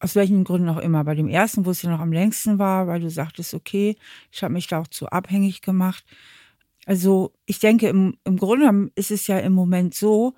aus 0.00 0.14
welchen 0.14 0.44
Gründen 0.44 0.68
auch 0.68 0.78
immer. 0.78 1.04
Bei 1.04 1.14
dem 1.14 1.28
ersten, 1.28 1.66
wo 1.66 1.70
es 1.70 1.82
ja 1.82 1.90
noch 1.90 2.00
am 2.00 2.12
längsten 2.12 2.58
war, 2.58 2.86
weil 2.86 3.00
du 3.00 3.10
sagtest, 3.10 3.54
okay, 3.54 3.96
ich 4.30 4.42
habe 4.42 4.54
mich 4.54 4.66
da 4.66 4.80
auch 4.80 4.86
zu 4.86 5.08
abhängig 5.08 5.62
gemacht. 5.62 6.04
Also 6.88 7.34
ich 7.44 7.58
denke, 7.58 7.86
im, 7.88 8.16
im 8.24 8.38
Grunde 8.38 8.90
ist 8.94 9.10
es 9.10 9.26
ja 9.26 9.38
im 9.38 9.52
Moment 9.52 9.94
so, 9.94 10.32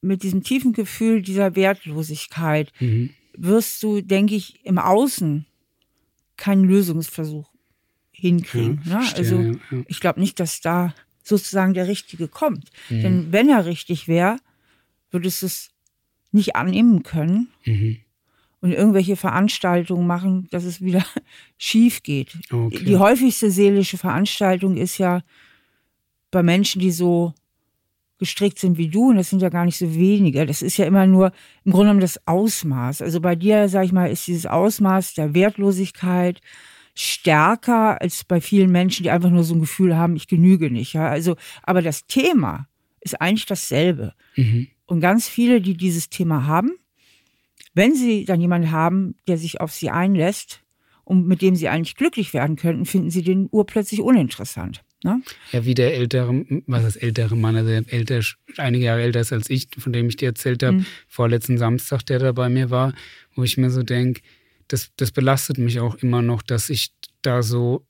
mit 0.00 0.24
diesem 0.24 0.42
tiefen 0.42 0.72
Gefühl 0.72 1.22
dieser 1.22 1.54
Wertlosigkeit 1.54 2.72
Mhm. 2.80 3.10
wirst 3.36 3.80
du, 3.84 4.00
denke 4.00 4.34
ich, 4.34 4.64
im 4.66 4.78
Außen 4.78 5.46
keinen 6.36 6.64
Lösungsversuch 6.64 7.48
hinkriegen. 8.10 8.82
Ja, 8.84 8.98
ne? 8.98 9.06
Also 9.14 9.36
ja, 9.40 9.52
ja. 9.70 9.82
ich 9.86 10.00
glaube 10.00 10.18
nicht, 10.18 10.40
dass 10.40 10.60
da 10.60 10.92
sozusagen 11.22 11.72
der 11.72 11.86
Richtige 11.86 12.26
kommt. 12.26 12.70
Mhm. 12.90 13.02
Denn 13.02 13.32
wenn 13.32 13.48
er 13.48 13.64
richtig 13.64 14.08
wäre, 14.08 14.38
würdest 15.12 15.42
du 15.42 15.46
es 15.46 15.70
nicht 16.32 16.56
annehmen 16.56 17.04
können 17.04 17.46
Mhm. 17.64 17.98
und 18.60 18.72
irgendwelche 18.72 19.14
Veranstaltungen 19.14 20.04
machen, 20.08 20.48
dass 20.50 20.64
es 20.64 20.80
wieder 20.80 21.04
schief 21.58 22.02
geht. 22.02 22.36
Okay. 22.50 22.84
Die 22.84 22.96
häufigste 22.96 23.52
seelische 23.52 23.98
Veranstaltung 23.98 24.76
ist 24.76 24.98
ja 24.98 25.22
bei 26.30 26.42
Menschen, 26.42 26.80
die 26.80 26.90
so 26.90 27.34
gestrickt 28.18 28.58
sind 28.58 28.78
wie 28.78 28.88
du, 28.88 29.10
und 29.10 29.16
das 29.16 29.30
sind 29.30 29.42
ja 29.42 29.50
gar 29.50 29.64
nicht 29.64 29.76
so 29.76 29.94
wenige. 29.94 30.46
Das 30.46 30.62
ist 30.62 30.76
ja 30.76 30.86
immer 30.86 31.06
nur 31.06 31.32
im 31.64 31.72
Grunde 31.72 31.86
genommen 31.86 32.00
das 32.00 32.26
Ausmaß. 32.26 33.02
Also 33.02 33.20
bei 33.20 33.36
dir, 33.36 33.68
sag 33.68 33.84
ich 33.84 33.92
mal, 33.92 34.10
ist 34.10 34.26
dieses 34.26 34.46
Ausmaß 34.46 35.14
der 35.14 35.34
Wertlosigkeit 35.34 36.40
stärker 36.94 38.00
als 38.00 38.24
bei 38.24 38.40
vielen 38.40 38.72
Menschen, 38.72 39.02
die 39.02 39.10
einfach 39.10 39.30
nur 39.30 39.44
so 39.44 39.54
ein 39.54 39.60
Gefühl 39.60 39.96
haben, 39.96 40.16
ich 40.16 40.28
genüge 40.28 40.70
nicht. 40.70 40.94
Ja? 40.94 41.08
Also, 41.08 41.36
aber 41.62 41.82
das 41.82 42.06
Thema 42.06 42.68
ist 43.00 43.20
eigentlich 43.20 43.46
dasselbe. 43.46 44.14
Mhm. 44.34 44.68
Und 44.86 45.00
ganz 45.00 45.28
viele, 45.28 45.60
die 45.60 45.76
dieses 45.76 46.08
Thema 46.08 46.46
haben, 46.46 46.72
wenn 47.74 47.94
sie 47.94 48.24
dann 48.24 48.40
jemanden 48.40 48.70
haben, 48.70 49.16
der 49.28 49.36
sich 49.36 49.60
auf 49.60 49.72
sie 49.72 49.90
einlässt 49.90 50.62
und 51.04 51.26
mit 51.26 51.42
dem 51.42 51.54
sie 51.54 51.68
eigentlich 51.68 51.96
glücklich 51.96 52.32
werden 52.32 52.56
könnten, 52.56 52.86
finden 52.86 53.10
sie 53.10 53.22
den 53.22 53.48
urplötzlich 53.50 54.00
uninteressant. 54.00 54.82
Ne? 55.04 55.20
Ja, 55.52 55.64
wie 55.64 55.74
der 55.74 55.94
ältere, 55.94 56.44
was 56.66 56.84
ist 56.84 56.96
ältere 56.96 57.36
Mann, 57.36 57.54
also 57.56 57.68
der 57.68 57.84
älter, 57.92 58.20
einige 58.56 58.86
Jahre 58.86 59.02
älter 59.02 59.20
ist 59.20 59.32
als 59.32 59.50
ich, 59.50 59.68
von 59.78 59.92
dem 59.92 60.08
ich 60.08 60.16
dir 60.16 60.26
erzählt 60.28 60.62
habe, 60.62 60.78
Mhm. 60.78 60.86
vorletzten 61.06 61.58
Samstag, 61.58 62.02
der 62.06 62.18
da 62.18 62.32
bei 62.32 62.48
mir 62.48 62.70
war, 62.70 62.94
wo 63.34 63.44
ich 63.44 63.56
mir 63.58 63.70
so 63.70 63.82
denke, 63.82 64.22
das, 64.68 64.90
das 64.96 65.12
belastet 65.12 65.58
mich 65.58 65.80
auch 65.80 65.96
immer 65.96 66.22
noch, 66.22 66.42
dass 66.42 66.70
ich 66.70 66.92
da 67.22 67.42
so, 67.42 67.86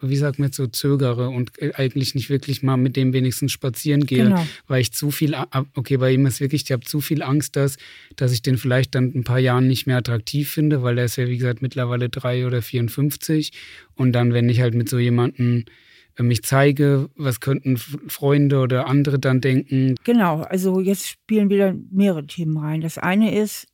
wie 0.00 0.16
sagt 0.16 0.38
man 0.38 0.48
jetzt, 0.48 0.56
so 0.56 0.66
zögere 0.66 1.28
und 1.28 1.56
äh, 1.60 1.72
eigentlich 1.74 2.14
nicht 2.16 2.30
wirklich 2.30 2.62
mal 2.62 2.76
mit 2.78 2.96
dem 2.96 3.12
wenigstens 3.12 3.52
spazieren 3.52 4.06
gehe, 4.06 4.24
Genau. 4.24 4.44
weil 4.66 4.80
ich 4.80 4.92
zu 4.92 5.10
viel, 5.12 5.36
okay, 5.74 5.98
bei 5.98 6.12
ihm 6.12 6.24
ist 6.26 6.40
wirklich, 6.40 6.62
ich 6.64 6.72
habe 6.72 6.84
zu 6.84 7.00
viel 7.00 7.22
Angst, 7.22 7.54
dass, 7.54 7.76
dass 8.16 8.32
ich 8.32 8.40
den 8.42 8.56
vielleicht 8.56 8.94
dann 8.94 9.12
in 9.12 9.20
ein 9.20 9.24
paar 9.24 9.38
Jahren 9.38 9.68
nicht 9.68 9.86
mehr 9.86 9.98
attraktiv 9.98 10.50
finde, 10.50 10.82
weil 10.82 10.98
er 10.98 11.04
ist 11.04 11.16
ja, 11.16 11.28
wie 11.28 11.36
gesagt, 11.36 11.60
mittlerweile 11.62 12.08
drei 12.08 12.46
oder 12.46 12.62
54 12.62 13.52
und 13.94 14.12
dann, 14.12 14.32
wenn 14.32 14.48
ich 14.48 14.60
halt 14.60 14.74
mit 14.74 14.88
so 14.88 14.98
jemandem 14.98 15.66
mich 16.22 16.42
zeige, 16.42 17.08
was 17.16 17.40
könnten 17.40 17.76
Freunde 17.76 18.58
oder 18.60 18.86
andere 18.86 19.18
dann 19.18 19.40
denken, 19.40 19.94
Genau, 20.04 20.42
also 20.42 20.80
jetzt 20.80 21.08
spielen 21.08 21.50
wieder 21.50 21.74
mehrere 21.90 22.26
Themen 22.26 22.56
rein. 22.56 22.80
Das 22.80 22.98
eine 22.98 23.34
ist, 23.34 23.66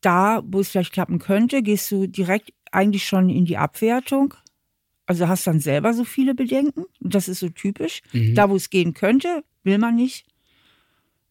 da, 0.00 0.42
wo 0.46 0.60
es 0.60 0.68
vielleicht 0.68 0.92
klappen 0.92 1.18
könnte, 1.18 1.62
gehst 1.62 1.90
du 1.90 2.06
direkt 2.06 2.50
eigentlich 2.72 3.06
schon 3.06 3.28
in 3.30 3.44
die 3.44 3.56
Abwertung. 3.56 4.34
Also 5.06 5.28
hast 5.28 5.46
dann 5.46 5.60
selber 5.60 5.94
so 5.94 6.04
viele 6.04 6.34
Bedenken. 6.34 6.84
Und 7.00 7.14
Das 7.14 7.28
ist 7.28 7.40
so 7.40 7.48
typisch. 7.48 8.02
Mhm. 8.12 8.34
Da, 8.34 8.50
wo 8.50 8.56
es 8.56 8.70
gehen 8.70 8.92
könnte, 8.92 9.44
will 9.62 9.78
man 9.78 9.94
nicht. 9.96 10.26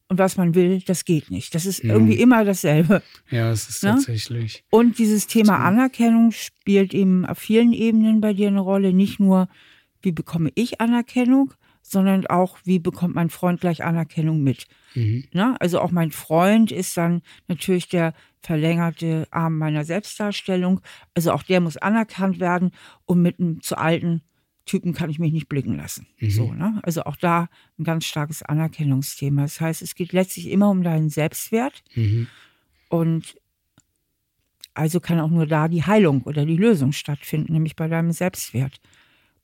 Und 0.08 0.20
was 0.20 0.38
man 0.38 0.54
will, 0.54 0.82
das 0.86 1.04
geht 1.04 1.32
nicht. 1.32 1.56
Das 1.56 1.66
ist 1.66 1.84
Mhm. 1.84 1.90
irgendwie 1.90 2.20
immer 2.20 2.46
dasselbe. 2.46 3.02
ja, 3.32 3.52
es 3.52 3.68
ist 3.68 3.84
Ne? 3.84 3.92
tatsächlich. 3.92 4.64
Und 4.70 5.00
dieses 5.00 5.26
Thema 5.28 5.58
Anerkennung 5.60 6.32
spielt 6.32 6.94
eben 6.94 7.26
auf 7.26 7.40
vielen 7.40 7.74
Ebenen 7.74 8.22
bei 8.22 8.34
dir 8.34 8.48
eine 8.50 8.60
Rolle. 8.62 8.94
Nicht 8.94 9.20
nur, 9.20 9.50
wie 10.06 10.12
bekomme 10.12 10.52
ich 10.56 10.80
Anerkennung, 10.80 11.54
sondern 11.82 12.26
auch, 12.28 12.58
wie 12.64 12.80
bekommt 12.80 13.16
mein 13.16 13.30
Freund 13.30 13.62
gleich 13.62 13.84
Anerkennung 13.84 14.42
mit. 14.42 14.68
Mhm. 14.96 15.26
Ne? 15.34 15.56
Also 15.60 15.80
auch 15.82 15.92
mein 15.92 16.12
Freund 16.12 16.72
ist 16.72 16.98
dann 16.98 17.22
natürlich 17.48 17.90
der 17.90 18.14
verlängerte 18.42 19.28
Arm 19.32 19.58
meiner 19.58 19.84
Selbstdarstellung. 19.84 20.82
Also 21.14 21.32
auch 21.32 21.44
der 21.44 21.62
muss 21.62 21.78
anerkannt 21.78 22.40
werden 22.40 22.72
und 23.06 23.22
mit 23.22 23.40
einem 23.40 23.62
zu 23.62 23.78
alten 23.78 24.22
Typen 24.66 24.94
kann 24.94 25.12
ich 25.12 25.20
mich 25.20 25.32
nicht 25.32 25.48
blicken 25.48 25.78
lassen. 25.78 26.08
Mhm. 26.20 26.30
So, 26.32 26.54
ne? 26.54 26.80
Also 26.82 27.04
auch 27.04 27.18
da 27.18 27.50
ein 27.78 27.84
ganz 27.84 28.06
starkes 28.06 28.42
Anerkennungsthema. 28.42 29.44
Das 29.44 29.62
heißt, 29.62 29.84
es 29.84 29.94
geht 29.94 30.12
letztlich 30.12 30.50
immer 30.50 30.70
um 30.72 30.82
deinen 30.82 31.10
Selbstwert 31.10 31.84
Mhm. 31.94 32.28
und 32.90 33.36
also 34.74 35.00
kann 35.00 35.20
auch 35.20 35.30
nur 35.30 35.48
da 35.48 35.68
die 35.68 35.84
Heilung 35.84 36.24
oder 36.24 36.46
die 36.46 36.58
Lösung 36.58 36.92
stattfinden, 36.92 37.54
nämlich 37.54 37.76
bei 37.76 37.88
deinem 37.88 38.12
Selbstwert. 38.12 38.82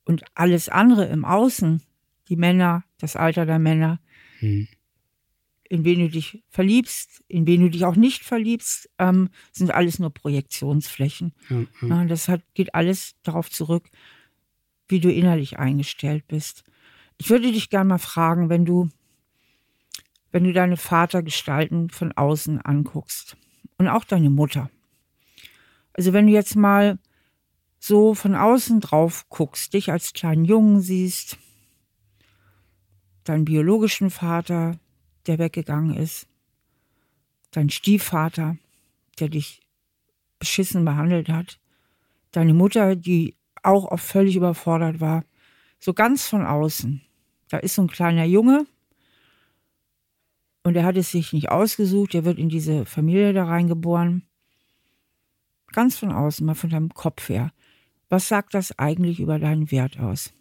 Und 0.04 0.24
alles 0.34 0.70
andere 0.70 1.06
im 1.06 1.26
Außen, 1.26 1.82
die 2.30 2.36
Männer, 2.36 2.84
das 3.00 3.16
Alter 3.16 3.46
der 3.46 3.60
Männer, 3.60 4.00
Mhm. 4.42 4.68
in 5.70 5.86
wen 5.86 6.00
du 6.00 6.10
dich 6.10 6.44
verliebst, 6.50 7.24
in 7.28 7.46
wen 7.46 7.62
du 7.62 7.70
dich 7.70 7.86
auch 7.86 7.96
nicht 7.96 8.24
verliebst, 8.24 8.90
ähm, 8.98 9.30
sind 9.52 9.72
alles 9.72 10.00
nur 10.00 10.12
Projektionsflächen. 10.14 11.34
Ja. 11.50 11.66
Ja, 11.88 12.06
das 12.06 12.28
hat, 12.28 12.42
geht 12.56 12.74
alles 12.76 13.16
darauf 13.24 13.50
zurück, 13.50 13.90
wie 14.88 15.00
du 15.00 15.12
innerlich 15.12 15.60
eingestellt 15.60 16.28
bist. 16.28 16.64
Ich 17.18 17.30
würde 17.30 17.52
dich 17.52 17.70
gerne 17.70 17.88
mal 17.90 17.98
fragen, 18.00 18.50
wenn 18.50 18.66
du, 18.66 18.90
wenn 20.32 20.44
du 20.44 20.52
deine 20.54 20.76
Vatergestalten 20.78 21.90
von 21.90 22.12
außen 22.12 22.60
anguckst 22.62 23.38
und 23.78 23.88
auch 23.88 24.04
deine 24.04 24.30
Mutter. 24.30 24.70
Also 25.94 26.14
wenn 26.14 26.28
du 26.28 26.34
jetzt 26.34 26.56
mal 26.56 26.98
so 27.84 28.14
von 28.14 28.36
außen 28.36 28.80
drauf 28.80 29.28
guckst, 29.30 29.74
dich 29.74 29.92
als 29.92 30.14
kleinen 30.14 30.46
Jungen 30.46 30.82
siehst, 30.82 31.38
deinen 33.24 33.44
biologischen 33.44 34.12
Vater, 34.12 34.80
der 35.26 35.40
weggegangen 35.40 35.98
ist, 35.98 36.28
dein 37.50 37.72
Stiefvater, 37.72 38.56
der 39.20 39.30
dich 39.30 39.62
beschissen 40.38 40.86
behandelt 40.86 41.28
hat, 41.28 41.60
deine 42.30 42.54
Mutter, 42.54 42.96
die 42.96 43.36
auch 43.64 43.86
oft 43.86 44.06
völlig 44.06 44.36
überfordert 44.36 45.00
war, 45.00 45.26
so 45.80 45.94
ganz 45.94 46.28
von 46.28 46.46
außen. 46.46 47.02
Da 47.50 47.58
ist 47.58 47.76
so 47.76 47.82
ein 47.82 47.88
kleiner 47.88 48.26
Junge 48.26 48.68
und 50.62 50.76
er 50.76 50.86
hat 50.86 50.98
es 50.98 51.10
sich 51.12 51.34
nicht 51.34 51.50
ausgesucht, 51.50 52.14
er 52.14 52.26
wird 52.26 52.38
in 52.38 52.50
diese 52.50 52.86
Familie 52.86 53.34
da 53.34 53.46
reingeboren. 53.46 54.22
Ganz 55.72 55.98
von 55.98 56.12
außen, 56.12 56.46
mal 56.46 56.54
von 56.54 56.70
deinem 56.70 56.94
Kopf 56.94 57.28
her. 57.30 57.52
Was 58.12 58.28
sagt 58.28 58.54
das 58.54 58.78
eigentlich 58.78 59.22
über 59.22 59.40
deinen 59.40 59.72
Wert 59.72 59.98
aus? 59.98 60.34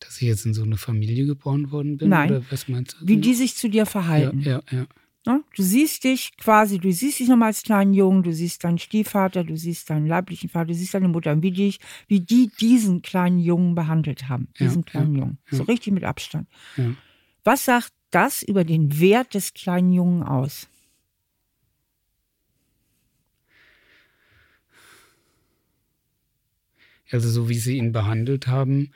Dass 0.00 0.16
ich 0.16 0.28
jetzt 0.28 0.46
in 0.46 0.54
so 0.54 0.62
eine 0.62 0.78
Familie 0.78 1.26
geboren 1.26 1.70
worden 1.70 1.98
bin? 1.98 2.08
Nein. 2.08 2.30
Oder 2.30 2.44
was 2.50 2.66
meinst 2.66 2.96
du? 2.98 3.06
Wie 3.06 3.18
die 3.18 3.34
sich 3.34 3.56
zu 3.56 3.68
dir 3.68 3.80
ja, 3.80 3.84
verhalten. 3.84 4.40
ja, 4.40 4.62
ja. 4.70 4.86
Ne? 5.26 5.44
Du 5.54 5.62
siehst 5.62 6.04
dich 6.04 6.34
quasi, 6.38 6.78
du 6.78 6.90
siehst 6.92 7.20
dich 7.20 7.28
nochmal 7.28 7.48
als 7.48 7.62
kleinen 7.62 7.92
Jungen, 7.92 8.22
du 8.22 8.32
siehst 8.32 8.64
deinen 8.64 8.78
Stiefvater, 8.78 9.44
du 9.44 9.58
siehst 9.58 9.90
deinen 9.90 10.06
leiblichen 10.06 10.48
Vater, 10.48 10.68
du 10.68 10.74
siehst 10.74 10.94
deine 10.94 11.08
Mutter 11.08 11.32
und 11.32 11.42
wie, 11.42 11.52
dich, 11.52 11.78
wie 12.08 12.20
die 12.20 12.50
diesen 12.58 13.02
kleinen 13.02 13.38
Jungen 13.38 13.74
behandelt 13.74 14.30
haben. 14.30 14.48
Ja, 14.56 14.66
Diesen 14.66 14.86
kleinen 14.86 15.14
ja, 15.14 15.20
Jungen. 15.20 15.38
ja. 15.50 15.58
So 15.58 15.64
richtig 15.64 15.92
mit 15.92 16.04
Abstand. 16.04 16.48
Ja. 16.78 16.94
Was 17.42 17.66
sagt 17.66 17.92
das 18.10 18.42
über 18.42 18.64
den 18.64 18.98
Wert 18.98 19.34
des 19.34 19.52
kleinen 19.52 19.92
Jungen 19.92 20.22
aus? 20.22 20.68
Also 27.10 27.28
so 27.28 27.48
wie 27.48 27.54
sie 27.58 27.76
ihn 27.76 27.92
behandelt 27.92 28.46
haben, 28.46 28.90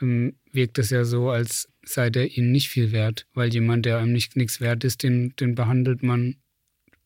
ähm, 0.00 0.34
wirkt 0.52 0.78
es 0.78 0.90
ja 0.90 1.04
so, 1.04 1.30
als 1.30 1.68
sei 1.84 2.10
der 2.10 2.36
ihnen 2.36 2.52
nicht 2.52 2.68
viel 2.68 2.92
wert, 2.92 3.26
weil 3.34 3.52
jemand, 3.52 3.86
der 3.86 3.98
einem 3.98 4.12
nicht 4.12 4.36
nichts 4.36 4.60
wert 4.60 4.84
ist, 4.84 5.02
den, 5.02 5.34
den 5.36 5.54
behandelt 5.54 6.02
man. 6.02 6.36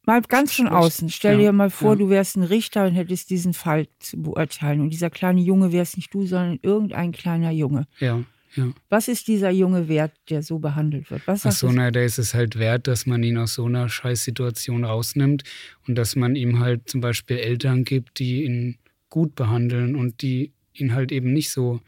Mal 0.05 0.23
ganz 0.23 0.55
von 0.55 0.69
außen. 0.69 1.11
Stell 1.11 1.35
Ja, 1.35 1.47
dir 1.49 1.53
mal 1.53 1.71
vor, 1.71 1.91
ja. 1.93 1.97
du 1.97 2.09
wärst 2.09 2.37
ein 2.37 2.43
Richter 2.43 2.87
und 2.87 2.95
hättest 2.95 3.29
diesen 3.31 3.53
Fall 3.53 3.89
zu 3.99 4.23
beurteilen. 4.23 4.81
Und 4.81 4.91
dieser 4.91 5.11
kleine 5.11 5.41
Junge 5.43 5.71
wärst 5.73 5.97
nicht 5.97 6.13
du, 6.15 6.27
sondern 6.27 6.59
irgendein 6.63 7.13
kleiner 7.13 7.51
Junge. 7.51 7.87
Ja, 8.01 8.25
ja. 8.57 8.73
Was 8.89 9.09
ist 9.09 9.29
dieser 9.29 9.51
Junge 9.51 9.89
wert, 9.89 10.13
der 10.31 10.43
so 10.43 10.59
behandelt 10.59 11.11
wird? 11.11 11.27
Was 11.27 11.45
Ach 11.45 11.53
so, 11.53 11.67
das? 11.67 11.77
na, 11.77 11.91
da 11.91 12.01
ist 12.01 12.19
es 12.19 12.33
halt 12.33 12.59
wert, 12.59 12.87
dass 12.87 13.05
man 13.05 13.23
ihn 13.23 13.37
aus 13.37 13.55
so 13.55 13.67
einer 13.67 13.89
Scheißsituation 13.91 14.85
rausnimmt 14.85 15.43
und 15.87 15.97
dass 15.97 16.17
man 16.17 16.35
ihm 16.37 16.59
halt 16.59 16.89
zum 16.89 17.03
Beispiel 17.03 17.37
Eltern 17.37 17.85
gibt, 17.85 18.19
die 18.19 18.45
ihn 18.45 18.79
gut 19.11 19.35
behandeln 19.35 19.97
und 19.97 20.23
die 20.23 20.53
ihn 20.75 20.95
halt 20.95 21.13
eben 21.13 21.33
nicht 21.33 21.51
so 21.51 21.81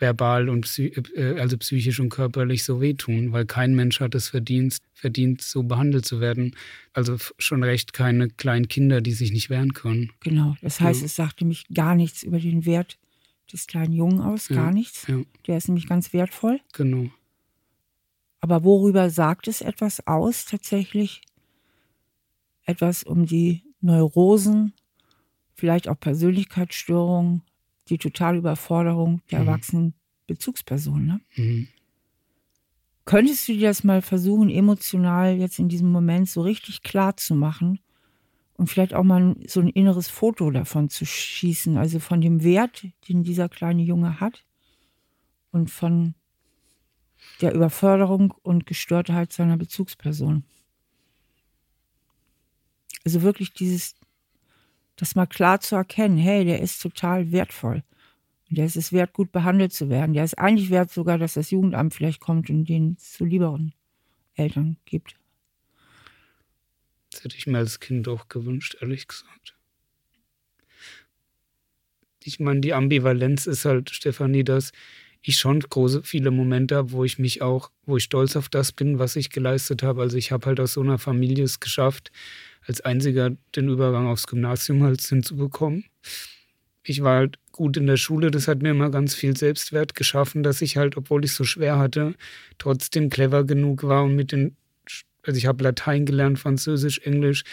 verbal 0.00 0.48
und 0.48 0.60
psy 0.62 0.86
äh, 1.16 1.40
also 1.40 1.58
psychisch 1.58 1.98
und 1.98 2.08
körperlich 2.10 2.62
so 2.64 2.80
wehtun, 2.80 3.32
weil 3.32 3.46
kein 3.46 3.74
Mensch 3.74 4.00
hat 4.00 4.14
es 4.14 4.28
verdient, 4.28 4.78
verdient, 4.94 5.42
so 5.42 5.64
behandelt 5.64 6.04
zu 6.06 6.20
werden. 6.20 6.54
Also 6.92 7.16
schon 7.38 7.64
recht 7.64 7.92
keine 7.92 8.28
kleinen 8.28 8.68
Kinder, 8.68 9.00
die 9.00 9.12
sich 9.12 9.32
nicht 9.32 9.50
wehren 9.50 9.72
können. 9.74 10.12
Genau. 10.20 10.56
Das 10.62 10.80
heißt, 10.80 11.00
Ja. 11.00 11.06
es 11.06 11.16
sagt 11.16 11.40
nämlich 11.40 11.66
gar 11.74 11.94
nichts 11.96 12.22
über 12.22 12.38
den 12.38 12.64
Wert 12.64 12.96
des 13.52 13.66
kleinen 13.66 13.92
Jungen 13.92 14.20
aus. 14.20 14.48
Gar 14.48 14.66
Ja, 14.68 14.72
nichts. 14.72 15.06
Ja, 15.08 15.20
Der 15.48 15.56
ist 15.56 15.66
nämlich 15.68 15.86
ganz 15.88 16.12
wertvoll. 16.12 16.60
genau. 16.72 17.08
Aber 18.40 18.62
worüber 18.62 19.10
sagt 19.10 19.48
es 19.48 19.62
etwas 19.62 20.06
aus 20.06 20.44
tatsächlich? 20.44 21.22
Etwas 22.64 23.02
um 23.02 23.26
die 23.26 23.62
Neurosen 23.80 24.74
vielleicht 25.58 25.88
auch 25.88 25.98
Persönlichkeitsstörungen, 25.98 27.42
die 27.88 27.98
totale 27.98 28.38
Überforderung 28.38 29.20
der 29.30 29.40
Mhm. 29.40 29.48
erwachsenen 29.48 29.94
Bezugsperson. 30.28 31.04
Ne? 31.06 31.20
Mhm. 31.36 31.68
Könntest 33.04 33.48
du 33.48 33.54
dir 33.54 33.68
das 33.68 33.82
mal 33.84 34.02
versuchen, 34.02 34.50
emotional 34.50 35.34
jetzt 35.36 35.58
in 35.58 35.68
diesem 35.68 35.90
Moment 35.90 36.28
so 36.28 36.42
richtig 36.42 36.82
klar 36.82 37.16
zu 37.16 37.34
machen 37.34 37.80
und 38.54 38.68
vielleicht 38.68 38.94
auch 38.94 39.02
mal 39.02 39.34
so 39.46 39.60
ein 39.60 39.68
inneres 39.68 40.08
Foto 40.08 40.50
davon 40.50 40.90
zu 40.90 41.06
schießen, 41.06 41.76
also 41.76 41.98
von 41.98 42.20
dem 42.20 42.44
Wert, 42.44 42.86
den 43.08 43.24
dieser 43.24 43.48
kleine 43.48 43.82
Junge 43.82 44.20
hat 44.20 44.44
und 45.50 45.70
von 45.70 46.14
der 47.40 47.54
Überförderung 47.54 48.32
und 48.42 48.66
Gestörtheit 48.66 49.32
seiner 49.32 49.56
Bezugsperson. 49.56 50.44
Also 53.04 53.22
wirklich 53.22 53.54
dieses, 53.54 53.94
das 54.98 55.14
mal 55.14 55.26
klar 55.26 55.60
zu 55.60 55.76
erkennen, 55.76 56.18
hey, 56.18 56.44
der 56.44 56.60
ist 56.60 56.82
total 56.82 57.32
wertvoll. 57.32 57.82
Und 58.48 58.58
der 58.58 58.66
ist 58.66 58.76
es 58.76 58.92
wert, 58.92 59.12
gut 59.12 59.30
behandelt 59.30 59.72
zu 59.72 59.88
werden. 59.88 60.12
Der 60.12 60.24
ist 60.24 60.38
eigentlich 60.38 60.70
wert 60.70 60.90
sogar, 60.90 61.18
dass 61.18 61.34
das 61.34 61.50
Jugendamt 61.50 61.94
vielleicht 61.94 62.20
kommt 62.20 62.50
und 62.50 62.64
den 62.64 62.96
zu 62.98 63.24
lieberen 63.24 63.74
Eltern 64.34 64.76
gibt. 64.84 65.16
Das 67.10 67.24
hätte 67.24 67.36
ich 67.36 67.46
mir 67.46 67.58
als 67.58 67.80
Kind 67.80 68.08
auch 68.08 68.28
gewünscht, 68.28 68.76
ehrlich 68.80 69.06
gesagt. 69.06 69.56
Ich 72.24 72.40
meine, 72.40 72.60
die 72.60 72.74
Ambivalenz 72.74 73.46
ist 73.46 73.64
halt, 73.64 73.90
Stefanie, 73.90 74.44
dass 74.44 74.72
ich 75.22 75.38
schon 75.38 75.60
große, 75.60 76.02
viele 76.02 76.30
Momente 76.30 76.76
habe, 76.76 76.92
wo 76.92 77.04
ich 77.04 77.18
mich 77.18 77.42
auch, 77.42 77.70
wo 77.86 77.96
ich 77.96 78.04
stolz 78.04 78.36
auf 78.36 78.48
das 78.48 78.72
bin, 78.72 78.98
was 78.98 79.16
ich 79.16 79.30
geleistet 79.30 79.82
habe. 79.82 80.00
Also 80.00 80.16
ich 80.16 80.32
habe 80.32 80.46
halt 80.46 80.60
aus 80.60 80.74
so 80.74 80.80
einer 80.80 80.98
Familie 80.98 81.44
es 81.44 81.60
geschafft, 81.60 82.10
als 82.68 82.82
einziger 82.82 83.30
den 83.56 83.68
Übergang 83.68 84.06
aufs 84.06 84.26
Gymnasium 84.26 84.82
halt 84.84 85.00
hinzubekommen. 85.00 85.84
Ich 86.84 87.02
war 87.02 87.16
halt 87.16 87.38
gut 87.50 87.76
in 87.76 87.86
der 87.86 87.96
Schule, 87.96 88.30
das 88.30 88.46
hat 88.46 88.62
mir 88.62 88.70
immer 88.70 88.90
ganz 88.90 89.14
viel 89.14 89.36
Selbstwert 89.36 89.94
geschaffen, 89.94 90.42
dass 90.42 90.62
ich 90.62 90.76
halt, 90.76 90.96
obwohl 90.96 91.24
ich 91.24 91.32
so 91.32 91.44
schwer 91.44 91.78
hatte, 91.78 92.14
trotzdem 92.58 93.10
clever 93.10 93.44
genug 93.44 93.82
war 93.82 94.04
und 94.04 94.14
mit 94.14 94.32
den, 94.32 94.56
also 95.22 95.36
ich 95.36 95.46
habe 95.46 95.64
Latein 95.64 96.06
gelernt, 96.06 96.38
Französisch, 96.38 97.00
Englisch, 97.00 97.44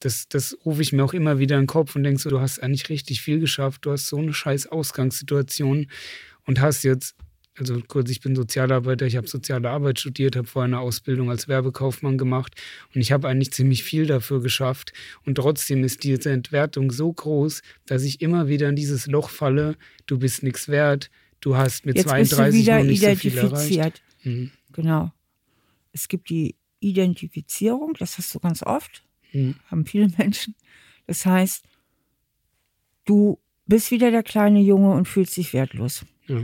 das, 0.00 0.28
das 0.28 0.56
rufe 0.64 0.82
ich 0.82 0.92
mir 0.92 1.04
auch 1.04 1.14
immer 1.14 1.38
wieder 1.38 1.56
in 1.56 1.62
den 1.62 1.68
Kopf 1.68 1.94
und 1.94 2.02
denke 2.02 2.20
so, 2.20 2.28
du 2.28 2.40
hast 2.40 2.62
eigentlich 2.62 2.88
richtig 2.88 3.20
viel 3.22 3.38
geschafft, 3.40 3.84
du 3.84 3.92
hast 3.92 4.08
so 4.08 4.18
eine 4.18 4.32
scheiß 4.32 4.66
Ausgangssituation 4.66 5.86
und 6.44 6.60
hast 6.60 6.82
jetzt, 6.82 7.14
also 7.58 7.80
kurz, 7.86 8.10
ich 8.10 8.20
bin 8.20 8.34
Sozialarbeiter, 8.34 9.06
ich 9.06 9.16
habe 9.16 9.28
soziale 9.28 9.68
Arbeit 9.70 10.00
studiert, 10.00 10.36
habe 10.36 10.46
vorher 10.46 10.66
eine 10.66 10.80
Ausbildung 10.80 11.30
als 11.30 11.48
Werbekaufmann 11.48 12.16
gemacht 12.16 12.54
und 12.94 13.00
ich 13.00 13.12
habe 13.12 13.28
eigentlich 13.28 13.52
ziemlich 13.52 13.82
viel 13.84 14.06
dafür 14.06 14.40
geschafft 14.40 14.92
und 15.26 15.34
trotzdem 15.34 15.84
ist 15.84 16.02
diese 16.04 16.30
Entwertung 16.30 16.90
so 16.90 17.12
groß, 17.12 17.62
dass 17.86 18.04
ich 18.04 18.20
immer 18.22 18.48
wieder 18.48 18.68
in 18.70 18.76
dieses 18.76 19.06
Loch 19.06 19.28
falle, 19.28 19.76
du 20.06 20.18
bist 20.18 20.42
nichts 20.42 20.68
wert, 20.68 21.10
du 21.40 21.56
hast 21.56 21.84
mit 21.84 21.96
Jetzt 21.96 22.08
32 22.08 22.38
bist 22.38 22.52
du 22.52 22.58
wieder 22.58 22.78
noch 22.78 22.84
nicht 22.84 23.00
so 23.02 23.14
viel 23.16 23.36
erreicht. 23.38 23.52
identifiziert. 23.70 24.02
Mhm. 24.24 24.50
Genau. 24.72 25.12
Es 25.92 26.08
gibt 26.08 26.30
die 26.30 26.54
Identifizierung, 26.80 27.94
das 27.98 28.16
hast 28.18 28.34
du 28.34 28.38
ganz 28.40 28.62
oft, 28.62 29.04
Mhm. 29.32 29.56
haben 29.70 29.84
viele 29.86 30.08
Menschen. 30.18 30.54
Das 31.06 31.24
heißt, 31.26 31.64
du 33.04 33.38
bist 33.66 33.90
wieder 33.90 34.10
der 34.10 34.22
kleine 34.22 34.60
Junge 34.60 34.92
und 34.92 35.06
fühlst 35.08 35.36
dich 35.36 35.52
wertlos. 35.52 36.04
Ja. 36.26 36.42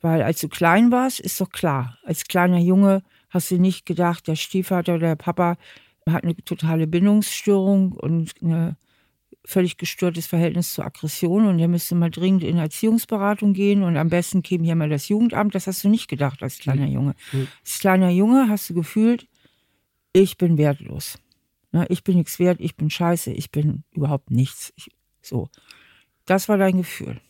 Weil 0.00 0.22
als 0.22 0.40
du 0.40 0.48
klein 0.48 0.90
warst, 0.90 1.20
ist 1.20 1.40
doch 1.40 1.50
klar, 1.50 1.98
als 2.04 2.24
kleiner 2.24 2.58
Junge 2.58 3.02
hast 3.28 3.50
du 3.50 3.58
nicht 3.58 3.86
gedacht, 3.86 4.26
der 4.26 4.36
Stiefvater 4.36 4.94
oder 4.94 5.08
der 5.08 5.16
Papa 5.16 5.56
hat 6.08 6.24
eine 6.24 6.34
totale 6.36 6.86
Bindungsstörung 6.86 7.92
und 7.92 8.40
ein 8.42 8.76
völlig 9.44 9.76
gestörtes 9.76 10.26
Verhältnis 10.26 10.72
zur 10.72 10.84
Aggression 10.84 11.46
und 11.46 11.58
der 11.58 11.68
müsste 11.68 11.94
mal 11.94 12.10
dringend 12.10 12.44
in 12.44 12.58
Erziehungsberatung 12.58 13.52
gehen 13.52 13.82
und 13.82 13.96
am 13.96 14.08
besten 14.08 14.42
käme 14.42 14.64
hier 14.64 14.74
mal 14.74 14.88
das 14.88 15.08
Jugendamt. 15.08 15.54
Das 15.54 15.66
hast 15.66 15.82
du 15.84 15.88
nicht 15.88 16.08
gedacht 16.08 16.42
als 16.42 16.58
kleiner 16.58 16.86
Junge. 16.86 17.14
Mhm. 17.32 17.48
Als 17.60 17.78
kleiner 17.78 18.10
Junge 18.10 18.48
hast 18.48 18.68
du 18.70 18.74
gefühlt, 18.74 19.26
ich 20.12 20.36
bin 20.36 20.58
wertlos. 20.58 21.18
Ne, 21.72 21.86
ich 21.88 22.02
bin 22.02 22.16
nichts 22.16 22.38
wert, 22.38 22.60
ich 22.60 22.76
bin 22.76 22.90
scheiße, 22.90 23.32
ich 23.32 23.50
bin 23.50 23.84
überhaupt 23.92 24.30
nichts. 24.30 24.72
Ich, 24.76 24.90
so. 25.22 25.48
Das 26.26 26.48
war 26.48 26.58
dein 26.58 26.76
Gefühl. 26.76 27.20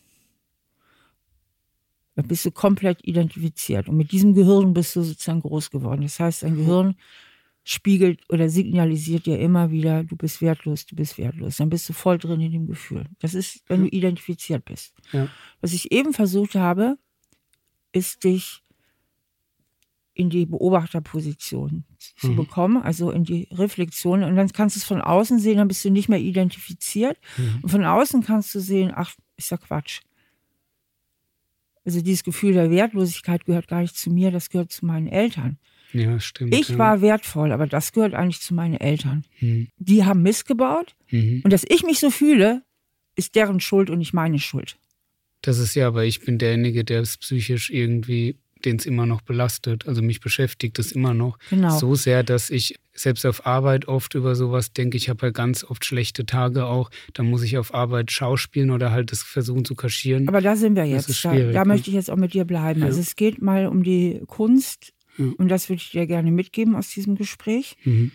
Da 2.20 2.26
bist 2.26 2.44
du 2.44 2.50
komplett 2.50 2.98
identifiziert. 3.06 3.88
Und 3.88 3.96
mit 3.96 4.12
diesem 4.12 4.34
Gehirn 4.34 4.74
bist 4.74 4.94
du 4.94 5.02
sozusagen 5.02 5.40
groß 5.40 5.70
geworden. 5.70 6.02
Das 6.02 6.20
heißt, 6.20 6.42
dein 6.42 6.54
Gehirn 6.56 6.96
spiegelt 7.64 8.20
oder 8.28 8.48
signalisiert 8.50 9.24
dir 9.24 9.38
immer 9.38 9.70
wieder, 9.70 10.04
du 10.04 10.16
bist 10.16 10.42
wertlos, 10.42 10.84
du 10.84 10.96
bist 10.96 11.16
wertlos. 11.16 11.56
Dann 11.56 11.70
bist 11.70 11.88
du 11.88 11.94
voll 11.94 12.18
drin 12.18 12.40
in 12.40 12.52
dem 12.52 12.66
Gefühl. 12.66 13.06
Das 13.20 13.32
ist, 13.32 13.62
wenn 13.68 13.82
du 13.82 13.88
identifiziert 13.88 14.64
bist. 14.66 14.94
Ja. 15.12 15.28
Was 15.62 15.72
ich 15.72 15.92
eben 15.92 16.12
versucht 16.12 16.56
habe, 16.56 16.98
ist 17.92 18.22
dich 18.24 18.62
in 20.12 20.28
die 20.28 20.44
Beobachterposition 20.44 21.84
zu 21.98 22.28
Mhm. 22.32 22.36
bekommen, 22.36 22.82
also 22.82 23.10
in 23.10 23.24
die 23.24 23.48
Reflexion. 23.52 24.22
Und 24.24 24.36
dann 24.36 24.48
kannst 24.52 24.76
du 24.76 24.80
es 24.80 24.84
von 24.84 25.00
außen 25.00 25.38
sehen, 25.38 25.56
dann 25.56 25.68
bist 25.68 25.84
du 25.84 25.90
nicht 25.90 26.08
mehr 26.10 26.20
identifiziert. 26.20 27.16
Mhm. 27.38 27.60
Und 27.62 27.68
von 27.70 27.84
außen 27.86 28.22
kannst 28.22 28.54
du 28.54 28.60
sehen, 28.60 28.92
ach, 28.94 29.14
ist 29.36 29.50
ja 29.50 29.56
Quatsch. 29.56 30.00
Also 31.84 32.00
dieses 32.02 32.24
Gefühl 32.24 32.52
der 32.52 32.70
Wertlosigkeit 32.70 33.44
gehört 33.46 33.68
gar 33.68 33.80
nicht 33.80 33.96
zu 33.96 34.10
mir, 34.10 34.30
das 34.30 34.50
gehört 34.50 34.70
zu 34.72 34.84
meinen 34.86 35.06
Eltern. 35.06 35.58
Ja, 35.92 36.20
stimmt. 36.20 36.54
Ich 36.54 36.68
ja. 36.68 36.78
war 36.78 37.00
wertvoll, 37.00 37.52
aber 37.52 37.66
das 37.66 37.92
gehört 37.92 38.14
eigentlich 38.14 38.40
zu 38.40 38.54
meinen 38.54 38.74
Eltern. 38.76 39.24
Mhm. 39.40 39.68
Die 39.78 40.04
haben 40.04 40.22
Mist 40.22 40.46
gebaut 40.46 40.94
Mhm. 41.10 41.40
und 41.42 41.52
dass 41.52 41.64
ich 41.68 41.82
mich 41.84 41.98
so 41.98 42.10
fühle, 42.10 42.62
ist 43.16 43.34
deren 43.34 43.60
Schuld 43.60 43.90
und 43.90 43.98
nicht 43.98 44.12
meine 44.12 44.38
Schuld. 44.38 44.76
Das 45.42 45.58
ist 45.58 45.74
ja, 45.74 45.88
aber 45.88 46.04
ich 46.04 46.20
bin 46.20 46.38
derjenige, 46.38 46.84
der 46.84 47.00
es 47.00 47.16
psychisch 47.16 47.70
irgendwie, 47.70 48.38
den 48.64 48.76
es 48.76 48.86
immer 48.86 49.06
noch 49.06 49.20
belastet. 49.22 49.86
Also 49.88 50.02
mich 50.02 50.20
beschäftigt 50.20 50.78
es 50.78 50.92
immer 50.92 51.14
noch 51.14 51.38
Genau. 51.50 51.76
so 51.76 51.94
sehr, 51.94 52.22
dass 52.22 52.50
ich 52.50 52.76
selbst 52.92 53.24
auf 53.24 53.46
Arbeit 53.46 53.88
oft 53.88 54.14
über 54.14 54.34
sowas 54.34 54.72
denke. 54.72 54.96
Ich 54.96 55.08
habe 55.08 55.26
ja 55.26 55.30
ganz 55.32 55.64
oft 55.64 55.84
schlechte 55.84 56.26
Tage 56.26 56.66
auch. 56.66 56.90
Da 57.14 57.22
muss 57.22 57.42
ich 57.42 57.56
auf 57.58 57.72
Arbeit 57.74 58.10
schauspielen 58.10 58.70
oder 58.70 58.90
halt 58.90 59.12
das 59.12 59.22
versuchen 59.22 59.64
zu 59.64 59.74
kaschieren. 59.74 60.28
Aber 60.28 60.40
da 60.40 60.56
sind 60.56 60.76
wir 60.76 60.84
jetzt. 60.84 61.24
da 61.24 61.32
da 61.34 61.64
ne? 61.64 61.64
möchte 61.64 61.88
ich 61.90 61.94
jetzt 61.94 62.10
auch 62.10 62.16
mit 62.16 62.34
dir 62.34 62.44
bleiben. 62.44 62.80
Ja. 62.80 62.86
Also 62.86 63.00
es 63.00 63.16
geht 63.16 63.40
mal 63.40 63.66
um 63.66 63.82
die 63.82 64.20
Kunst 64.26 64.92
Ja. 65.16 65.26
und 65.38 65.48
das 65.48 65.68
würde 65.68 65.80
ich 65.82 65.90
dir 65.90 66.06
gerne 66.06 66.30
mitgeben 66.30 66.74
aus 66.76 66.90
diesem 66.90 67.14
Gespräch. 67.16 67.76
mhm. 67.84 68.12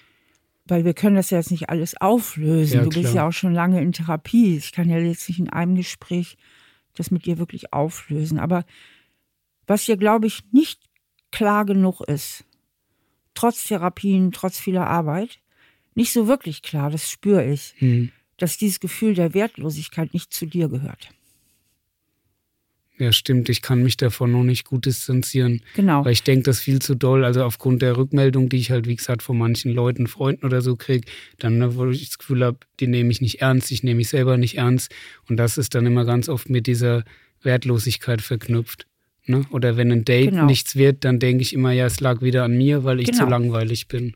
Weil 0.68 0.84
wir 0.84 0.96
können 0.96 1.16
das 1.16 1.30
ja 1.30 1.38
jetzt 1.38 1.52
nicht 1.52 1.70
alles 1.70 1.96
auflösen. 2.02 2.78
Ja, 2.78 2.84
du 2.84 2.90
bist 2.90 3.14
ja 3.14 3.28
auch 3.28 3.32
schon 3.32 3.54
lange 3.54 3.84
in 3.84 3.92
Therapie. 3.92 4.58
Ich 4.58 4.72
kann 4.72 4.90
ja 4.90 4.98
jetzt 4.98 5.30
nicht 5.30 5.38
in 5.38 5.48
einem 5.52 5.76
Gespräch 5.76 6.38
das 6.96 7.12
mit 7.12 7.28
dir 7.28 7.38
wirklich 7.38 7.72
auflösen. 7.72 8.40
Aber 8.40 8.66
was 9.68 9.84
hier, 9.84 9.98
glaube 9.98 10.28
ich, 10.28 10.42
nicht 10.52 10.80
klar 11.32 11.66
genug 11.66 12.02
ist, 12.02 12.46
trotz 13.34 13.66
Therapien, 13.66 14.32
trotz 14.32 14.60
vieler 14.60 14.88
Arbeit, 14.88 15.40
nicht 15.94 16.12
so 16.14 16.28
wirklich 16.28 16.62
klar, 16.62 16.90
das 16.90 17.10
spüre 17.10 17.46
ich, 17.46 17.74
Mhm. 17.80 18.12
dass 18.38 18.58
dieses 18.58 18.80
Gefühl 18.80 19.14
der 19.14 19.34
Wertlosigkeit 19.34 20.14
nicht 20.14 20.34
zu 20.34 20.46
dir 20.46 20.68
gehört. 20.70 21.10
Ja, 22.98 23.12
stimmt. 23.12 23.50
Ich 23.50 23.62
kann 23.62 23.84
mich 23.84 23.98
davon 23.98 24.32
noch 24.32 24.44
nicht 24.44 24.64
gut 24.64 24.86
distanzieren. 24.86 25.62
Genau. 25.76 26.06
Weil 26.06 26.14
ich 26.14 26.24
denke, 26.24 26.44
das 26.44 26.62
viel 26.62 26.80
zu 26.82 26.96
doll. 26.96 27.26
Also 27.26 27.44
aufgrund 27.44 27.82
der 27.82 27.98
Rückmeldung, 27.98 28.48
die 28.48 28.56
ich 28.56 28.72
halt, 28.72 28.88
wie 28.88 28.96
gesagt, 28.96 29.22
von 29.22 29.38
manchen 29.38 29.74
Leuten, 29.74 30.08
Freunden 30.08 30.46
oder 30.46 30.62
so 30.62 30.78
kriege, 30.78 31.06
dann, 31.38 31.58
ne, 31.58 31.76
wo 31.76 31.88
ich 31.90 32.06
das 32.08 32.18
Gefühl 32.18 32.46
habe, 32.46 32.60
die 32.80 32.88
nehme 32.88 33.12
ich 33.12 33.20
nicht 33.20 33.42
ernst, 33.42 33.70
ich 33.72 33.84
nehme 33.84 33.98
mich 33.98 34.08
selber 34.08 34.38
nicht 34.38 34.58
ernst. 34.58 34.94
Und 35.28 35.36
das 35.36 35.58
ist 35.58 35.76
dann 35.76 35.86
immer 35.86 36.06
ganz 36.06 36.30
oft 36.30 36.50
mit 36.50 36.68
dieser 36.68 37.04
Wertlosigkeit 37.42 38.22
verknüpft. 38.22 38.88
Ne? 39.28 39.46
Oder 39.52 39.76
wenn 39.78 39.92
ein 39.92 40.06
Date 40.06 40.32
Genau. 40.32 40.46
nichts 40.46 40.76
wird, 40.76 41.04
dann 41.04 41.20
denke 41.20 41.42
ich 41.42 41.54
immer, 41.54 41.72
ja, 41.72 41.86
es 41.86 42.00
lag 42.00 42.22
wieder 42.22 42.44
an 42.44 42.58
mir, 42.58 42.84
weil 42.84 43.00
ich 43.00 43.12
zu 43.12 43.20
Genau. 43.26 43.30
langweilig 43.32 43.88
bin. 43.88 44.16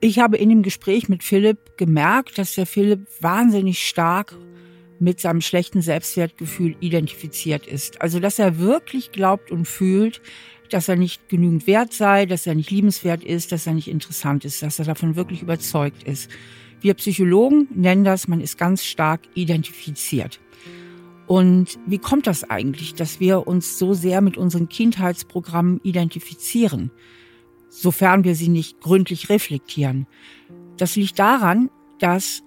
Ich 0.00 0.18
habe 0.20 0.36
in 0.36 0.48
dem 0.48 0.62
Gespräch 0.62 1.08
mit 1.08 1.24
Philipp 1.24 1.76
gemerkt, 1.76 2.38
dass 2.38 2.54
der 2.54 2.66
Philipp 2.66 3.06
wahnsinnig 3.20 3.80
stark 3.80 4.36
mit 5.00 5.20
seinem 5.20 5.40
schlechten 5.40 5.82
Selbstwertgefühl 5.82 6.76
identifiziert 6.80 7.66
ist. 7.66 8.00
Also, 8.00 8.20
dass 8.20 8.38
er 8.38 8.58
wirklich 8.58 9.12
glaubt 9.12 9.50
und 9.50 9.66
fühlt, 9.66 10.20
dass 10.70 10.88
er 10.88 10.96
nicht 10.96 11.28
genügend 11.28 11.66
wert 11.66 11.92
sei, 11.92 12.26
dass 12.26 12.46
er 12.46 12.54
nicht 12.54 12.70
liebenswert 12.70 13.24
ist, 13.24 13.52
dass 13.52 13.66
er 13.66 13.74
nicht 13.74 13.88
interessant 13.88 14.44
ist, 14.44 14.62
dass 14.62 14.78
er 14.78 14.84
davon 14.84 15.16
wirklich 15.16 15.42
überzeugt 15.42 16.02
ist. 16.04 16.30
Wir 16.80 16.94
Psychologen 16.94 17.66
nennen 17.74 18.04
das, 18.04 18.28
man 18.28 18.40
ist 18.40 18.56
ganz 18.58 18.84
stark 18.84 19.20
identifiziert. 19.34 20.38
Und 21.28 21.78
wie 21.86 21.98
kommt 21.98 22.26
das 22.26 22.48
eigentlich, 22.48 22.94
dass 22.94 23.20
wir 23.20 23.46
uns 23.46 23.78
so 23.78 23.94
sehr 23.94 24.20
mit 24.22 24.36
unseren 24.36 24.68
Kindheitsprogrammen 24.68 25.80
identifizieren? 25.84 26.90
sofern 27.68 28.24
wir 28.24 28.34
sie 28.34 28.48
nicht 28.48 28.80
gründlich 28.80 29.28
reflektieren. 29.28 30.06
Das 30.76 30.96
liegt 30.96 31.18
daran, 31.18 31.70
dass 31.98 32.42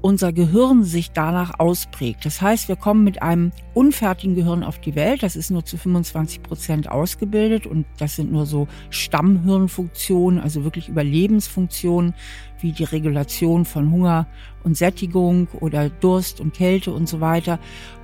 unser 0.00 0.32
Gehirn 0.32 0.82
sich 0.82 1.12
danach 1.12 1.60
ausprägt. 1.60 2.24
Das 2.24 2.42
heißt, 2.42 2.68
wir 2.68 2.74
kommen 2.74 3.04
mit 3.04 3.22
einem 3.22 3.52
unfertigen 3.72 4.34
Gehirn 4.34 4.64
auf 4.64 4.80
die 4.80 4.96
Welt. 4.96 5.22
Das 5.22 5.36
ist 5.36 5.50
nur 5.52 5.64
zu 5.64 5.76
25 5.76 6.42
Prozent 6.42 6.90
ausgebildet 6.90 7.68
und 7.68 7.86
das 7.98 8.16
sind 8.16 8.32
nur 8.32 8.44
so 8.44 8.66
Stammhirnfunktionen, 8.90 10.40
also 10.40 10.64
wirklich 10.64 10.88
Überlebensfunktionen 10.88 12.14
wie 12.60 12.72
die 12.72 12.82
Regulation 12.82 13.64
von 13.64 13.92
Hunger 13.92 14.26
und 14.64 14.76
Sättigung 14.76 15.46
oder 15.60 15.88
Durst 15.88 16.40
und 16.40 16.52
Kälte 16.52 16.92
und 16.92 17.08
so 17.08 17.20
weiter. 17.20 17.60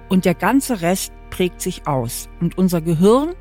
Und 0.08 0.24
der 0.24 0.34
ganze 0.34 0.80
Rest 0.80 1.12
prägt 1.30 1.60
sich 1.60 1.86
aus. 1.86 2.28
Und 2.40 2.56
unser 2.56 2.80
Gehirn 2.80 3.34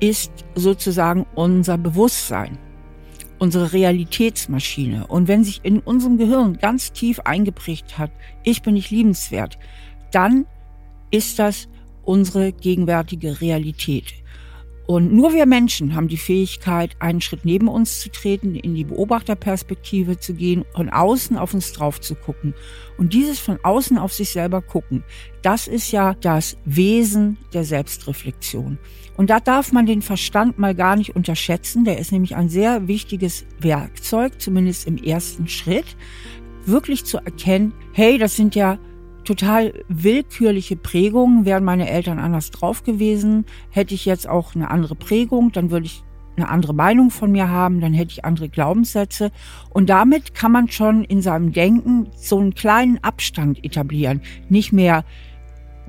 ist 0.00 0.32
sozusagen 0.54 1.26
unser 1.34 1.78
Bewusstsein 1.78 2.58
unsere 3.38 3.72
Realitätsmaschine. 3.72 5.06
Und 5.06 5.28
wenn 5.28 5.44
sich 5.44 5.60
in 5.62 5.80
unserem 5.80 6.18
Gehirn 6.18 6.58
ganz 6.58 6.92
tief 6.92 7.20
eingeprägt 7.20 7.98
hat, 7.98 8.10
ich 8.42 8.62
bin 8.62 8.74
nicht 8.74 8.90
liebenswert, 8.90 9.58
dann 10.10 10.46
ist 11.10 11.38
das 11.38 11.68
unsere 12.02 12.52
gegenwärtige 12.52 13.40
Realität. 13.40 14.14
Und 14.86 15.12
nur 15.12 15.32
wir 15.32 15.46
Menschen 15.46 15.96
haben 15.96 16.06
die 16.06 16.16
Fähigkeit, 16.16 16.92
einen 17.00 17.20
Schritt 17.20 17.44
neben 17.44 17.66
uns 17.66 18.00
zu 18.00 18.08
treten, 18.08 18.54
in 18.54 18.76
die 18.76 18.84
Beobachterperspektive 18.84 20.18
zu 20.18 20.34
gehen, 20.34 20.64
von 20.74 20.90
außen 20.90 21.36
auf 21.36 21.54
uns 21.54 21.72
drauf 21.72 22.00
zu 22.00 22.14
gucken. 22.14 22.54
Und 22.96 23.12
dieses 23.12 23.40
von 23.40 23.58
außen 23.64 23.98
auf 23.98 24.12
sich 24.12 24.30
selber 24.30 24.62
gucken, 24.62 25.02
das 25.42 25.66
ist 25.66 25.90
ja 25.90 26.14
das 26.14 26.56
Wesen 26.64 27.36
der 27.52 27.64
Selbstreflexion. 27.64 28.78
Und 29.16 29.30
da 29.30 29.40
darf 29.40 29.72
man 29.72 29.86
den 29.86 30.02
Verstand 30.02 30.58
mal 30.58 30.74
gar 30.74 30.94
nicht 30.94 31.16
unterschätzen. 31.16 31.84
Der 31.84 31.98
ist 31.98 32.12
nämlich 32.12 32.36
ein 32.36 32.48
sehr 32.48 32.86
wichtiges 32.86 33.44
Werkzeug, 33.58 34.40
zumindest 34.40 34.86
im 34.86 34.98
ersten 34.98 35.48
Schritt, 35.48 35.96
wirklich 36.64 37.04
zu 37.04 37.18
erkennen, 37.18 37.72
hey, 37.92 38.18
das 38.18 38.36
sind 38.36 38.54
ja 38.54 38.78
total 39.26 39.84
willkürliche 39.88 40.76
Prägungen. 40.76 41.44
Wären 41.44 41.64
meine 41.64 41.90
Eltern 41.90 42.18
anders 42.18 42.50
drauf 42.50 42.82
gewesen, 42.82 43.44
hätte 43.70 43.94
ich 43.94 44.06
jetzt 44.06 44.28
auch 44.28 44.54
eine 44.54 44.70
andere 44.70 44.94
Prägung, 44.94 45.52
dann 45.52 45.70
würde 45.70 45.86
ich 45.86 46.02
eine 46.36 46.48
andere 46.48 46.74
Meinung 46.74 47.10
von 47.10 47.32
mir 47.32 47.48
haben, 47.48 47.80
dann 47.80 47.94
hätte 47.94 48.12
ich 48.12 48.24
andere 48.24 48.48
Glaubenssätze. 48.48 49.30
Und 49.70 49.88
damit 49.88 50.34
kann 50.34 50.52
man 50.52 50.68
schon 50.70 51.04
in 51.04 51.22
seinem 51.22 51.52
Denken 51.52 52.08
so 52.16 52.38
einen 52.38 52.54
kleinen 52.54 53.02
Abstand 53.02 53.64
etablieren. 53.64 54.20
Nicht 54.48 54.72
mehr 54.72 55.04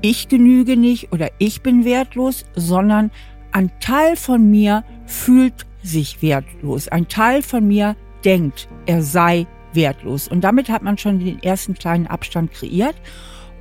ich 0.02 0.28
genüge 0.28 0.78
nicht 0.78 1.12
oder 1.12 1.30
ich 1.40 1.62
bin 1.62 1.84
wertlos, 1.84 2.46
sondern 2.56 3.12
ein 3.52 3.72
Teil 3.80 4.16
von 4.16 4.50
mir 4.50 4.84
fühlt 5.06 5.66
sich 5.82 6.22
wertlos. 6.22 6.88
Ein 6.88 7.08
Teil 7.08 7.42
von 7.42 7.68
mir 7.68 7.96
denkt, 8.24 8.70
er 8.86 9.02
sei 9.02 9.48
wertlos. 9.74 10.28
Und 10.28 10.42
damit 10.42 10.70
hat 10.70 10.84
man 10.84 10.98
schon 10.98 11.20
den 11.20 11.42
ersten 11.42 11.74
kleinen 11.74 12.08
Abstand 12.08 12.52
kreiert. 12.52 12.96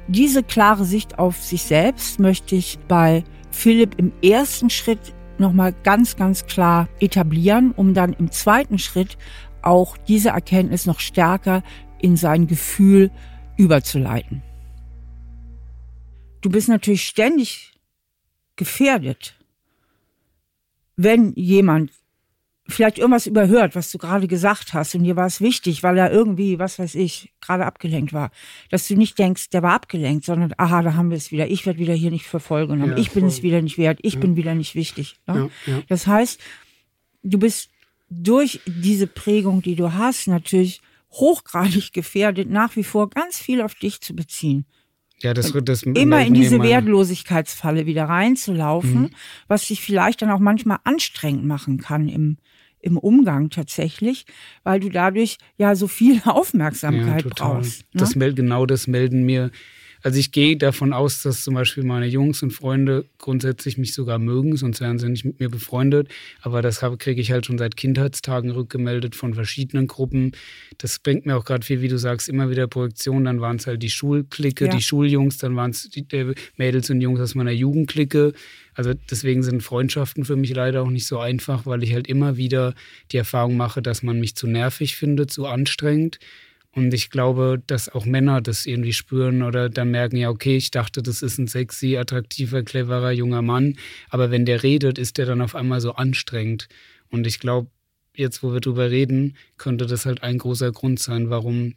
Diese 0.08 0.42
klare 0.42 0.84
Sicht 0.84 1.18
auf 1.18 1.42
sich 1.42 1.62
selbst 1.62 2.20
möchte 2.20 2.54
ich 2.54 2.78
bei 2.88 3.24
Philipp 3.50 3.94
im 3.98 4.12
ersten 4.22 4.70
Schritt 4.70 5.14
nochmal 5.38 5.74
ganz, 5.82 6.16
ganz 6.16 6.46
klar 6.46 6.88
etablieren, 7.00 7.72
um 7.72 7.94
dann 7.94 8.12
im 8.12 8.30
zweiten 8.30 8.78
Schritt 8.78 9.18
auch 9.62 9.96
diese 9.96 10.30
Erkenntnis 10.30 10.86
noch 10.86 11.00
stärker 11.00 11.62
in 12.00 12.16
sein 12.16 12.46
Gefühl 12.46 13.10
überzuleiten 13.56 14.42
du 16.46 16.52
bist 16.52 16.68
natürlich 16.68 17.04
ständig 17.04 17.72
gefährdet, 18.54 19.34
wenn 20.94 21.32
jemand 21.34 21.90
vielleicht 22.68 22.98
irgendwas 22.98 23.26
überhört, 23.26 23.74
was 23.74 23.90
du 23.90 23.98
gerade 23.98 24.26
gesagt 24.26 24.74
hast 24.74 24.94
und 24.94 25.04
dir 25.04 25.16
war 25.16 25.26
es 25.26 25.40
wichtig, 25.40 25.82
weil 25.82 25.96
er 25.98 26.10
irgendwie, 26.10 26.58
was 26.58 26.78
weiß 26.78 26.94
ich, 26.96 27.32
gerade 27.40 27.64
abgelenkt 27.64 28.12
war, 28.12 28.30
dass 28.70 28.88
du 28.88 28.96
nicht 28.96 29.18
denkst, 29.18 29.50
der 29.50 29.62
war 29.62 29.72
abgelenkt, 29.72 30.24
sondern 30.24 30.52
aha, 30.56 30.82
da 30.82 30.94
haben 30.94 31.10
wir 31.10 31.16
es 31.16 31.30
wieder, 31.30 31.48
ich 31.48 31.64
werde 31.66 31.78
wieder 31.78 31.94
hier 31.94 32.10
nicht 32.10 32.26
verfolgen 32.26 32.84
ja, 32.84 32.96
ich 32.96 33.12
bin 33.12 33.26
es 33.26 33.42
wieder 33.42 33.62
nicht 33.62 33.78
wert, 33.78 33.98
ich 34.02 34.14
ja. 34.14 34.20
bin 34.20 34.36
wieder 34.36 34.54
nicht 34.54 34.74
wichtig. 34.74 35.16
Ne? 35.26 35.50
Ja, 35.66 35.82
das 35.88 36.06
heißt, 36.06 36.40
du 37.22 37.38
bist 37.38 37.70
durch 38.08 38.60
diese 38.66 39.06
Prägung, 39.06 39.62
die 39.62 39.76
du 39.76 39.92
hast, 39.92 40.26
natürlich 40.26 40.80
hochgradig 41.12 41.92
gefährdet, 41.92 42.50
nach 42.50 42.76
wie 42.76 42.84
vor 42.84 43.10
ganz 43.10 43.38
viel 43.38 43.62
auf 43.62 43.74
dich 43.74 44.00
zu 44.00 44.14
beziehen. 44.14 44.66
Ja, 45.22 45.32
das, 45.32 45.52
das 45.64 45.82
immer 45.82 46.26
in 46.26 46.34
diese 46.34 46.62
Wertlosigkeitsfalle 46.62 47.86
wieder 47.86 48.04
reinzulaufen, 48.04 49.00
mhm. 49.00 49.10
was 49.48 49.66
sich 49.66 49.80
vielleicht 49.80 50.20
dann 50.20 50.30
auch 50.30 50.40
manchmal 50.40 50.78
anstrengend 50.84 51.46
machen 51.46 51.78
kann 51.78 52.08
im, 52.08 52.36
im 52.80 52.98
Umgang 52.98 53.50
tatsächlich, 53.50 54.26
weil 54.62 54.80
du 54.80 54.88
dadurch 54.88 55.38
ja 55.58 55.74
so 55.74 55.88
viel 55.88 56.20
Aufmerksamkeit 56.24 57.24
ja, 57.24 57.30
brauchst. 57.34 57.80
Ne? 57.94 58.00
Das 58.00 58.14
genau 58.14 58.66
das 58.66 58.86
melden 58.86 59.24
mir 59.24 59.50
also 60.06 60.20
ich 60.20 60.30
gehe 60.30 60.56
davon 60.56 60.92
aus, 60.92 61.22
dass 61.22 61.42
zum 61.42 61.54
Beispiel 61.54 61.82
meine 61.82 62.06
Jungs 62.06 62.40
und 62.40 62.52
Freunde 62.52 63.06
grundsätzlich 63.18 63.76
mich 63.76 63.92
sogar 63.92 64.20
mögen, 64.20 64.56
sonst 64.56 64.80
wären 64.80 65.00
sie 65.00 65.08
nicht 65.08 65.24
mit 65.24 65.40
mir 65.40 65.48
befreundet. 65.48 66.08
Aber 66.42 66.62
das 66.62 66.80
kriege 66.98 67.20
ich 67.20 67.32
halt 67.32 67.46
schon 67.46 67.58
seit 67.58 67.76
Kindheitstagen 67.76 68.52
rückgemeldet 68.52 69.16
von 69.16 69.34
verschiedenen 69.34 69.88
Gruppen. 69.88 70.30
Das 70.78 71.00
bringt 71.00 71.26
mir 71.26 71.36
auch 71.36 71.44
gerade 71.44 71.66
viel, 71.66 71.80
wie 71.80 71.88
du 71.88 71.98
sagst, 71.98 72.28
immer 72.28 72.50
wieder 72.50 72.68
Projektion. 72.68 73.24
Dann 73.24 73.40
waren 73.40 73.56
es 73.56 73.66
halt 73.66 73.82
die 73.82 73.90
Schulklicke, 73.90 74.66
ja. 74.66 74.76
die 74.76 74.80
Schuljungs, 74.80 75.38
dann 75.38 75.56
waren 75.56 75.72
es 75.72 75.90
die 75.90 76.06
Mädels 76.56 76.88
und 76.88 77.00
Jungs 77.00 77.18
aus 77.18 77.34
meiner 77.34 77.50
Jugendklicke. 77.50 78.32
Also 78.76 78.92
deswegen 79.10 79.42
sind 79.42 79.62
Freundschaften 79.62 80.24
für 80.24 80.36
mich 80.36 80.54
leider 80.54 80.82
auch 80.82 80.90
nicht 80.90 81.06
so 81.06 81.18
einfach, 81.18 81.66
weil 81.66 81.82
ich 81.82 81.92
halt 81.92 82.06
immer 82.06 82.36
wieder 82.36 82.74
die 83.10 83.16
Erfahrung 83.16 83.56
mache, 83.56 83.82
dass 83.82 84.02
man 84.04 84.20
mich 84.20 84.36
zu 84.36 84.46
nervig 84.46 84.96
findet, 84.96 85.32
zu 85.32 85.46
anstrengend 85.46 86.20
und 86.76 86.92
ich 86.92 87.08
glaube, 87.08 87.62
dass 87.66 87.88
auch 87.88 88.04
Männer 88.04 88.42
das 88.42 88.66
irgendwie 88.66 88.92
spüren 88.92 89.42
oder 89.42 89.70
dann 89.70 89.90
merken, 89.90 90.18
ja, 90.18 90.28
okay, 90.28 90.58
ich 90.58 90.70
dachte, 90.70 91.02
das 91.02 91.22
ist 91.22 91.38
ein 91.38 91.48
sexy, 91.48 91.96
attraktiver, 91.96 92.62
cleverer 92.62 93.12
junger 93.12 93.40
Mann. 93.40 93.78
Aber 94.10 94.30
wenn 94.30 94.44
der 94.44 94.62
redet, 94.62 94.98
ist 94.98 95.16
der 95.16 95.24
dann 95.24 95.40
auf 95.40 95.54
einmal 95.54 95.80
so 95.80 95.92
anstrengend. 95.92 96.68
Und 97.08 97.26
ich 97.26 97.38
glaube, 97.38 97.70
jetzt, 98.14 98.42
wo 98.42 98.52
wir 98.52 98.60
drüber 98.60 98.90
reden, 98.90 99.38
könnte 99.56 99.86
das 99.86 100.04
halt 100.04 100.22
ein 100.22 100.36
großer 100.36 100.70
Grund 100.70 100.98
sein, 101.00 101.30
warum 101.30 101.76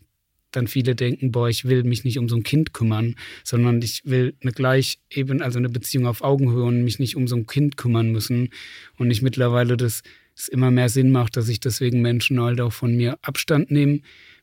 dann 0.52 0.68
viele 0.68 0.95
denken, 0.95 1.32
boah, 1.32 1.50
ich 1.50 1.66
will 1.66 1.84
mich 1.84 2.04
nicht 2.04 2.18
um 2.18 2.30
so 2.30 2.36
ein 2.36 2.43
Kind 2.43 2.74
kümmern, 2.74 3.16
sondern 3.43 3.82
ich 3.82 4.02
will 4.06 4.36
eine 4.41 4.52
gleich 4.52 5.00
eben, 5.10 5.41
also 5.41 5.60
eine 5.60 5.70
Beziehung 5.70 6.08
auf 6.08 6.22
Augenhöhe 6.22 6.64
und 6.64 6.84
mich 6.84 7.00
nicht 7.00 7.16
um 7.16 7.28
so 7.28 7.36
ein 7.36 7.47
Kind 7.47 7.78
kümmern 7.78 8.12
müssen. 8.12 8.50
Und 8.97 9.12
ich 9.12 9.22
mittlerweile 9.22 9.78
das, 9.78 10.04
das 10.36 10.47
immer 10.47 10.72
mehr 10.72 10.89
Sinn 10.89 11.12
macht, 11.12 11.38
dass 11.38 11.50
ich 11.50 11.60
deswegen 11.60 12.02
Menschen 12.02 12.41
halt 12.41 12.62
auch 12.62 12.74
von 12.74 12.95
mir 12.95 13.18
Abstand 13.22 13.72
nehme 13.72 14.02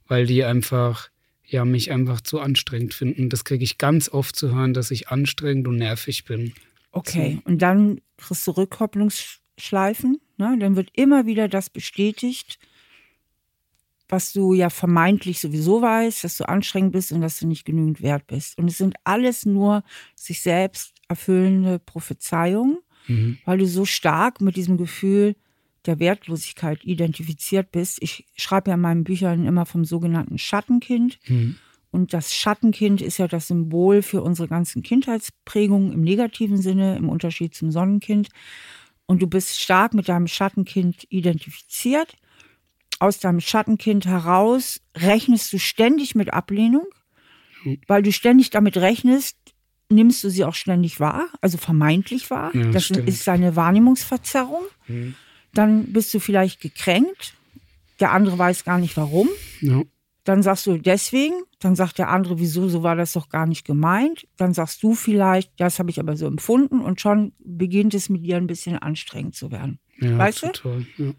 weil 0.08 0.26
die 0.26 0.44
einfach, 0.44 1.08
ja, 1.44 1.64
mich 1.64 1.90
einfach 1.90 2.20
zu 2.20 2.40
anstrengend 2.40 2.94
finden. 2.94 3.28
Das 3.28 3.44
kriege 3.44 3.64
ich 3.64 3.78
ganz 3.78 4.08
oft 4.08 4.36
zu 4.36 4.54
hören, 4.54 4.74
dass 4.74 4.90
ich 4.90 5.08
anstrengend 5.08 5.68
und 5.68 5.76
nervig 5.76 6.24
bin. 6.24 6.52
Okay, 6.92 7.40
so. 7.44 7.50
und 7.50 7.62
dann 7.62 8.00
kriegst 8.16 8.46
du 8.46 8.52
Rückkopplungsschleifen. 8.52 10.20
Ne? 10.38 10.56
Dann 10.58 10.76
wird 10.76 10.90
immer 10.94 11.26
wieder 11.26 11.48
das 11.48 11.70
bestätigt, 11.70 12.58
was 14.08 14.32
du 14.32 14.54
ja 14.54 14.70
vermeintlich 14.70 15.40
sowieso 15.40 15.82
weißt, 15.82 16.24
dass 16.24 16.36
du 16.36 16.48
anstrengend 16.48 16.92
bist 16.92 17.12
und 17.12 17.20
dass 17.20 17.38
du 17.38 17.46
nicht 17.46 17.64
genügend 17.64 18.02
wert 18.02 18.26
bist. 18.26 18.58
Und 18.58 18.68
es 18.68 18.78
sind 18.78 18.94
alles 19.04 19.46
nur 19.46 19.82
sich 20.14 20.40
selbst 20.42 20.94
erfüllende 21.08 21.78
Prophezeiungen, 21.78 22.78
mhm. 23.08 23.38
weil 23.44 23.58
du 23.58 23.66
so 23.66 23.84
stark 23.84 24.40
mit 24.40 24.56
diesem 24.56 24.76
Gefühl 24.76 25.36
der 25.86 25.98
Wertlosigkeit 25.98 26.84
identifiziert 26.84 27.70
bist. 27.72 28.02
Ich 28.02 28.26
schreibe 28.36 28.70
ja 28.70 28.74
in 28.74 28.80
meinen 28.80 29.04
Büchern 29.04 29.46
immer 29.46 29.66
vom 29.66 29.84
sogenannten 29.84 30.38
Schattenkind. 30.38 31.18
Mhm. 31.26 31.56
Und 31.90 32.12
das 32.12 32.34
Schattenkind 32.34 33.00
ist 33.00 33.18
ja 33.18 33.28
das 33.28 33.48
Symbol 33.48 34.02
für 34.02 34.22
unsere 34.22 34.48
ganzen 34.48 34.82
Kindheitsprägungen 34.82 35.92
im 35.92 36.02
negativen 36.02 36.58
Sinne, 36.58 36.96
im 36.96 37.08
Unterschied 37.08 37.54
zum 37.54 37.70
Sonnenkind. 37.70 38.28
Und 39.06 39.22
du 39.22 39.26
bist 39.26 39.60
stark 39.60 39.94
mit 39.94 40.08
deinem 40.08 40.26
Schattenkind 40.26 41.06
identifiziert. 41.08 42.16
Aus 42.98 43.18
deinem 43.18 43.40
Schattenkind 43.40 44.06
heraus 44.06 44.80
rechnest 44.96 45.52
du 45.52 45.58
ständig 45.58 46.14
mit 46.14 46.32
Ablehnung, 46.32 46.86
mhm. 47.64 47.78
weil 47.86 48.02
du 48.02 48.12
ständig 48.12 48.50
damit 48.50 48.76
rechnest, 48.76 49.36
nimmst 49.88 50.24
du 50.24 50.30
sie 50.30 50.44
auch 50.44 50.54
ständig 50.54 50.98
wahr, 50.98 51.28
also 51.40 51.58
vermeintlich 51.58 52.30
wahr. 52.30 52.54
Ja, 52.54 52.70
das 52.70 52.86
stimmt. 52.86 53.08
ist 53.08 53.24
seine 53.24 53.56
Wahrnehmungsverzerrung. 53.56 54.62
Mhm. 54.88 55.14
Dann 55.52 55.92
bist 55.92 56.12
du 56.12 56.20
vielleicht 56.20 56.60
gekränkt. 56.60 57.34
Der 58.00 58.12
andere 58.12 58.38
weiß 58.38 58.64
gar 58.64 58.78
nicht 58.78 58.96
warum. 58.96 59.28
Ja. 59.60 59.82
Dann 60.24 60.42
sagst 60.42 60.66
du 60.66 60.76
deswegen. 60.76 61.34
Dann 61.60 61.76
sagt 61.76 61.98
der 61.98 62.10
andere, 62.10 62.38
wieso, 62.38 62.68
so 62.68 62.82
war 62.82 62.96
das 62.96 63.12
doch 63.12 63.28
gar 63.28 63.46
nicht 63.46 63.64
gemeint. 63.64 64.26
Dann 64.36 64.52
sagst 64.52 64.82
du 64.82 64.94
vielleicht, 64.94 65.52
das 65.58 65.78
habe 65.78 65.90
ich 65.90 66.00
aber 66.00 66.16
so 66.16 66.26
empfunden. 66.26 66.80
Und 66.80 67.00
schon 67.00 67.32
beginnt 67.38 67.94
es 67.94 68.08
mit 68.08 68.24
dir 68.24 68.36
ein 68.36 68.46
bisschen 68.46 68.76
anstrengend 68.76 69.34
zu 69.34 69.50
werden. 69.50 69.78
Ja, 69.98 70.18
weißt 70.18 70.40
total. 70.40 70.86
du? 70.96 71.04
Ja. 71.04 71.12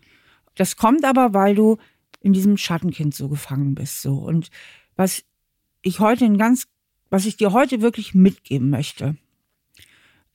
Das 0.58 0.76
kommt 0.76 1.05
aber, 1.05 1.34
weil 1.34 1.55
du 1.55 1.78
in 2.22 2.34
diesem 2.34 2.58
Schattenkind 2.58 3.16
so 3.16 3.30
gefangen 3.30 3.76
bist. 3.76 4.01
So. 4.01 4.16
Und 4.16 4.49
was 4.95 5.24
ich 5.82 5.99
heute 5.99 6.26
ein 6.26 6.38
ganz, 6.38 6.68
was 7.10 7.26
ich 7.26 7.38
dir 7.38 7.53
heute 7.53 7.82
wirklich 7.82 8.14
mitgeben 8.14 8.70
möchte, 8.70 9.16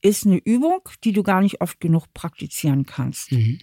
ist 0.01 0.25
eine 0.25 0.37
Übung, 0.37 0.81
die 1.03 1.11
du 1.11 1.23
gar 1.23 1.41
nicht 1.41 1.61
oft 1.61 1.79
genug 1.79 2.13
praktizieren 2.13 2.85
kannst. 2.85 3.31
Mhm. 3.31 3.59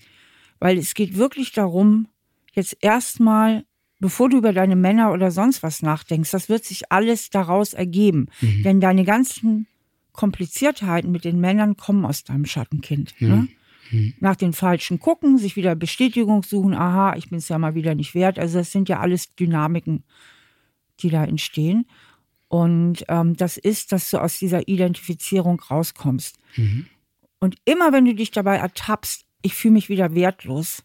Weil 0.58 0.78
es 0.78 0.94
geht 0.94 1.16
wirklich 1.16 1.52
darum, 1.52 2.08
jetzt 2.52 2.76
erstmal 2.80 3.64
bevor 4.00 4.30
du 4.30 4.38
über 4.38 4.52
deine 4.52 4.76
Männer 4.76 5.12
oder 5.12 5.30
sonst 5.30 5.62
was 5.62 5.82
nachdenkst, 5.82 6.30
das 6.30 6.48
wird 6.48 6.64
sich 6.64 6.90
alles 6.90 7.30
daraus 7.30 7.74
ergeben. 7.74 8.28
Mhm. 8.40 8.62
Denn 8.62 8.80
deine 8.80 9.04
ganzen 9.04 9.66
Kompliziertheiten 10.12 11.12
mit 11.12 11.24
den 11.24 11.38
Männern 11.38 11.76
kommen 11.76 12.04
aus 12.04 12.24
deinem 12.24 12.46
Schattenkind. 12.46 13.14
Ja. 13.18 13.28
Ne? 13.28 13.48
Mhm. 13.90 14.14
Nach 14.20 14.36
den 14.36 14.52
Falschen 14.52 14.98
gucken, 14.98 15.38
sich 15.38 15.56
wieder 15.56 15.74
Bestätigung 15.74 16.42
suchen, 16.42 16.74
aha, 16.74 17.16
ich 17.16 17.30
bin 17.30 17.38
es 17.38 17.48
ja 17.48 17.58
mal 17.58 17.74
wieder 17.74 17.94
nicht 17.94 18.14
wert. 18.14 18.38
Also 18.38 18.58
das 18.58 18.72
sind 18.72 18.88
ja 18.88 19.00
alles 19.00 19.34
Dynamiken, 19.34 20.04
die 21.00 21.10
da 21.10 21.24
entstehen. 21.24 21.86
Und 22.48 23.04
ähm, 23.08 23.36
das 23.36 23.56
ist, 23.56 23.92
dass 23.92 24.10
du 24.10 24.18
aus 24.18 24.38
dieser 24.38 24.66
Identifizierung 24.66 25.60
rauskommst. 25.60 26.36
Mhm. 26.56 26.86
Und 27.38 27.56
immer 27.64 27.92
wenn 27.92 28.04
du 28.04 28.14
dich 28.14 28.30
dabei 28.30 28.56
ertappst, 28.56 29.24
ich 29.42 29.54
fühle 29.54 29.74
mich 29.74 29.88
wieder 29.88 30.14
wertlos, 30.14 30.84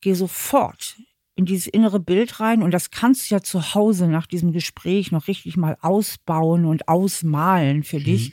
geh 0.00 0.14
sofort 0.14 0.96
in 1.36 1.46
dieses 1.46 1.66
innere 1.66 2.00
Bild 2.00 2.40
rein 2.40 2.62
und 2.62 2.70
das 2.70 2.90
kannst 2.90 3.30
du 3.30 3.34
ja 3.34 3.42
zu 3.42 3.74
Hause 3.74 4.08
nach 4.08 4.26
diesem 4.26 4.52
Gespräch 4.52 5.10
noch 5.10 5.26
richtig 5.26 5.56
mal 5.56 5.76
ausbauen 5.80 6.64
und 6.64 6.88
ausmalen 6.88 7.82
für 7.82 7.98
dich, 7.98 8.32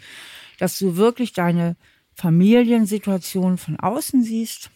dass 0.59 0.77
du 0.77 0.97
wirklich 0.97 1.33
deine 1.33 1.75
Familiensituation 2.15 3.57
von 3.57 3.79
außen 3.79 4.23
siehst, 4.23 4.71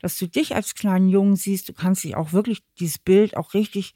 dass 0.00 0.18
du 0.18 0.26
dich 0.26 0.54
als 0.54 0.74
kleinen 0.74 1.08
Jungen 1.08 1.36
siehst, 1.36 1.68
du 1.68 1.72
kannst 1.72 2.04
dich 2.04 2.16
auch 2.16 2.32
wirklich 2.32 2.62
dieses 2.78 2.98
Bild 2.98 3.36
auch 3.36 3.54
richtig 3.54 3.94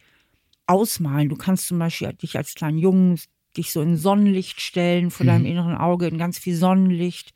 ausmalen. 0.66 1.28
Du 1.28 1.36
kannst 1.36 1.66
zum 1.66 1.78
Beispiel 1.78 2.12
dich 2.14 2.36
als 2.36 2.54
kleinen 2.54 2.78
Jungen 2.78 3.20
dich 3.56 3.72
so 3.72 3.80
in 3.82 3.96
Sonnenlicht 3.96 4.60
stellen 4.60 5.10
vor 5.10 5.26
deinem 5.26 5.46
inneren 5.46 5.76
Auge, 5.76 6.06
in 6.06 6.18
ganz 6.18 6.38
viel 6.38 6.54
Sonnenlicht. 6.54 7.34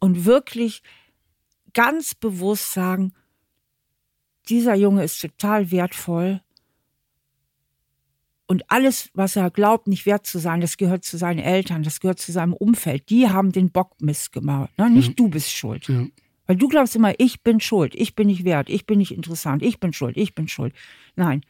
Und 0.00 0.24
wirklich 0.24 0.82
ganz 1.74 2.14
bewusst 2.14 2.72
sagen, 2.72 3.12
dieser 4.48 4.74
Junge 4.74 5.04
ist 5.04 5.20
total 5.20 5.70
wertvoll 5.70 6.40
und 8.54 8.70
alles, 8.70 9.10
was 9.14 9.34
er 9.34 9.50
glaubt, 9.50 9.88
nicht 9.88 10.06
wert 10.06 10.26
zu 10.26 10.38
sein, 10.38 10.60
das 10.60 10.76
gehört 10.76 11.04
zu 11.04 11.16
seinen 11.16 11.40
Eltern, 11.40 11.82
das 11.82 11.98
gehört 11.98 12.20
zu 12.20 12.30
seinem 12.30 12.52
Umfeld. 12.52 13.10
Die 13.10 13.28
haben 13.28 13.50
den 13.50 13.72
Bock 13.72 14.00
missgemacht. 14.00 14.78
Ne? 14.78 14.90
Nicht 14.90 15.18
du 15.18 15.28
bist 15.28 15.50
schuld. 15.50 15.88
Ja. 15.88 16.06
Weil 16.46 16.54
du 16.54 16.68
glaubst 16.68 16.94
immer, 16.94 17.18
ich 17.18 17.42
bin 17.42 17.58
schuld, 17.58 17.96
ich 17.96 18.14
bin 18.14 18.28
nicht 18.28 18.44
wert, 18.44 18.70
ich 18.70 18.86
bin 18.86 18.98
nicht 18.98 19.10
interessant, 19.10 19.64
ich 19.64 19.80
bin 19.80 19.92
schuld, 19.92 20.16
ich 20.16 20.36
bin 20.36 20.46
schuld. 20.46 20.72
Nein, 21.16 21.40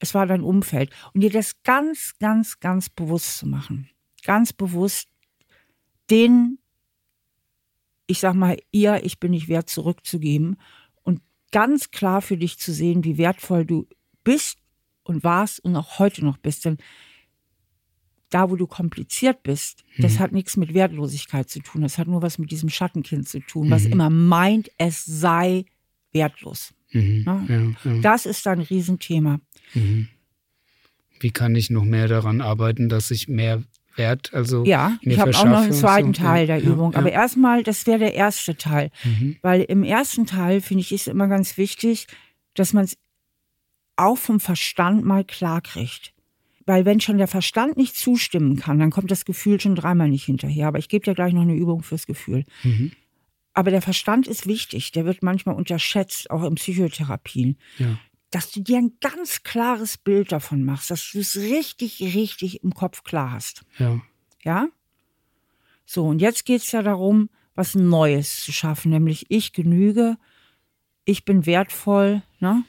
es 0.00 0.12
war 0.12 0.26
dein 0.26 0.42
Umfeld. 0.42 0.90
Und 1.14 1.22
dir 1.22 1.30
das 1.30 1.62
ganz, 1.62 2.12
ganz, 2.20 2.60
ganz 2.60 2.90
bewusst 2.90 3.38
zu 3.38 3.46
machen. 3.46 3.88
Ganz 4.22 4.52
bewusst 4.52 5.08
den, 6.10 6.58
ich 8.06 8.20
sag 8.20 8.34
mal, 8.34 8.58
ihr, 8.70 9.02
ich 9.02 9.18
bin 9.18 9.30
nicht 9.30 9.48
wert, 9.48 9.70
zurückzugeben. 9.70 10.58
Und 11.04 11.22
ganz 11.52 11.90
klar 11.90 12.20
für 12.20 12.36
dich 12.36 12.58
zu 12.58 12.70
sehen, 12.70 13.02
wie 13.02 13.16
wertvoll 13.16 13.64
du 13.64 13.86
bist 14.24 14.58
und 15.04 15.24
warst 15.24 15.64
und 15.64 15.76
auch 15.76 15.98
heute 15.98 16.24
noch 16.24 16.38
bist. 16.38 16.64
Denn 16.64 16.78
da, 18.30 18.50
wo 18.50 18.56
du 18.56 18.66
kompliziert 18.66 19.42
bist, 19.42 19.84
das 19.98 20.18
hat 20.18 20.32
nichts 20.32 20.56
mit 20.56 20.72
Wertlosigkeit 20.72 21.50
zu 21.50 21.60
tun. 21.60 21.82
Das 21.82 21.98
hat 21.98 22.08
nur 22.08 22.22
was 22.22 22.38
mit 22.38 22.50
diesem 22.50 22.70
Schattenkind 22.70 23.28
zu 23.28 23.40
tun, 23.40 23.70
was 23.70 23.84
immer 23.84 24.08
meint, 24.08 24.70
es 24.78 25.04
sei 25.04 25.66
wertlos. 26.12 26.72
Mhm. 26.92 27.24
Ne? 27.26 27.76
Ja, 27.84 27.90
ja. 27.92 28.00
Das 28.00 28.26
ist 28.26 28.46
ein 28.46 28.60
Riesenthema. 28.60 29.40
Wie 31.20 31.30
kann 31.30 31.54
ich 31.54 31.70
noch 31.70 31.84
mehr 31.84 32.08
daran 32.08 32.40
arbeiten, 32.40 32.88
dass 32.88 33.10
ich 33.10 33.28
mehr 33.28 33.62
Wert, 33.96 34.32
also 34.32 34.64
Ja, 34.64 34.98
ich 35.02 35.18
habe 35.18 35.36
auch 35.36 35.44
noch 35.44 35.62
einen 35.62 35.72
zweiten 35.72 36.14
so? 36.14 36.22
Teil 36.22 36.48
ja, 36.48 36.56
der 36.56 36.64
ja, 36.64 36.72
Übung. 36.72 36.92
ja. 36.92 36.98
Aber 36.98 37.12
erstmal, 37.12 37.62
das 37.62 37.86
wäre 37.86 37.98
der 37.98 38.14
erste 38.14 38.56
Teil. 38.56 38.90
Mhm. 39.04 39.36
Weil 39.42 39.62
im 39.62 39.82
ersten 39.82 40.26
Teil, 40.26 40.60
finde 40.62 40.80
ich, 40.80 40.92
ist 40.92 41.08
immer 41.08 41.28
ganz 41.28 41.58
wichtig, 41.58 42.06
dass 42.54 42.72
man 42.72 42.84
es 42.84 42.96
auch 43.96 44.18
vom 44.18 44.40
Verstand 44.40 45.04
mal 45.04 45.24
klar 45.24 45.60
kriegt. 45.60 46.12
Weil 46.64 46.84
wenn 46.84 47.00
schon 47.00 47.18
der 47.18 47.28
Verstand 47.28 47.76
nicht 47.76 47.96
zustimmen 47.96 48.56
kann, 48.56 48.78
dann 48.78 48.90
kommt 48.90 49.10
das 49.10 49.24
Gefühl 49.24 49.60
schon 49.60 49.74
dreimal 49.74 50.08
nicht 50.08 50.24
hinterher. 50.24 50.68
Aber 50.68 50.78
ich 50.78 50.88
gebe 50.88 51.04
dir 51.04 51.14
gleich 51.14 51.32
noch 51.32 51.42
eine 51.42 51.54
Übung 51.54 51.82
fürs 51.82 52.06
Gefühl. 52.06 52.44
Mhm. 52.62 52.92
Aber 53.52 53.70
der 53.70 53.82
Verstand 53.82 54.26
ist 54.26 54.46
wichtig. 54.46 54.92
Der 54.92 55.04
wird 55.04 55.22
manchmal 55.22 55.56
unterschätzt, 55.56 56.30
auch 56.30 56.44
in 56.44 56.54
Psychotherapien. 56.54 57.58
ja. 57.78 57.98
Dass 58.30 58.50
du 58.50 58.62
dir 58.62 58.78
ein 58.78 58.92
ganz 59.00 59.42
klares 59.42 59.98
Bild 59.98 60.32
davon 60.32 60.64
machst, 60.64 60.90
dass 60.90 61.10
du 61.12 61.18
es 61.18 61.36
richtig, 61.36 62.00
richtig 62.00 62.64
im 62.64 62.72
Kopf 62.72 63.04
klar 63.04 63.32
hast. 63.32 63.62
ja. 63.78 64.00
Ja? 64.42 64.68
So, 65.84 66.06
und 66.06 66.20
jetzt 66.20 66.46
geht 66.46 66.62
es 66.62 66.72
ja 66.72 66.82
darum, 66.82 67.28
was 67.54 67.74
Neues 67.74 68.40
zu 68.40 68.52
schaffen, 68.52 68.90
nämlich 68.90 69.26
ich 69.30 69.52
genüge, 69.52 70.16
ich 71.04 71.24
bin 71.24 71.44
wertvoll, 71.44 72.22
ne? 72.40 72.64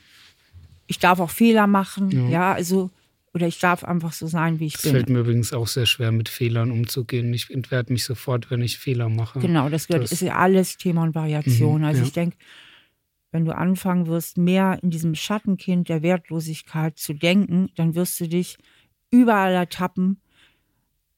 Ich 0.87 0.99
darf 0.99 1.19
auch 1.19 1.29
Fehler 1.29 1.67
machen, 1.67 2.11
Ja. 2.11 2.29
ja, 2.29 2.53
also, 2.53 2.89
oder 3.33 3.47
ich 3.47 3.59
darf 3.59 3.83
einfach 3.83 4.13
so 4.13 4.27
sein, 4.27 4.59
wie 4.59 4.65
ich 4.67 4.75
Es 4.75 4.81
bin. 4.83 4.91
fällt 4.91 5.09
mir 5.09 5.19
übrigens 5.19 5.53
auch 5.53 5.67
sehr 5.67 5.85
schwer, 5.85 6.11
mit 6.11 6.29
Fehlern 6.29 6.71
umzugehen. 6.71 7.33
Ich 7.33 7.49
entwerte 7.49 7.91
mich 7.93 8.03
sofort, 8.03 8.51
wenn 8.51 8.61
ich 8.61 8.77
Fehler 8.77 9.09
mache. 9.09 9.39
Genau, 9.39 9.69
das 9.69 9.87
gehört, 9.87 10.03
Das- 10.03 10.11
ist 10.11 10.21
ja 10.21 10.35
alles 10.37 10.77
Thema 10.77 11.03
und 11.03 11.15
Variation. 11.15 11.79
Mhm, 11.81 11.87
also 11.87 12.01
ja. 12.01 12.05
ich 12.07 12.13
denke, 12.13 12.37
wenn 13.31 13.45
du 13.45 13.55
anfangen 13.55 14.05
wirst, 14.07 14.37
mehr 14.37 14.77
in 14.83 14.91
diesem 14.91 15.15
Schattenkind 15.15 15.89
der 15.89 16.03
Wertlosigkeit 16.03 16.99
zu 16.99 17.13
denken, 17.15 17.69
dann 17.75 17.95
wirst 17.95 18.19
du 18.19 18.27
dich 18.27 18.57
überall 19.09 19.53
ertappen, 19.53 20.19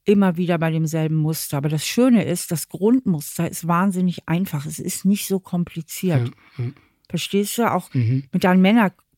immer 0.05 0.37
wieder 0.37 0.57
bei 0.57 0.71
demselben 0.71 1.15
Muster. 1.15 1.57
Aber 1.57 1.67
das 1.69 1.85
Schöne 1.85 2.23
ist, 2.23 2.51
das 2.51 2.69
Grundmuster 2.69 3.49
ist 3.49 3.67
wahnsinnig 3.67 4.29
einfach. 4.29 4.65
Es 4.65 4.79
ist 4.79 5.03
nicht 5.03 5.27
so 5.27 5.39
kompliziert. 5.39 6.31
Ja, 6.57 6.63
ja. 6.65 6.71
Verstehst 7.09 7.57
du? 7.57 7.71
Auch 7.71 7.93
Mhm. 7.93 8.23
mit 8.31 8.43
deinen 8.43 8.61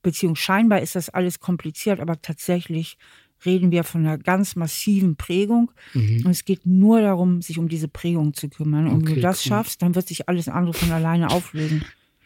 Männerbeziehungen. 0.03 0.35
Scheinbar 0.35 0.81
ist 0.81 0.95
das 0.95 1.09
alles 1.09 1.39
kompliziert, 1.39 1.99
aber 1.99 2.21
tatsächlich 2.21 2.97
reden 3.45 3.71
wir 3.71 3.83
von 3.83 4.01
einer 4.05 4.17
ganz 4.17 4.55
massiven 4.55 5.15
Prägung. 5.15 5.71
Mhm. 5.93 6.25
Und 6.25 6.31
es 6.31 6.43
geht 6.45 6.65
nur 6.65 7.01
darum, 7.01 7.41
sich 7.41 7.59
um 7.59 7.67
diese 7.67 7.87
Prägung 7.87 8.33
zu 8.33 8.49
kümmern. 8.49 8.87
Und 8.87 9.01
wenn 9.03 9.11
Okay, 9.11 9.15
du 9.15 9.21
das 9.21 9.45
cool. 9.45 9.49
schaffst, 9.49 9.81
dann 9.81 9.95
wird 9.95 10.07
sich 10.07 10.27
alles 10.27 10.47
andere 10.47 10.73
von 10.73 10.91
alleine 10.91 11.29
auflösen. 11.29 11.83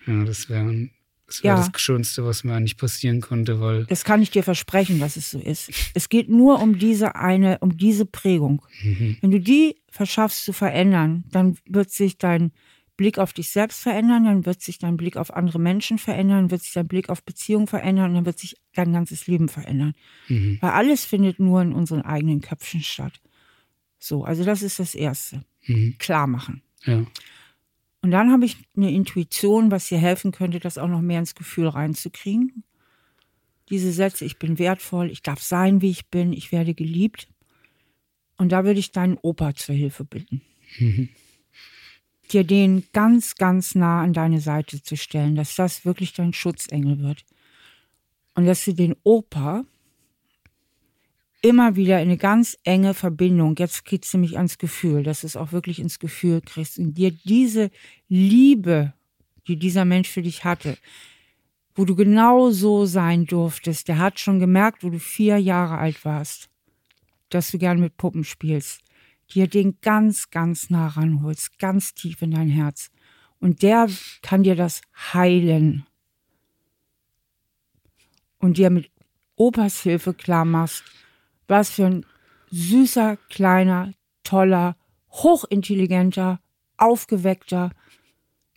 Ja, 0.07 0.23
das 0.23 0.49
wäre 0.49 0.89
das, 1.27 1.43
wär 1.43 1.51
Ja. 1.51 1.55
das 1.57 1.81
Schönste, 1.81 2.25
was 2.25 2.43
mir 2.43 2.53
eigentlich 2.55 2.77
passieren 2.77 3.19
konnte, 3.21 3.59
weil 3.59 3.85
Das 3.85 4.03
kann 4.05 4.21
ich 4.21 4.31
dir 4.31 4.43
versprechen, 4.43 4.99
dass 4.99 5.17
es 5.17 5.31
so 5.31 5.39
ist. 5.39 5.69
Es 5.93 6.07
geht 6.09 6.29
nur 6.29 6.61
um 6.61 6.77
diese 6.79 7.15
eine, 7.15 7.59
um 7.59 7.77
diese 7.77 8.05
Prägung. 8.05 8.61
Mhm. 8.81 9.17
Wenn 9.21 9.31
du 9.31 9.39
die 9.39 9.75
verschaffst 9.89 10.45
zu 10.45 10.53
verändern, 10.53 11.25
dann 11.31 11.57
wird 11.65 11.91
sich 11.91 12.17
dein 12.17 12.51
Blick 13.01 13.17
auf 13.17 13.33
dich 13.33 13.49
selbst 13.49 13.81
verändern, 13.81 14.25
dann 14.25 14.45
wird 14.45 14.61
sich 14.61 14.77
dein 14.77 14.95
Blick 14.95 15.17
auf 15.17 15.33
andere 15.33 15.57
Menschen 15.57 15.97
verändern, 15.97 16.37
dann 16.37 16.51
wird 16.51 16.61
sich 16.61 16.73
dein 16.73 16.87
Blick 16.87 17.09
auf 17.09 17.23
Beziehungen 17.23 17.65
verändern 17.65 18.11
und 18.11 18.13
dann 18.13 18.25
wird 18.27 18.37
sich 18.37 18.57
dein 18.75 18.93
ganzes 18.93 19.25
Leben 19.25 19.49
verändern. 19.49 19.95
Mhm. 20.27 20.59
Weil 20.61 20.69
alles 20.69 21.03
findet 21.03 21.39
nur 21.39 21.63
in 21.63 21.73
unseren 21.73 22.03
eigenen 22.03 22.41
Köpfen 22.41 22.81
statt. 22.81 23.19
So, 23.97 24.23
also 24.23 24.43
das 24.43 24.61
ist 24.61 24.77
das 24.77 24.93
Erste. 24.93 25.43
Mhm. 25.65 25.95
Klar 25.97 26.27
machen. 26.27 26.61
ja. 26.85 27.03
Und 28.03 28.11
dann 28.11 28.31
habe 28.31 28.45
ich 28.45 28.57
eine 28.77 28.91
Intuition, 28.91 29.71
was 29.71 29.87
dir 29.87 29.97
helfen 29.97 30.31
könnte, 30.31 30.59
das 30.59 30.77
auch 30.77 30.87
noch 30.87 31.01
mehr 31.01 31.19
ins 31.19 31.33
Gefühl 31.33 31.67
reinzukriegen. 31.69 32.63
Diese 33.71 33.91
Sätze, 33.91 34.25
ich 34.25 34.37
bin 34.37 34.59
wertvoll, 34.59 35.09
ich 35.09 35.23
darf 35.23 35.41
sein, 35.41 35.81
wie 35.81 35.89
ich 35.89 36.07
bin, 36.07 36.33
ich 36.33 36.51
werde 36.51 36.75
geliebt. 36.75 37.27
Und 38.37 38.51
da 38.51 38.63
würde 38.63 38.79
ich 38.79 38.91
deinen 38.91 39.17
Opa 39.21 39.55
zur 39.55 39.73
Hilfe 39.73 40.03
bitten. 40.03 40.41
Dir 42.31 42.43
den 42.43 42.85
ganz, 42.93 43.35
ganz 43.35 43.75
nah 43.75 44.01
an 44.01 44.13
deine 44.13 44.39
Seite 44.39 44.81
zu 44.81 44.95
stellen, 44.95 45.35
dass 45.35 45.55
das 45.55 45.85
wirklich 45.85 46.13
dein 46.13 46.33
Schutzengel 46.33 46.99
wird. 46.99 47.25
Und 48.35 48.45
dass 48.45 48.63
du 48.63 48.73
den 48.73 48.95
Opa 49.03 49.65
immer 51.41 51.75
wieder 51.75 52.01
in 52.01 52.09
eine 52.09 52.17
ganz 52.17 52.57
enge 52.63 52.93
Verbindung, 52.93 53.55
jetzt 53.57 53.85
geht 53.85 54.05
es 54.05 54.13
nämlich 54.13 54.37
ans 54.37 54.57
Gefühl, 54.57 55.03
dass 55.03 55.21
du 55.21 55.27
es 55.27 55.35
auch 55.35 55.51
wirklich 55.51 55.79
ins 55.79 55.99
Gefühl 55.99 56.41
kriegst 56.41 56.77
und 56.77 56.93
dir 56.93 57.11
diese 57.11 57.71
Liebe, 58.07 58.93
die 59.47 59.57
dieser 59.57 59.85
Mensch 59.85 60.07
für 60.07 60.21
dich 60.21 60.45
hatte, 60.45 60.77
wo 61.75 61.85
du 61.85 61.95
genau 61.95 62.51
so 62.51 62.85
sein 62.85 63.25
durftest, 63.25 63.87
der 63.87 63.97
hat 63.97 64.19
schon 64.19 64.39
gemerkt, 64.39 64.83
wo 64.83 64.89
du 64.89 64.99
vier 64.99 65.37
Jahre 65.37 65.77
alt 65.77 66.05
warst, 66.05 66.49
dass 67.29 67.49
du 67.51 67.57
gern 67.57 67.79
mit 67.79 67.97
Puppen 67.97 68.23
spielst, 68.23 68.81
dir 69.33 69.47
den 69.47 69.79
ganz, 69.81 70.29
ganz 70.29 70.69
nah 70.69 70.87
ranholst, 70.87 71.59
ganz 71.59 71.93
tief 71.93 72.21
in 72.21 72.31
dein 72.31 72.49
Herz. 72.49 72.89
Und 73.39 73.63
der 73.63 73.89
kann 74.21 74.43
dir 74.43 74.55
das 74.55 74.81
heilen. 75.13 75.85
Und 78.37 78.57
dir 78.57 78.69
mit 78.69 78.91
Opas 79.35 79.81
Hilfe 79.81 80.13
klar 80.13 80.45
machst, 80.45 80.83
was 81.47 81.71
für 81.71 81.85
ein 81.85 82.05
süßer, 82.51 83.17
kleiner, 83.29 83.93
toller, 84.23 84.75
hochintelligenter, 85.09 86.39
aufgeweckter, 86.77 87.71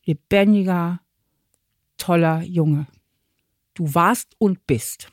lebendiger, 0.04 1.00
toller 1.96 2.42
Junge. 2.42 2.86
Du 3.74 3.94
warst 3.94 4.34
und 4.38 4.66
bist. 4.66 5.08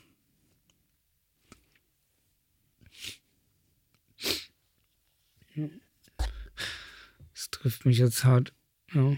Trifft 7.52 7.86
mich 7.86 7.98
jetzt 7.98 8.24
hart. 8.24 8.52
Ja. 8.92 9.16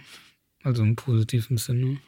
Also 0.63 0.83
im 0.83 0.97
positiven 0.97 1.57
Sinne. 1.57 1.99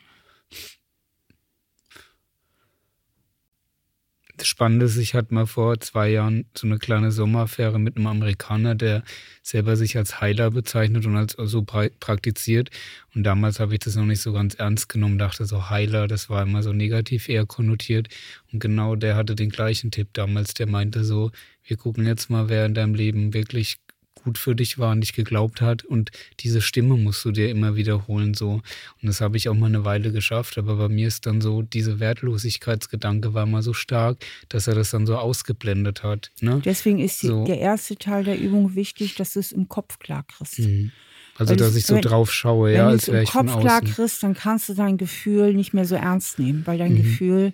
spannend 4.44 4.82
ist, 4.82 4.96
ich 4.96 5.14
hatte 5.14 5.34
mal 5.34 5.46
vor 5.46 5.80
zwei 5.80 6.08
Jahren 6.10 6.46
so 6.56 6.66
eine 6.66 6.78
kleine 6.78 7.10
Sommeraffäre 7.12 7.78
mit 7.78 7.96
einem 7.96 8.06
Amerikaner, 8.06 8.74
der 8.74 9.02
selber 9.42 9.76
sich 9.76 9.96
als 9.96 10.20
Heiler 10.20 10.50
bezeichnet 10.50 11.06
und 11.06 11.16
als 11.16 11.36
so 11.38 11.62
praktiziert. 11.62 12.70
Und 13.14 13.24
damals 13.24 13.60
habe 13.60 13.74
ich 13.74 13.80
das 13.80 13.96
noch 13.96 14.04
nicht 14.04 14.20
so 14.20 14.32
ganz 14.32 14.54
ernst 14.54 14.88
genommen, 14.88 15.18
dachte 15.18 15.46
so 15.46 15.70
Heiler, 15.70 16.06
das 16.06 16.28
war 16.28 16.42
immer 16.42 16.62
so 16.62 16.72
negativ 16.72 17.28
eher 17.28 17.46
konnotiert. 17.46 18.08
Und 18.52 18.60
genau 18.60 18.96
der 18.96 19.16
hatte 19.16 19.34
den 19.34 19.50
gleichen 19.50 19.90
Tipp 19.90 20.08
damals, 20.12 20.54
der 20.54 20.68
meinte 20.68 21.04
so, 21.04 21.30
wir 21.64 21.76
gucken 21.76 22.06
jetzt 22.06 22.30
mal, 22.30 22.48
wer 22.48 22.66
in 22.66 22.74
deinem 22.74 22.94
Leben 22.94 23.34
wirklich 23.34 23.78
gut 24.26 24.38
für 24.38 24.56
dich 24.56 24.76
war 24.80 24.90
und 24.90 25.02
dich 25.02 25.12
geglaubt 25.12 25.60
hat. 25.60 25.84
Und 25.84 26.10
diese 26.40 26.60
Stimme 26.60 26.96
musst 26.96 27.24
du 27.24 27.30
dir 27.30 27.48
immer 27.48 27.76
wiederholen. 27.76 28.34
So. 28.34 28.54
Und 28.54 28.62
das 29.02 29.20
habe 29.20 29.36
ich 29.36 29.48
auch 29.48 29.54
mal 29.54 29.66
eine 29.66 29.84
Weile 29.84 30.10
geschafft. 30.10 30.58
Aber 30.58 30.74
bei 30.74 30.88
mir 30.88 31.06
ist 31.06 31.26
dann 31.26 31.40
so, 31.40 31.62
diese 31.62 32.00
Wertlosigkeitsgedanke 32.00 33.34
war 33.34 33.46
mal 33.46 33.62
so 33.62 33.72
stark, 33.72 34.18
dass 34.48 34.66
er 34.66 34.74
das 34.74 34.90
dann 34.90 35.06
so 35.06 35.16
ausgeblendet 35.16 36.02
hat. 36.02 36.32
Ne? 36.40 36.60
Deswegen 36.64 36.98
ist 36.98 37.22
die, 37.22 37.28
so. 37.28 37.44
der 37.44 37.60
erste 37.60 37.94
Teil 37.94 38.24
der 38.24 38.36
Übung 38.36 38.74
wichtig, 38.74 39.14
dass 39.14 39.34
du 39.34 39.38
es 39.38 39.52
im 39.52 39.68
Kopf 39.68 40.00
klar 40.00 40.24
kriegst. 40.26 40.58
Mhm. 40.58 40.90
Also, 41.38 41.50
Weil 41.50 41.56
dass 41.58 41.76
ich 41.76 41.86
so 41.86 41.94
wenn, 41.94 42.02
drauf 42.02 42.32
schaue, 42.32 42.72
ja, 42.72 42.88
als 42.88 43.06
wäre 43.06 43.22
ich 43.22 43.32
Wenn 43.32 43.46
du 43.46 43.52
es 43.52 43.56
im 43.56 43.60
Kopf 43.60 43.64
klar 43.64 43.80
kriegst, 43.82 44.22
dann 44.24 44.34
kannst 44.34 44.68
du 44.68 44.74
dein 44.74 44.96
Gefühl 44.96 45.54
nicht 45.54 45.72
mehr 45.72 45.84
so 45.84 45.94
ernst 45.94 46.40
nehmen, 46.40 46.66
weil 46.66 46.78
dein 46.78 46.94
mhm. 46.94 47.02
Gefühl 47.02 47.52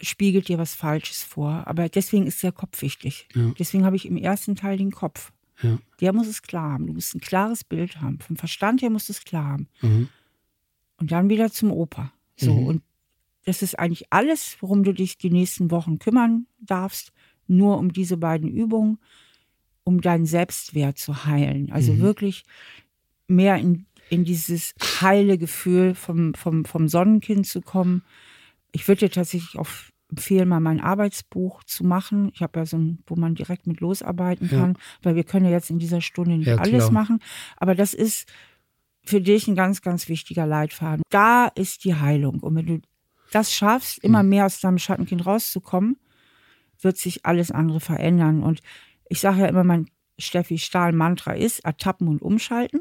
spiegelt 0.00 0.48
dir 0.48 0.56
was 0.56 0.74
Falsches 0.74 1.22
vor. 1.22 1.64
Aber 1.66 1.90
deswegen 1.90 2.26
ist 2.26 2.42
der 2.42 2.52
Kopf 2.52 2.80
wichtig. 2.80 3.28
Ja. 3.34 3.52
Deswegen 3.58 3.84
habe 3.84 3.96
ich 3.96 4.06
im 4.06 4.16
ersten 4.16 4.56
Teil 4.56 4.78
den 4.78 4.92
Kopf. 4.92 5.32
Ja. 5.62 5.78
Der 6.00 6.12
muss 6.12 6.26
es 6.26 6.42
klar 6.42 6.72
haben. 6.72 6.86
Du 6.86 6.92
musst 6.92 7.14
ein 7.14 7.20
klares 7.20 7.64
Bild 7.64 8.00
haben. 8.00 8.18
Vom 8.20 8.36
Verstand 8.36 8.82
her 8.82 8.90
musst 8.90 9.08
du 9.08 9.12
es 9.12 9.24
klar 9.24 9.44
haben. 9.44 9.68
Mhm. 9.80 10.08
Und 10.98 11.12
dann 11.12 11.28
wieder 11.28 11.50
zum 11.50 11.70
Opa. 11.70 12.12
So, 12.36 12.54
mhm. 12.54 12.66
und 12.66 12.82
das 13.44 13.62
ist 13.62 13.78
eigentlich 13.78 14.12
alles, 14.12 14.56
worum 14.60 14.82
du 14.82 14.92
dich 14.92 15.18
die 15.18 15.30
nächsten 15.30 15.70
Wochen 15.70 15.98
kümmern 15.98 16.46
darfst. 16.58 17.12
Nur 17.46 17.78
um 17.78 17.92
diese 17.92 18.16
beiden 18.16 18.50
Übungen, 18.50 18.98
um 19.84 20.00
deinen 20.00 20.26
Selbstwert 20.26 20.98
zu 20.98 21.24
heilen. 21.24 21.70
Also 21.70 21.92
mhm. 21.92 22.00
wirklich 22.00 22.44
mehr 23.28 23.56
in, 23.56 23.86
in 24.10 24.24
dieses 24.24 24.74
heile 25.00 25.38
Gefühl 25.38 25.94
vom, 25.94 26.34
vom, 26.34 26.64
vom 26.64 26.88
Sonnenkind 26.88 27.46
zu 27.46 27.60
kommen. 27.60 28.02
Ich 28.72 28.88
würde 28.88 29.06
dir 29.06 29.10
tatsächlich 29.10 29.56
auf 29.56 29.92
empfehlen, 30.16 30.48
mal 30.48 30.60
mein 30.60 30.80
Arbeitsbuch 30.80 31.62
zu 31.64 31.84
machen. 31.84 32.30
Ich 32.34 32.40
habe 32.40 32.58
ja 32.58 32.66
so 32.66 32.78
ein, 32.78 33.02
wo 33.06 33.16
man 33.16 33.34
direkt 33.34 33.66
mit 33.66 33.80
losarbeiten 33.80 34.48
kann, 34.48 34.72
ja. 34.72 34.80
weil 35.02 35.14
wir 35.14 35.24
können 35.24 35.44
ja 35.44 35.50
jetzt 35.50 35.70
in 35.70 35.78
dieser 35.78 36.00
Stunde 36.00 36.38
nicht 36.38 36.48
ja, 36.48 36.56
alles 36.56 36.90
machen. 36.90 37.20
Aber 37.56 37.74
das 37.74 37.92
ist 37.92 38.28
für 39.04 39.20
dich 39.20 39.46
ein 39.46 39.54
ganz, 39.54 39.82
ganz 39.82 40.08
wichtiger 40.08 40.46
Leitfaden. 40.46 41.02
Da 41.10 41.48
ist 41.48 41.84
die 41.84 41.94
Heilung. 41.94 42.40
Und 42.40 42.56
wenn 42.56 42.66
du 42.66 42.80
das 43.30 43.52
schaffst, 43.52 44.02
immer 44.02 44.22
mhm. 44.22 44.30
mehr 44.30 44.46
aus 44.46 44.60
deinem 44.60 44.78
Schattenkind 44.78 45.26
rauszukommen, 45.26 45.98
wird 46.80 46.96
sich 46.96 47.26
alles 47.26 47.50
andere 47.50 47.80
verändern. 47.80 48.42
Und 48.42 48.62
ich 49.08 49.20
sage 49.20 49.42
ja 49.42 49.46
immer, 49.46 49.64
mein 49.64 49.86
Steffi 50.18 50.58
Stahl-Mantra 50.58 51.32
ist 51.32 51.60
ertappen 51.60 52.08
und 52.08 52.22
umschalten. 52.22 52.80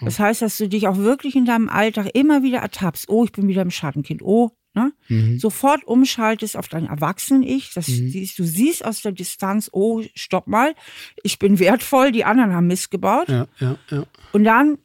Das 0.00 0.20
heißt, 0.20 0.42
dass 0.42 0.58
du 0.58 0.68
dich 0.68 0.86
auch 0.86 0.96
wirklich 0.96 1.34
in 1.34 1.44
deinem 1.44 1.68
Alltag 1.68 2.10
immer 2.14 2.42
wieder 2.42 2.58
ertappst. 2.58 3.08
Oh, 3.08 3.24
ich 3.24 3.32
bin 3.32 3.48
wieder 3.48 3.62
im 3.62 3.70
Schattenkind. 3.70 4.22
Oh, 4.22 4.52
Ne? 4.78 4.92
Mhm. 5.08 5.38
Sofort 5.38 5.84
umschaltest 5.84 6.56
auf 6.56 6.68
dein 6.68 6.86
Erwachsenen-Ich. 6.86 7.72
Das 7.74 7.88
mhm. 7.88 8.12
du 8.12 8.44
siehst 8.44 8.84
aus 8.84 9.02
der 9.02 9.12
Distanz, 9.12 9.68
oh, 9.72 10.02
stopp 10.14 10.46
mal, 10.46 10.74
ich 11.22 11.38
bin 11.38 11.58
wertvoll, 11.58 12.12
die 12.12 12.24
anderen 12.24 12.52
haben 12.52 12.68
Mist 12.68 12.90
gebaut. 12.90 13.28
Ja, 13.28 13.48
ja, 13.58 13.76
ja. 13.90 14.04
Und 14.32 14.44
dann 14.44 14.78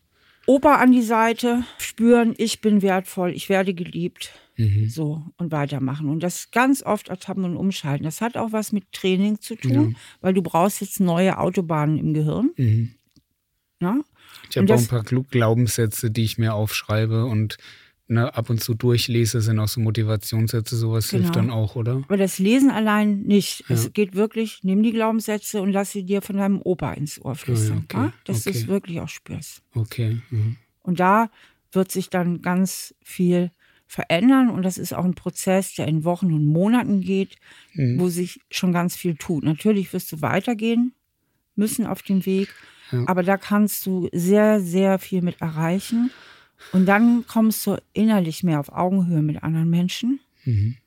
Opa 0.47 0.75
an 0.75 0.91
die 0.91 1.03
Seite, 1.03 1.63
spüren, 1.77 2.33
ich 2.37 2.59
bin 2.59 2.81
wertvoll, 2.81 3.31
ich 3.33 3.49
werde 3.49 3.73
geliebt. 3.73 4.31
Mhm. 4.57 4.89
So 4.89 5.23
und 5.37 5.51
weitermachen. 5.51 6.09
Und 6.09 6.21
das 6.21 6.51
ganz 6.51 6.83
oft 6.83 7.09
ertappen 7.09 7.43
und 7.43 7.55
umschalten. 7.55 8.03
Das 8.03 8.21
hat 8.21 8.37
auch 8.37 8.51
was 8.51 8.71
mit 8.71 8.91
Training 8.91 9.39
zu 9.39 9.55
tun, 9.55 9.95
weil 10.21 10.33
du 10.33 10.43
brauchst 10.43 10.81
jetzt 10.81 10.99
neue 10.99 11.39
Autobahnen 11.39 11.97
im 11.97 12.13
Gehirn. 12.13 12.51
Mhm. 12.57 12.93
Ich 14.49 14.57
habe 14.57 14.73
auch 14.73 14.79
ein 14.79 14.87
paar 14.87 15.03
Glaubenssätze, 15.03 16.11
die 16.11 16.23
ich 16.23 16.37
mir 16.37 16.53
aufschreibe 16.53 17.25
und 17.25 17.57
ne, 18.07 18.33
ab 18.33 18.49
und 18.49 18.61
zu 18.61 18.73
durchlese, 18.73 19.41
sind 19.41 19.59
auch 19.59 19.67
so 19.67 19.81
Motivationssätze, 19.81 20.75
sowas 20.75 21.09
genau. 21.09 21.23
hilft 21.23 21.35
dann 21.35 21.49
auch, 21.49 21.75
oder? 21.75 22.03
Aber 22.05 22.17
das 22.17 22.39
Lesen 22.39 22.69
allein 22.69 23.21
nicht. 23.21 23.65
Ja. 23.67 23.75
Es 23.75 23.91
geht 23.93 24.15
wirklich, 24.15 24.59
nimm 24.63 24.83
die 24.83 24.91
Glaubenssätze 24.91 25.61
und 25.61 25.71
lass 25.71 25.91
sie 25.91 26.03
dir 26.03 26.21
von 26.21 26.37
deinem 26.37 26.61
Opa 26.61 26.93
ins 26.93 27.23
Ohr 27.23 27.35
flüstern. 27.35 27.85
Ja, 27.91 28.05
okay. 28.05 28.13
Dass 28.25 28.41
okay. 28.41 28.51
du 28.51 28.59
es 28.59 28.67
wirklich 28.67 28.99
auch 28.99 29.09
spürst. 29.09 29.61
Okay. 29.73 30.21
Mhm. 30.29 30.57
Und 30.81 30.99
da 30.99 31.29
wird 31.71 31.91
sich 31.91 32.09
dann 32.09 32.41
ganz 32.41 32.93
viel 33.01 33.51
verändern 33.87 34.49
und 34.49 34.63
das 34.63 34.77
ist 34.77 34.93
auch 34.93 35.05
ein 35.05 35.13
Prozess, 35.13 35.75
der 35.75 35.87
in 35.87 36.03
Wochen 36.03 36.33
und 36.33 36.45
Monaten 36.45 37.01
geht, 37.01 37.37
mhm. 37.73 37.99
wo 37.99 38.09
sich 38.09 38.39
schon 38.49 38.73
ganz 38.73 38.95
viel 38.95 39.15
tut. 39.15 39.43
Natürlich 39.43 39.93
wirst 39.93 40.11
du 40.11 40.21
weitergehen 40.21 40.93
müssen 41.55 41.85
auf 41.85 42.01
dem 42.01 42.25
Weg, 42.25 42.49
aber 43.05 43.23
da 43.23 43.37
kannst 43.37 43.85
du 43.85 44.09
sehr, 44.11 44.59
sehr 44.59 44.99
viel 44.99 45.21
mit 45.21 45.41
erreichen. 45.41 46.11
Und 46.71 46.85
dann 46.85 47.25
kommst 47.27 47.65
du 47.67 47.77
innerlich 47.93 48.43
mehr 48.43 48.59
auf 48.59 48.71
Augenhöhe 48.71 49.21
mit 49.21 49.43
anderen 49.43 49.69
Menschen. 49.69 50.19
Mhm. 50.45 50.77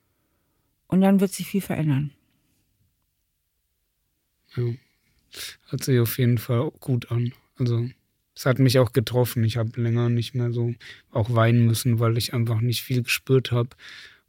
Und 0.89 1.01
dann 1.01 1.21
wird 1.21 1.33
sich 1.33 1.47
viel 1.47 1.61
verändern. 1.61 2.13
Ja. 4.57 4.65
Hört 5.69 5.85
sich 5.85 6.01
auf 6.01 6.19
jeden 6.19 6.39
Fall 6.39 6.71
gut 6.81 7.11
an. 7.11 7.33
Also, 7.59 7.89
es 8.35 8.47
hat 8.47 8.59
mich 8.59 8.79
auch 8.79 8.93
getroffen. 8.93 9.45
Ich 9.45 9.57
habe 9.57 9.81
länger 9.81 10.09
nicht 10.09 10.35
mehr 10.35 10.53
so 10.53 10.75
auch 11.11 11.35
weinen 11.35 11.67
müssen, 11.67 11.99
weil 12.01 12.17
ich 12.17 12.35
einfach 12.35 12.61
nicht 12.61 12.83
viel 12.83 13.03
gespürt 13.03 13.53
habe. 13.53 13.71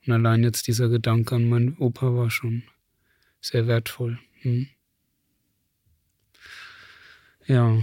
Und 0.05 0.13
allein 0.13 0.43
jetzt 0.43 0.67
dieser 0.67 0.89
Gedanke 0.89 1.35
an 1.35 1.49
meinen 1.49 1.77
Opa 1.77 2.15
war 2.15 2.31
schon 2.31 2.63
sehr 3.41 3.67
wertvoll. 3.67 4.19
Hm. 4.41 4.67
Ja, 7.45 7.77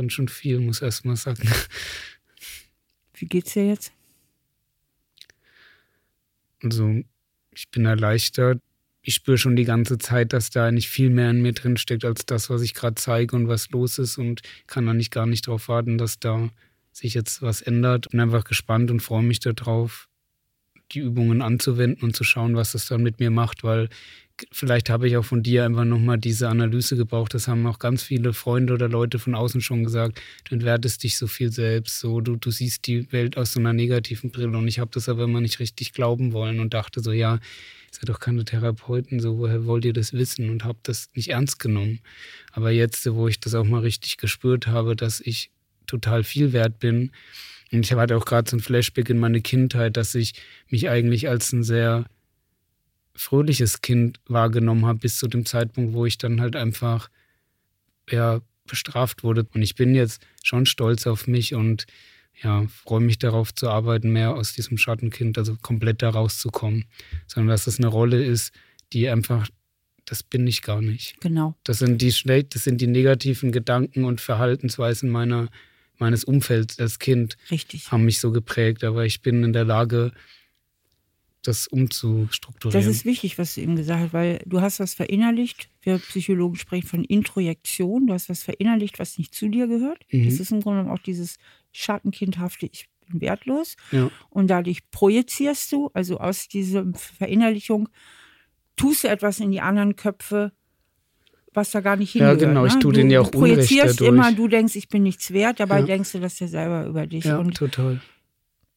ganz 0.00 0.14
schön 0.14 0.28
viel, 0.28 0.60
muss 0.60 0.80
erst 0.80 1.04
mal 1.04 1.14
sagen. 1.14 1.46
Wie 3.14 3.26
geht's 3.26 3.52
dir 3.52 3.68
jetzt? 3.68 3.92
Also, 6.62 7.02
ich 7.54 7.70
bin 7.70 7.84
erleichtert. 7.84 8.62
Ich 9.02 9.14
spüre 9.14 9.36
schon 9.36 9.56
die 9.56 9.64
ganze 9.64 9.98
Zeit, 9.98 10.32
dass 10.32 10.48
da 10.48 10.70
nicht 10.70 10.88
viel 10.88 11.10
mehr 11.10 11.28
in 11.28 11.42
mir 11.42 11.52
drin 11.52 11.76
steckt 11.76 12.06
als 12.06 12.24
das, 12.24 12.48
was 12.48 12.62
ich 12.62 12.72
gerade 12.72 12.94
zeige 12.94 13.36
und 13.36 13.46
was 13.48 13.70
los 13.70 13.98
ist 13.98 14.16
und 14.16 14.40
kann 14.66 14.86
da 14.86 14.94
nicht 14.94 15.10
gar 15.10 15.26
nicht 15.26 15.46
darauf 15.46 15.68
warten, 15.68 15.98
dass 15.98 16.18
da 16.18 16.48
sich 16.92 17.12
jetzt 17.12 17.42
was 17.42 17.60
ändert. 17.60 18.08
Bin 18.10 18.20
einfach 18.20 18.44
gespannt 18.44 18.90
und 18.90 19.00
freue 19.00 19.22
mich 19.22 19.40
darauf, 19.40 20.08
die 20.92 21.00
Übungen 21.00 21.42
anzuwenden 21.42 22.02
und 22.02 22.16
zu 22.16 22.24
schauen, 22.24 22.56
was 22.56 22.72
das 22.72 22.86
dann 22.86 23.02
mit 23.02 23.20
mir 23.20 23.30
macht, 23.30 23.64
weil 23.64 23.90
vielleicht 24.52 24.90
habe 24.90 25.08
ich 25.08 25.16
auch 25.16 25.24
von 25.24 25.42
dir 25.42 25.64
einfach 25.64 25.84
nochmal 25.84 26.18
diese 26.18 26.48
Analyse 26.48 26.96
gebraucht. 26.96 27.34
Das 27.34 27.48
haben 27.48 27.66
auch 27.66 27.78
ganz 27.78 28.02
viele 28.02 28.32
Freunde 28.32 28.74
oder 28.74 28.88
Leute 28.88 29.18
von 29.18 29.34
außen 29.34 29.60
schon 29.60 29.84
gesagt. 29.84 30.20
Du 30.44 30.54
entwertest 30.54 31.02
dich 31.02 31.16
so 31.16 31.26
viel 31.26 31.52
selbst, 31.52 32.00
so 32.00 32.20
du, 32.20 32.36
du 32.36 32.50
siehst 32.50 32.86
die 32.86 33.10
Welt 33.12 33.36
aus 33.36 33.52
so 33.52 33.60
einer 33.60 33.72
negativen 33.72 34.30
Brille. 34.30 34.56
Und 34.56 34.68
ich 34.68 34.78
habe 34.78 34.90
das 34.92 35.08
aber 35.08 35.24
immer 35.24 35.40
nicht 35.40 35.60
richtig 35.60 35.92
glauben 35.92 36.32
wollen 36.32 36.60
und 36.60 36.74
dachte 36.74 37.00
so, 37.00 37.12
ja, 37.12 37.34
ihr 37.34 37.40
seid 37.90 38.08
doch 38.08 38.20
keine 38.20 38.44
Therapeuten, 38.44 39.20
so 39.20 39.38
woher 39.38 39.66
wollt 39.66 39.84
ihr 39.84 39.92
das 39.92 40.12
wissen? 40.12 40.50
Und 40.50 40.64
habe 40.64 40.78
das 40.82 41.10
nicht 41.14 41.30
ernst 41.30 41.58
genommen. 41.58 42.00
Aber 42.52 42.70
jetzt, 42.70 43.10
wo 43.12 43.28
ich 43.28 43.40
das 43.40 43.54
auch 43.54 43.64
mal 43.64 43.80
richtig 43.80 44.16
gespürt 44.16 44.66
habe, 44.66 44.96
dass 44.96 45.20
ich 45.20 45.50
total 45.86 46.24
viel 46.24 46.52
wert 46.52 46.78
bin, 46.78 47.10
und 47.72 47.84
ich 47.84 47.92
hatte 47.92 48.16
auch 48.16 48.24
gerade 48.24 48.50
so 48.50 48.56
ein 48.56 48.60
Flashback 48.60 49.08
in 49.10 49.18
meine 49.18 49.40
Kindheit, 49.40 49.96
dass 49.96 50.14
ich 50.14 50.34
mich 50.68 50.88
eigentlich 50.88 51.28
als 51.28 51.52
ein 51.52 51.62
sehr 51.62 52.06
fröhliches 53.14 53.80
Kind 53.80 54.20
wahrgenommen 54.26 54.86
habe, 54.86 55.00
bis 55.00 55.18
zu 55.18 55.28
dem 55.28 55.44
Zeitpunkt, 55.44 55.94
wo 55.94 56.06
ich 56.06 56.18
dann 56.18 56.40
halt 56.40 56.56
einfach 56.56 57.10
ja, 58.08 58.40
bestraft 58.66 59.22
wurde. 59.22 59.46
Und 59.52 59.62
ich 59.62 59.74
bin 59.74 59.94
jetzt 59.94 60.22
schon 60.42 60.66
stolz 60.66 61.06
auf 61.06 61.26
mich 61.26 61.54
und 61.54 61.86
ja, 62.42 62.66
freue 62.68 63.00
mich 63.00 63.18
darauf 63.18 63.54
zu 63.54 63.68
arbeiten, 63.68 64.10
mehr 64.12 64.34
aus 64.34 64.54
diesem 64.54 64.78
Schattenkind, 64.78 65.36
also 65.36 65.56
komplett 65.60 66.02
da 66.02 66.10
rauszukommen. 66.10 66.84
Sondern 67.26 67.48
dass 67.48 67.64
das 67.64 67.78
eine 67.78 67.88
Rolle 67.88 68.24
ist, 68.24 68.52
die 68.92 69.08
einfach, 69.08 69.48
das 70.06 70.22
bin 70.22 70.46
ich 70.46 70.62
gar 70.62 70.80
nicht. 70.80 71.20
Genau. 71.20 71.54
Das 71.64 71.78
sind 71.78 72.00
die, 72.00 72.14
das 72.48 72.64
sind 72.64 72.80
die 72.80 72.86
negativen 72.86 73.52
Gedanken 73.52 74.04
und 74.04 74.20
Verhaltensweisen 74.20 75.10
meiner, 75.10 75.48
meines 75.98 76.24
Umfelds 76.24 76.78
als 76.78 76.98
Kind. 76.98 77.36
Richtig. 77.50 77.92
Haben 77.92 78.04
mich 78.04 78.20
so 78.20 78.32
geprägt, 78.32 78.84
aber 78.84 79.04
ich 79.04 79.20
bin 79.20 79.44
in 79.44 79.52
der 79.52 79.64
Lage, 79.64 80.12
das 81.42 81.66
umzustrukturieren. 81.66 82.80
Das 82.80 82.90
ist 82.90 83.04
wichtig, 83.04 83.38
was 83.38 83.54
du 83.54 83.62
eben 83.62 83.76
gesagt 83.76 84.00
hast, 84.02 84.12
weil 84.12 84.42
du 84.46 84.60
hast 84.60 84.80
was 84.80 84.94
verinnerlicht. 84.94 85.70
Wir 85.82 85.98
Psychologen 85.98 86.56
sprechen 86.56 86.86
von 86.86 87.04
Introjektion. 87.04 88.06
Du 88.06 88.12
hast 88.12 88.28
was 88.28 88.42
verinnerlicht, 88.42 88.98
was 88.98 89.18
nicht 89.18 89.34
zu 89.34 89.48
dir 89.48 89.66
gehört. 89.66 90.04
Mhm. 90.10 90.26
Das 90.26 90.34
ist 90.34 90.52
im 90.52 90.60
Grunde 90.60 90.80
genommen 90.80 90.98
auch 90.98 91.02
dieses 91.02 91.36
schattenkindhafte, 91.72 92.68
ich 92.70 92.88
bin 93.08 93.20
wertlos. 93.20 93.76
Ja. 93.90 94.10
Und 94.28 94.48
dadurch 94.48 94.90
projizierst 94.90 95.72
du, 95.72 95.90
also 95.94 96.18
aus 96.18 96.48
dieser 96.48 96.84
Verinnerlichung, 96.94 97.88
tust 98.76 99.04
du 99.04 99.08
etwas 99.08 99.40
in 99.40 99.50
die 99.50 99.60
anderen 99.60 99.96
Köpfe, 99.96 100.52
was 101.52 101.70
da 101.70 101.80
gar 101.80 101.96
nicht 101.96 102.12
hingehört. 102.12 102.40
Ja, 102.40 102.48
genau, 102.48 102.66
ich 102.66 102.74
ne? 102.74 102.80
tue 102.80 102.92
den 102.92 103.10
ja 103.10 103.20
auch 103.20 103.30
Du 103.30 103.38
projizierst 103.38 104.00
immer, 104.02 104.32
du 104.32 104.46
denkst, 104.46 104.76
ich 104.76 104.88
bin 104.88 105.02
nichts 105.02 105.32
wert, 105.32 105.58
dabei 105.58 105.80
ja. 105.80 105.86
denkst 105.86 106.12
du 106.12 106.20
das 106.20 106.38
ja 106.38 106.48
selber 106.48 106.86
über 106.86 107.06
dich. 107.06 107.24
Ja, 107.24 107.38
und 107.38 107.56
total 107.56 108.00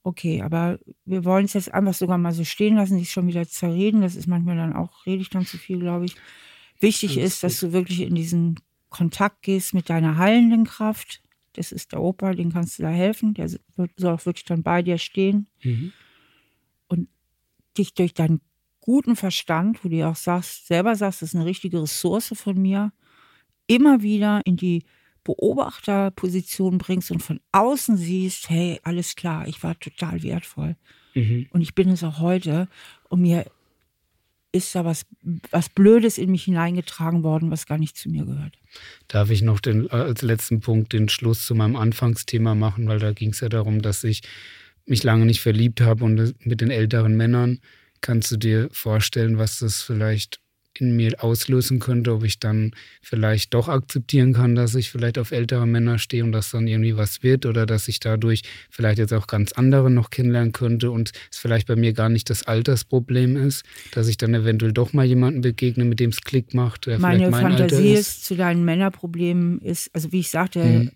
Okay, 0.04 0.42
aber 0.42 0.80
wir 1.06 1.24
wollen 1.24 1.46
es 1.46 1.54
jetzt 1.54 1.74
einfach 1.74 1.94
sogar 1.94 2.18
mal 2.18 2.34
so 2.34 2.44
stehen 2.44 2.76
lassen, 2.76 3.00
sich 3.00 3.12
schon 3.12 3.28
wieder 3.28 3.48
zerreden. 3.48 4.02
Das 4.02 4.16
ist 4.16 4.28
manchmal 4.28 4.58
dann 4.58 4.74
auch, 4.74 5.06
rede 5.06 5.22
ich 5.22 5.30
dann 5.30 5.46
zu 5.46 5.58
viel, 5.58 5.80
glaube 5.80 6.06
ich. 6.06 6.16
Wichtig 6.82 7.18
Alles 7.18 7.36
ist, 7.36 7.44
dass 7.44 7.60
du 7.62 7.72
wirklich 7.72 8.02
in 8.02 8.16
diesen 8.16 8.60
Kontakt 8.90 9.42
gehst 9.44 9.74
mit 9.74 9.90
deiner 9.90 10.18
heilenden 10.18 10.66
Kraft. 10.66 11.22
Das 11.54 11.72
ist 11.72 11.94
der 11.94 12.02
Opa, 12.02 12.34
den 12.34 12.52
kannst 12.52 12.78
du 12.78 12.84
da 12.84 12.90
helfen. 12.90 13.34
Der 13.34 13.48
soll 13.48 13.90
auch 14.04 14.26
wirklich 14.26 14.46
dann 14.46 14.62
bei 14.62 14.82
dir 14.82 14.98
stehen. 14.98 15.48
Mhm. 15.64 15.94
Und 16.88 17.08
dich 17.78 17.94
durch 17.94 18.14
deinen 18.14 18.42
guten 18.82 19.16
Verstand, 19.16 19.86
wo 19.86 19.90
du 19.90 20.06
auch 20.06 20.18
sagst, 20.18 20.68
selber 20.68 20.96
sagst, 20.96 21.22
das 21.22 21.30
ist 21.30 21.36
eine 21.36 21.46
richtige 21.46 21.82
Ressource 21.82 22.34
von 22.36 22.62
mir, 22.62 22.92
immer 23.68 24.02
wieder 24.02 24.42
in 24.44 24.58
die 24.58 24.84
Beobachterposition 25.24 26.78
bringst 26.78 27.12
und 27.12 27.22
von 27.22 27.40
außen 27.52 27.98
siehst, 27.98 28.50
hey, 28.50 28.80
alles 28.84 29.16
klar, 29.16 29.48
ich 29.48 29.64
war 29.64 29.80
total 29.80 30.24
wertvoll. 30.24 30.76
Mhm. 31.14 31.48
Und 31.52 31.62
ich 31.62 31.76
bin 31.76 31.90
es 31.90 32.04
auch 32.04 32.20
heute. 32.20 32.68
Und 33.10 33.22
mir 33.22 33.46
ist 34.52 34.76
da 34.76 34.86
was, 34.86 35.06
was 35.50 35.70
Blödes 35.70 36.18
in 36.18 36.32
mich 36.32 36.44
hineingetragen 36.44 37.24
worden, 37.24 37.52
was 37.52 37.66
gar 37.66 37.78
nicht 37.78 37.98
zu 37.98 38.10
mir 38.10 38.26
gehört. 38.26 38.58
Darf 39.08 39.32
ich 39.32 39.42
noch 39.42 39.60
den, 39.60 39.90
als 39.90 40.22
letzten 40.22 40.60
Punkt 40.60 40.94
den 40.94 41.10
Schluss 41.10 41.46
zu 41.46 41.56
meinem 41.56 41.76
Anfangsthema 41.76 42.54
machen, 42.54 42.88
weil 42.88 43.00
da 43.00 43.14
ging 43.14 43.32
es 43.32 43.40
ja 43.40 43.50
darum, 43.50 43.82
dass 43.82 44.04
ich 44.04 44.22
mich 44.86 45.04
lange 45.04 45.26
nicht 45.26 45.42
verliebt 45.42 45.82
habe 45.82 46.04
und 46.04 46.46
mit 46.46 46.62
den 46.62 46.70
älteren 46.70 47.16
Männern. 47.18 47.60
Kannst 48.02 48.32
du 48.32 48.38
dir 48.38 48.70
vorstellen, 48.72 49.38
was 49.38 49.60
das 49.60 49.82
vielleicht 49.82 50.43
in 50.80 50.96
mir 50.96 51.24
auslösen 51.24 51.80
könnte, 51.80 52.14
ob 52.14 52.24
ich 52.24 52.40
dann 52.40 52.72
vielleicht 53.02 53.54
doch 53.54 53.68
akzeptieren 53.68 54.34
kann, 54.34 54.56
dass 54.56 54.76
ich 54.76 54.92
vielleicht 54.92 55.18
auf 55.18 55.32
ältere 55.32 55.66
Männer 55.66 56.00
stehe 56.00 56.24
und 56.24 56.32
dass 56.32 56.52
dann 56.52 56.68
irgendwie 56.68 56.98
was 56.98 57.24
wird 57.24 57.46
oder 57.46 57.66
dass 57.66 57.88
ich 57.88 58.00
dadurch 58.00 58.44
vielleicht 58.70 58.98
jetzt 58.98 59.14
auch 59.14 59.28
ganz 59.28 59.52
andere 59.54 59.90
noch 59.90 60.10
kennenlernen 60.10 60.52
könnte 60.52 60.92
und 60.92 61.12
es 61.32 61.38
vielleicht 61.38 61.68
bei 61.68 61.76
mir 61.76 61.94
gar 61.94 62.10
nicht 62.10 62.30
das 62.30 62.44
Altersproblem 62.44 63.38
ist, 63.38 63.66
dass 63.92 64.08
ich 64.08 64.18
dann 64.18 64.34
eventuell 64.34 64.74
doch 64.74 64.94
mal 64.94 65.06
jemanden 65.06 65.42
begegne, 65.42 65.86
mit 65.86 66.00
dem 66.00 66.10
es 66.10 66.22
Klick 66.22 66.54
macht. 66.54 66.86
Der 66.86 67.00
Meine 67.00 67.30
mein 67.30 67.42
Fantasie 67.42 67.94
ist. 67.94 68.00
ist. 68.00 68.26
zu 68.26 68.36
deinen 68.36 68.66
Männerproblemen 68.66 69.60
ist, 69.60 69.90
also 69.94 70.12
wie 70.12 70.20
ich 70.20 70.30
sagte, 70.30 70.64
mhm. 70.64 70.92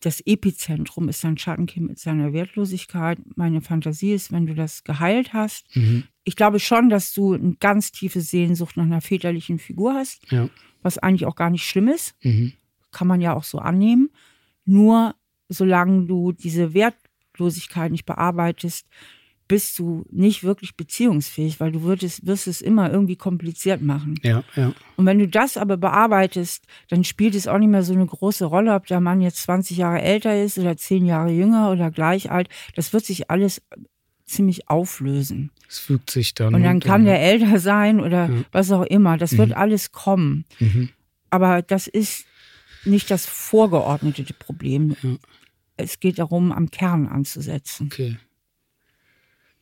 das 0.00 0.20
Epizentrum 0.26 1.08
ist 1.08 1.24
dein 1.24 1.38
Schattenkind 1.38 1.88
mit 1.88 1.98
seiner 1.98 2.32
Wertlosigkeit. 2.32 3.18
Meine 3.36 3.60
Fantasie 3.60 4.12
ist, 4.12 4.32
wenn 4.32 4.46
du 4.46 4.54
das 4.54 4.84
geheilt 4.84 5.32
hast, 5.32 5.74
mhm 5.74 6.04
ich 6.28 6.36
glaube 6.36 6.60
schon, 6.60 6.90
dass 6.90 7.14
du 7.14 7.32
eine 7.32 7.54
ganz 7.54 7.90
tiefe 7.90 8.20
Sehnsucht 8.20 8.76
nach 8.76 8.84
einer 8.84 9.00
väterlichen 9.00 9.58
Figur 9.58 9.94
hast, 9.94 10.30
ja. 10.30 10.50
was 10.82 10.98
eigentlich 10.98 11.24
auch 11.24 11.36
gar 11.36 11.48
nicht 11.48 11.64
schlimm 11.64 11.88
ist. 11.88 12.14
Mhm. 12.22 12.52
Kann 12.92 13.08
man 13.08 13.22
ja 13.22 13.34
auch 13.34 13.44
so 13.44 13.58
annehmen. 13.58 14.10
Nur 14.66 15.14
solange 15.48 16.04
du 16.04 16.32
diese 16.32 16.74
Wertlosigkeit 16.74 17.90
nicht 17.90 18.04
bearbeitest, 18.04 18.86
bist 19.48 19.78
du 19.78 20.04
nicht 20.10 20.44
wirklich 20.44 20.76
beziehungsfähig, 20.76 21.60
weil 21.60 21.72
du 21.72 21.82
würdest, 21.82 22.26
wirst 22.26 22.46
es 22.46 22.60
immer 22.60 22.92
irgendwie 22.92 23.16
kompliziert 23.16 23.80
machen. 23.80 24.20
Ja, 24.22 24.44
ja. 24.54 24.74
Und 24.96 25.06
wenn 25.06 25.18
du 25.18 25.26
das 25.26 25.56
aber 25.56 25.78
bearbeitest, 25.78 26.66
dann 26.90 27.04
spielt 27.04 27.34
es 27.34 27.48
auch 27.48 27.56
nicht 27.56 27.70
mehr 27.70 27.82
so 27.82 27.94
eine 27.94 28.04
große 28.04 28.44
Rolle, 28.44 28.74
ob 28.74 28.86
der 28.86 29.00
Mann 29.00 29.22
jetzt 29.22 29.44
20 29.44 29.78
Jahre 29.78 30.02
älter 30.02 30.42
ist 30.42 30.58
oder 30.58 30.76
10 30.76 31.06
Jahre 31.06 31.30
jünger 31.30 31.72
oder 31.72 31.90
gleich 31.90 32.30
alt. 32.30 32.50
Das 32.74 32.92
wird 32.92 33.06
sich 33.06 33.30
alles 33.30 33.62
ziemlich 34.28 34.68
auflösen. 34.68 35.50
Es 35.68 35.78
fügt 35.78 36.10
sich 36.10 36.34
dann. 36.34 36.54
Und 36.54 36.62
dann 36.62 36.80
kann 36.80 37.04
der 37.04 37.20
älter 37.20 37.58
sein 37.58 38.00
oder 38.00 38.28
ja. 38.28 38.44
was 38.52 38.70
auch 38.70 38.84
immer. 38.84 39.16
Das 39.16 39.32
mhm. 39.32 39.38
wird 39.38 39.52
alles 39.54 39.92
kommen. 39.92 40.44
Mhm. 40.58 40.90
Aber 41.30 41.62
das 41.62 41.86
ist 41.86 42.24
nicht 42.84 43.10
das 43.10 43.26
vorgeordnete 43.26 44.32
Problem. 44.34 44.96
Ja. 45.02 45.16
Es 45.76 46.00
geht 46.00 46.18
darum, 46.18 46.52
am 46.52 46.70
Kern 46.70 47.06
anzusetzen. 47.06 47.88
Okay. 47.92 48.16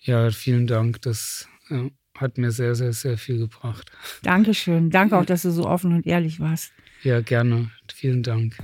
Ja, 0.01 0.31
vielen 0.31 0.67
Dank. 0.67 1.03
Das 1.03 1.49
ja, 1.69 1.89
hat 2.17 2.39
mir 2.39 2.51
sehr, 2.51 2.75
sehr, 2.75 2.93
sehr 2.93 3.19
viel 3.19 3.39
gebracht. 3.39 3.91
Dankeschön. 4.23 4.91
Danke 4.91 5.19
auch, 5.19 5.27
dass 5.27 5.43
du 5.43 5.51
so 5.51 5.67
offen 5.67 5.93
und 5.93 6.07
ehrlich 6.07 6.41
warst. 6.41 6.73
Ja, 7.03 7.21
gerne. 7.21 7.71
Vielen 7.93 8.23
Dank. 8.23 8.57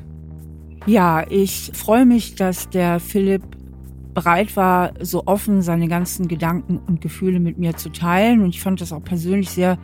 Ja, 0.86 1.24
ich 1.30 1.70
freue 1.74 2.06
mich, 2.06 2.34
dass 2.34 2.70
der 2.70 2.98
Philipp 3.00 3.42
bereit 4.14 4.56
war, 4.56 4.92
so 5.00 5.26
offen 5.26 5.62
seine 5.62 5.88
ganzen 5.88 6.28
Gedanken 6.28 6.78
und 6.78 7.00
Gefühle 7.00 7.40
mit 7.40 7.58
mir 7.58 7.76
zu 7.76 7.90
teilen. 7.90 8.42
Und 8.42 8.50
ich 8.50 8.60
fand 8.60 8.80
das 8.80 8.92
auch 8.92 9.02
persönlich 9.02 9.50
sehr 9.50 9.78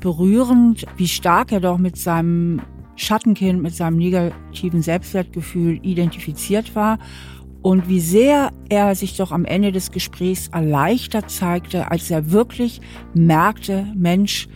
berührend, 0.00 0.86
wie 0.96 1.08
stark 1.08 1.52
er 1.52 1.60
doch 1.60 1.78
mit 1.78 1.96
seinem 1.96 2.60
Schattenkind, 2.96 3.62
mit 3.62 3.74
seinem 3.74 3.96
negativen 3.96 4.82
Selbstwertgefühl 4.82 5.80
identifiziert 5.82 6.74
war 6.74 6.98
und 7.62 7.88
wie 7.88 8.00
sehr 8.00 8.52
er 8.68 8.94
sich 8.94 9.16
doch 9.16 9.32
am 9.32 9.44
Ende 9.44 9.72
des 9.72 9.90
Gesprächs 9.90 10.48
erleichtert 10.48 11.30
zeigte, 11.30 11.90
als 11.90 12.10
er 12.10 12.30
wirklich 12.30 12.80
merkte, 13.14 13.86
Mensch, 13.96 14.48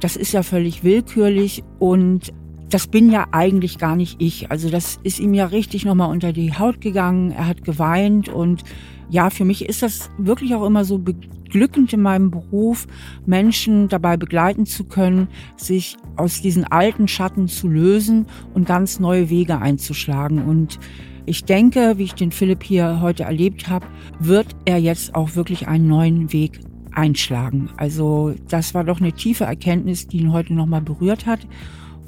das 0.00 0.16
ist 0.16 0.32
ja 0.32 0.42
völlig 0.42 0.84
willkürlich 0.84 1.64
und 1.78 2.32
das 2.70 2.86
bin 2.86 3.10
ja 3.10 3.26
eigentlich 3.32 3.78
gar 3.78 3.96
nicht 3.96 4.20
ich. 4.20 4.50
Also 4.50 4.68
das 4.68 4.98
ist 5.02 5.18
ihm 5.18 5.34
ja 5.34 5.46
richtig 5.46 5.84
nochmal 5.84 6.10
unter 6.10 6.32
die 6.32 6.52
Haut 6.52 6.80
gegangen. 6.80 7.30
Er 7.32 7.46
hat 7.46 7.64
geweint 7.64 8.28
und 8.28 8.62
ja, 9.10 9.30
für 9.30 9.44
mich 9.44 9.64
ist 9.64 9.82
das 9.82 10.10
wirklich 10.18 10.54
auch 10.54 10.66
immer 10.66 10.84
so 10.84 10.98
beglückend 10.98 11.92
in 11.94 12.02
meinem 12.02 12.30
Beruf, 12.30 12.86
Menschen 13.24 13.88
dabei 13.88 14.18
begleiten 14.18 14.66
zu 14.66 14.84
können, 14.84 15.28
sich 15.56 15.96
aus 16.16 16.42
diesen 16.42 16.64
alten 16.64 17.08
Schatten 17.08 17.48
zu 17.48 17.68
lösen 17.68 18.26
und 18.52 18.66
ganz 18.66 19.00
neue 19.00 19.30
Wege 19.30 19.58
einzuschlagen. 19.58 20.44
Und 20.44 20.78
ich 21.24 21.44
denke, 21.44 21.94
wie 21.96 22.04
ich 22.04 22.14
den 22.14 22.32
Philipp 22.32 22.62
hier 22.62 23.00
heute 23.00 23.24
erlebt 23.24 23.68
habe, 23.68 23.86
wird 24.18 24.48
er 24.66 24.78
jetzt 24.78 25.14
auch 25.14 25.36
wirklich 25.36 25.68
einen 25.68 25.88
neuen 25.88 26.32
Weg 26.34 26.60
einschlagen. 26.92 27.70
Also 27.76 28.34
das 28.48 28.74
war 28.74 28.84
doch 28.84 29.00
eine 29.00 29.12
tiefe 29.12 29.44
Erkenntnis, 29.44 30.06
die 30.06 30.18
ihn 30.18 30.32
heute 30.32 30.52
nochmal 30.52 30.82
berührt 30.82 31.26
hat. 31.26 31.46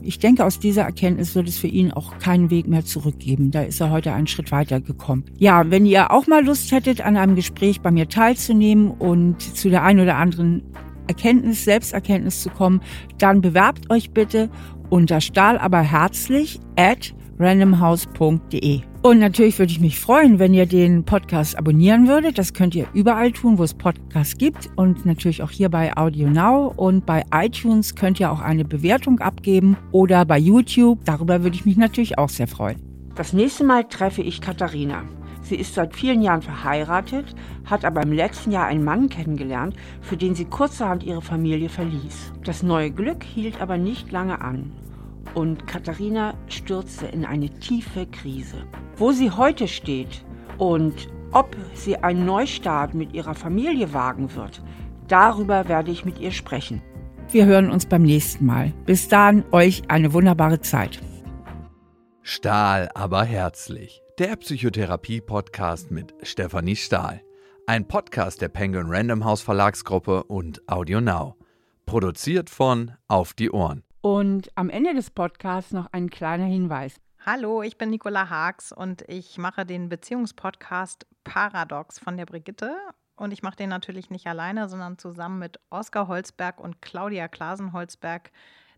Ich 0.02 0.18
denke, 0.18 0.44
aus 0.44 0.58
dieser 0.58 0.82
Erkenntnis 0.82 1.34
wird 1.34 1.48
es 1.48 1.58
für 1.58 1.66
ihn 1.66 1.92
auch 1.92 2.18
keinen 2.18 2.50
Weg 2.50 2.68
mehr 2.68 2.84
zurückgeben. 2.84 3.50
Da 3.50 3.62
ist 3.62 3.80
er 3.80 3.90
heute 3.90 4.12
einen 4.12 4.26
Schritt 4.26 4.52
weiter 4.52 4.80
gekommen. 4.80 5.24
Ja, 5.38 5.70
wenn 5.70 5.86
ihr 5.86 6.10
auch 6.10 6.26
mal 6.26 6.44
Lust 6.44 6.72
hättet, 6.72 7.00
an 7.00 7.16
einem 7.16 7.36
Gespräch 7.36 7.80
bei 7.80 7.90
mir 7.90 8.08
teilzunehmen 8.08 8.90
und 8.90 9.40
zu 9.40 9.70
der 9.70 9.82
einen 9.82 10.00
oder 10.00 10.16
anderen 10.16 10.62
Erkenntnis, 11.06 11.64
Selbsterkenntnis 11.64 12.42
zu 12.42 12.50
kommen, 12.50 12.80
dann 13.18 13.40
bewerbt 13.40 13.90
euch 13.90 14.12
bitte 14.12 14.50
unter 14.90 15.20
Stahl 15.20 15.58
aber 15.58 15.80
herzlich 15.80 16.60
at 16.76 17.14
randomhouse.de. 17.40 18.82
Und 19.02 19.18
natürlich 19.18 19.58
würde 19.58 19.72
ich 19.72 19.80
mich 19.80 19.98
freuen, 19.98 20.38
wenn 20.38 20.52
ihr 20.52 20.66
den 20.66 21.04
Podcast 21.04 21.56
abonnieren 21.56 22.06
würdet. 22.06 22.36
Das 22.36 22.52
könnt 22.52 22.74
ihr 22.74 22.86
überall 22.92 23.32
tun, 23.32 23.56
wo 23.56 23.64
es 23.64 23.72
Podcasts 23.72 24.36
gibt 24.36 24.68
und 24.76 25.06
natürlich 25.06 25.42
auch 25.42 25.50
hier 25.50 25.70
bei 25.70 25.96
Audio 25.96 26.28
Now 26.28 26.74
und 26.76 27.06
bei 27.06 27.24
iTunes 27.32 27.94
könnt 27.94 28.20
ihr 28.20 28.30
auch 28.30 28.40
eine 28.40 28.66
Bewertung 28.66 29.20
abgeben 29.20 29.78
oder 29.90 30.26
bei 30.26 30.38
YouTube. 30.38 31.02
Darüber 31.06 31.42
würde 31.42 31.56
ich 31.56 31.64
mich 31.64 31.78
natürlich 31.78 32.18
auch 32.18 32.28
sehr 32.28 32.46
freuen. 32.46 32.76
Das 33.14 33.32
nächste 33.32 33.64
Mal 33.64 33.84
treffe 33.84 34.20
ich 34.20 34.42
Katharina. 34.42 35.02
Sie 35.42 35.56
ist 35.56 35.74
seit 35.74 35.96
vielen 35.96 36.20
Jahren 36.20 36.42
verheiratet, 36.42 37.34
hat 37.64 37.86
aber 37.86 38.02
im 38.02 38.12
letzten 38.12 38.52
Jahr 38.52 38.66
einen 38.66 38.84
Mann 38.84 39.08
kennengelernt, 39.08 39.74
für 40.02 40.18
den 40.18 40.34
sie 40.34 40.44
kurzerhand 40.44 41.02
ihre 41.02 41.22
Familie 41.22 41.70
verließ. 41.70 42.32
Das 42.44 42.62
neue 42.62 42.90
Glück 42.90 43.24
hielt 43.24 43.62
aber 43.62 43.78
nicht 43.78 44.12
lange 44.12 44.42
an 44.42 44.70
und 45.34 45.66
Katharina 45.66 46.34
stürzte 46.48 47.06
in 47.06 47.24
eine 47.24 47.50
tiefe 47.50 48.06
Krise. 48.06 48.64
Wo 48.96 49.12
sie 49.12 49.30
heute 49.30 49.68
steht 49.68 50.24
und 50.58 51.08
ob 51.32 51.56
sie 51.74 51.96
einen 51.96 52.26
Neustart 52.26 52.94
mit 52.94 53.12
ihrer 53.12 53.34
Familie 53.34 53.92
wagen 53.92 54.34
wird, 54.34 54.62
darüber 55.08 55.68
werde 55.68 55.90
ich 55.90 56.04
mit 56.04 56.18
ihr 56.18 56.32
sprechen. 56.32 56.82
Wir 57.30 57.46
hören 57.46 57.70
uns 57.70 57.86
beim 57.86 58.02
nächsten 58.02 58.44
Mal. 58.44 58.72
Bis 58.86 59.08
dahin 59.08 59.44
euch 59.52 59.82
eine 59.88 60.12
wunderbare 60.12 60.60
Zeit. 60.60 61.00
Stahl 62.22 62.88
aber 62.94 63.24
herzlich. 63.24 64.02
Der 64.18 64.36
Psychotherapie-Podcast 64.36 65.90
mit 65.90 66.14
Stefanie 66.22 66.76
Stahl. 66.76 67.22
Ein 67.66 67.86
Podcast 67.86 68.42
der 68.42 68.48
Penguin 68.48 68.86
Random 68.88 69.24
House 69.24 69.42
Verlagsgruppe 69.42 70.24
und 70.24 70.68
Audio 70.68 71.00
Now. 71.00 71.36
Produziert 71.86 72.50
von 72.50 72.92
Auf 73.06 73.32
die 73.32 73.50
Ohren. 73.50 73.84
Und 74.02 74.50
am 74.54 74.70
Ende 74.70 74.94
des 74.94 75.10
Podcasts 75.10 75.72
noch 75.72 75.86
ein 75.92 76.08
kleiner 76.08 76.46
Hinweis. 76.46 76.94
Hallo, 77.26 77.62
ich 77.62 77.76
bin 77.76 77.90
Nicola 77.90 78.30
Haags 78.30 78.72
und 78.72 79.04
ich 79.08 79.36
mache 79.36 79.66
den 79.66 79.90
Beziehungspodcast 79.90 81.06
Paradox 81.22 81.98
von 81.98 82.16
der 82.16 82.24
Brigitte. 82.24 82.74
Und 83.16 83.32
ich 83.34 83.42
mache 83.42 83.56
den 83.56 83.68
natürlich 83.68 84.08
nicht 84.08 84.26
alleine, 84.26 84.70
sondern 84.70 84.96
zusammen 84.96 85.38
mit 85.38 85.60
Oskar 85.68 86.08
Holzberg 86.08 86.60
und 86.60 86.80
Claudia 86.80 87.28
Klasen-Holzberg, 87.28 88.30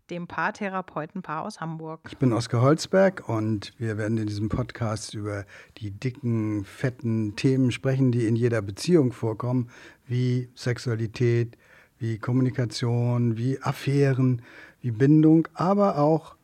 dem 0.09 0.27
Paartherapeutenpaar 0.27 1.43
aus 1.43 1.61
Hamburg. 1.61 2.01
Ich 2.09 2.17
bin 2.17 2.33
Oskar 2.33 2.61
Holzberg 2.61 3.29
und 3.29 3.71
wir 3.77 3.97
werden 3.97 4.17
in 4.17 4.27
diesem 4.27 4.49
Podcast 4.49 5.13
über 5.13 5.45
die 5.77 5.91
dicken, 5.91 6.65
fetten 6.65 7.37
Themen 7.37 7.71
sprechen, 7.71 8.11
die 8.11 8.27
in 8.27 8.35
jeder 8.35 8.61
Beziehung 8.61 9.13
vorkommen, 9.13 9.69
wie 10.05 10.49
Sexualität, 10.53 11.57
wie 11.97 12.17
Kommunikation, 12.17 13.37
wie 13.37 13.61
Affären, 13.61 14.41
wie 14.83 14.91
Bindung, 14.91 15.47
aber 15.55 15.97
auch 15.97 16.35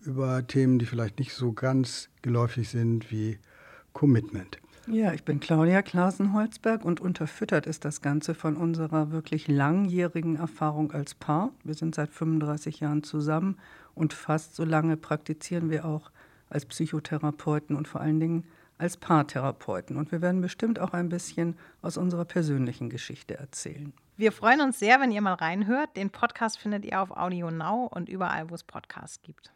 über 0.00 0.46
Themen, 0.46 0.78
die 0.78 0.86
vielleicht 0.86 1.18
nicht 1.18 1.34
so 1.34 1.52
ganz 1.52 2.08
geläufig 2.22 2.70
sind, 2.70 3.10
wie 3.10 3.38
Commitment. 3.92 4.58
Ja, 4.86 5.12
ich 5.12 5.24
bin 5.24 5.40
Claudia 5.40 5.82
Klasen-Holzberg 5.82 6.82
und 6.82 7.00
unterfüttert 7.00 7.66
ist 7.66 7.84
das 7.84 8.00
Ganze 8.00 8.34
von 8.34 8.56
unserer 8.56 9.10
wirklich 9.10 9.48
langjährigen 9.48 10.36
Erfahrung 10.36 10.92
als 10.92 11.14
Paar. 11.14 11.50
Wir 11.62 11.74
sind 11.74 11.94
seit 11.94 12.08
35 12.08 12.80
Jahren 12.80 13.02
zusammen 13.02 13.58
und 13.94 14.14
fast 14.14 14.54
so 14.54 14.64
lange 14.64 14.96
praktizieren 14.96 15.68
wir 15.68 15.84
auch 15.84 16.10
als 16.48 16.64
Psychotherapeuten 16.64 17.76
und 17.76 17.88
vor 17.88 18.00
allen 18.00 18.20
Dingen 18.20 18.44
als 18.78 18.96
Paartherapeuten. 18.96 19.96
Und 19.96 20.12
wir 20.12 20.22
werden 20.22 20.40
bestimmt 20.40 20.78
auch 20.78 20.92
ein 20.92 21.08
bisschen 21.08 21.58
aus 21.82 21.96
unserer 21.96 22.24
persönlichen 22.24 22.90
Geschichte 22.90 23.36
erzählen. 23.36 23.92
Wir 24.16 24.32
freuen 24.32 24.60
uns 24.60 24.78
sehr, 24.78 25.00
wenn 25.00 25.12
ihr 25.12 25.20
mal 25.20 25.34
reinhört. 25.34 25.96
Den 25.96 26.10
Podcast 26.10 26.58
findet 26.58 26.84
ihr 26.84 27.00
auf 27.00 27.10
Audio 27.10 27.50
Now 27.50 27.88
und 27.92 28.08
überall, 28.08 28.50
wo 28.50 28.54
es 28.54 28.64
Podcasts 28.64 29.22
gibt. 29.22 29.52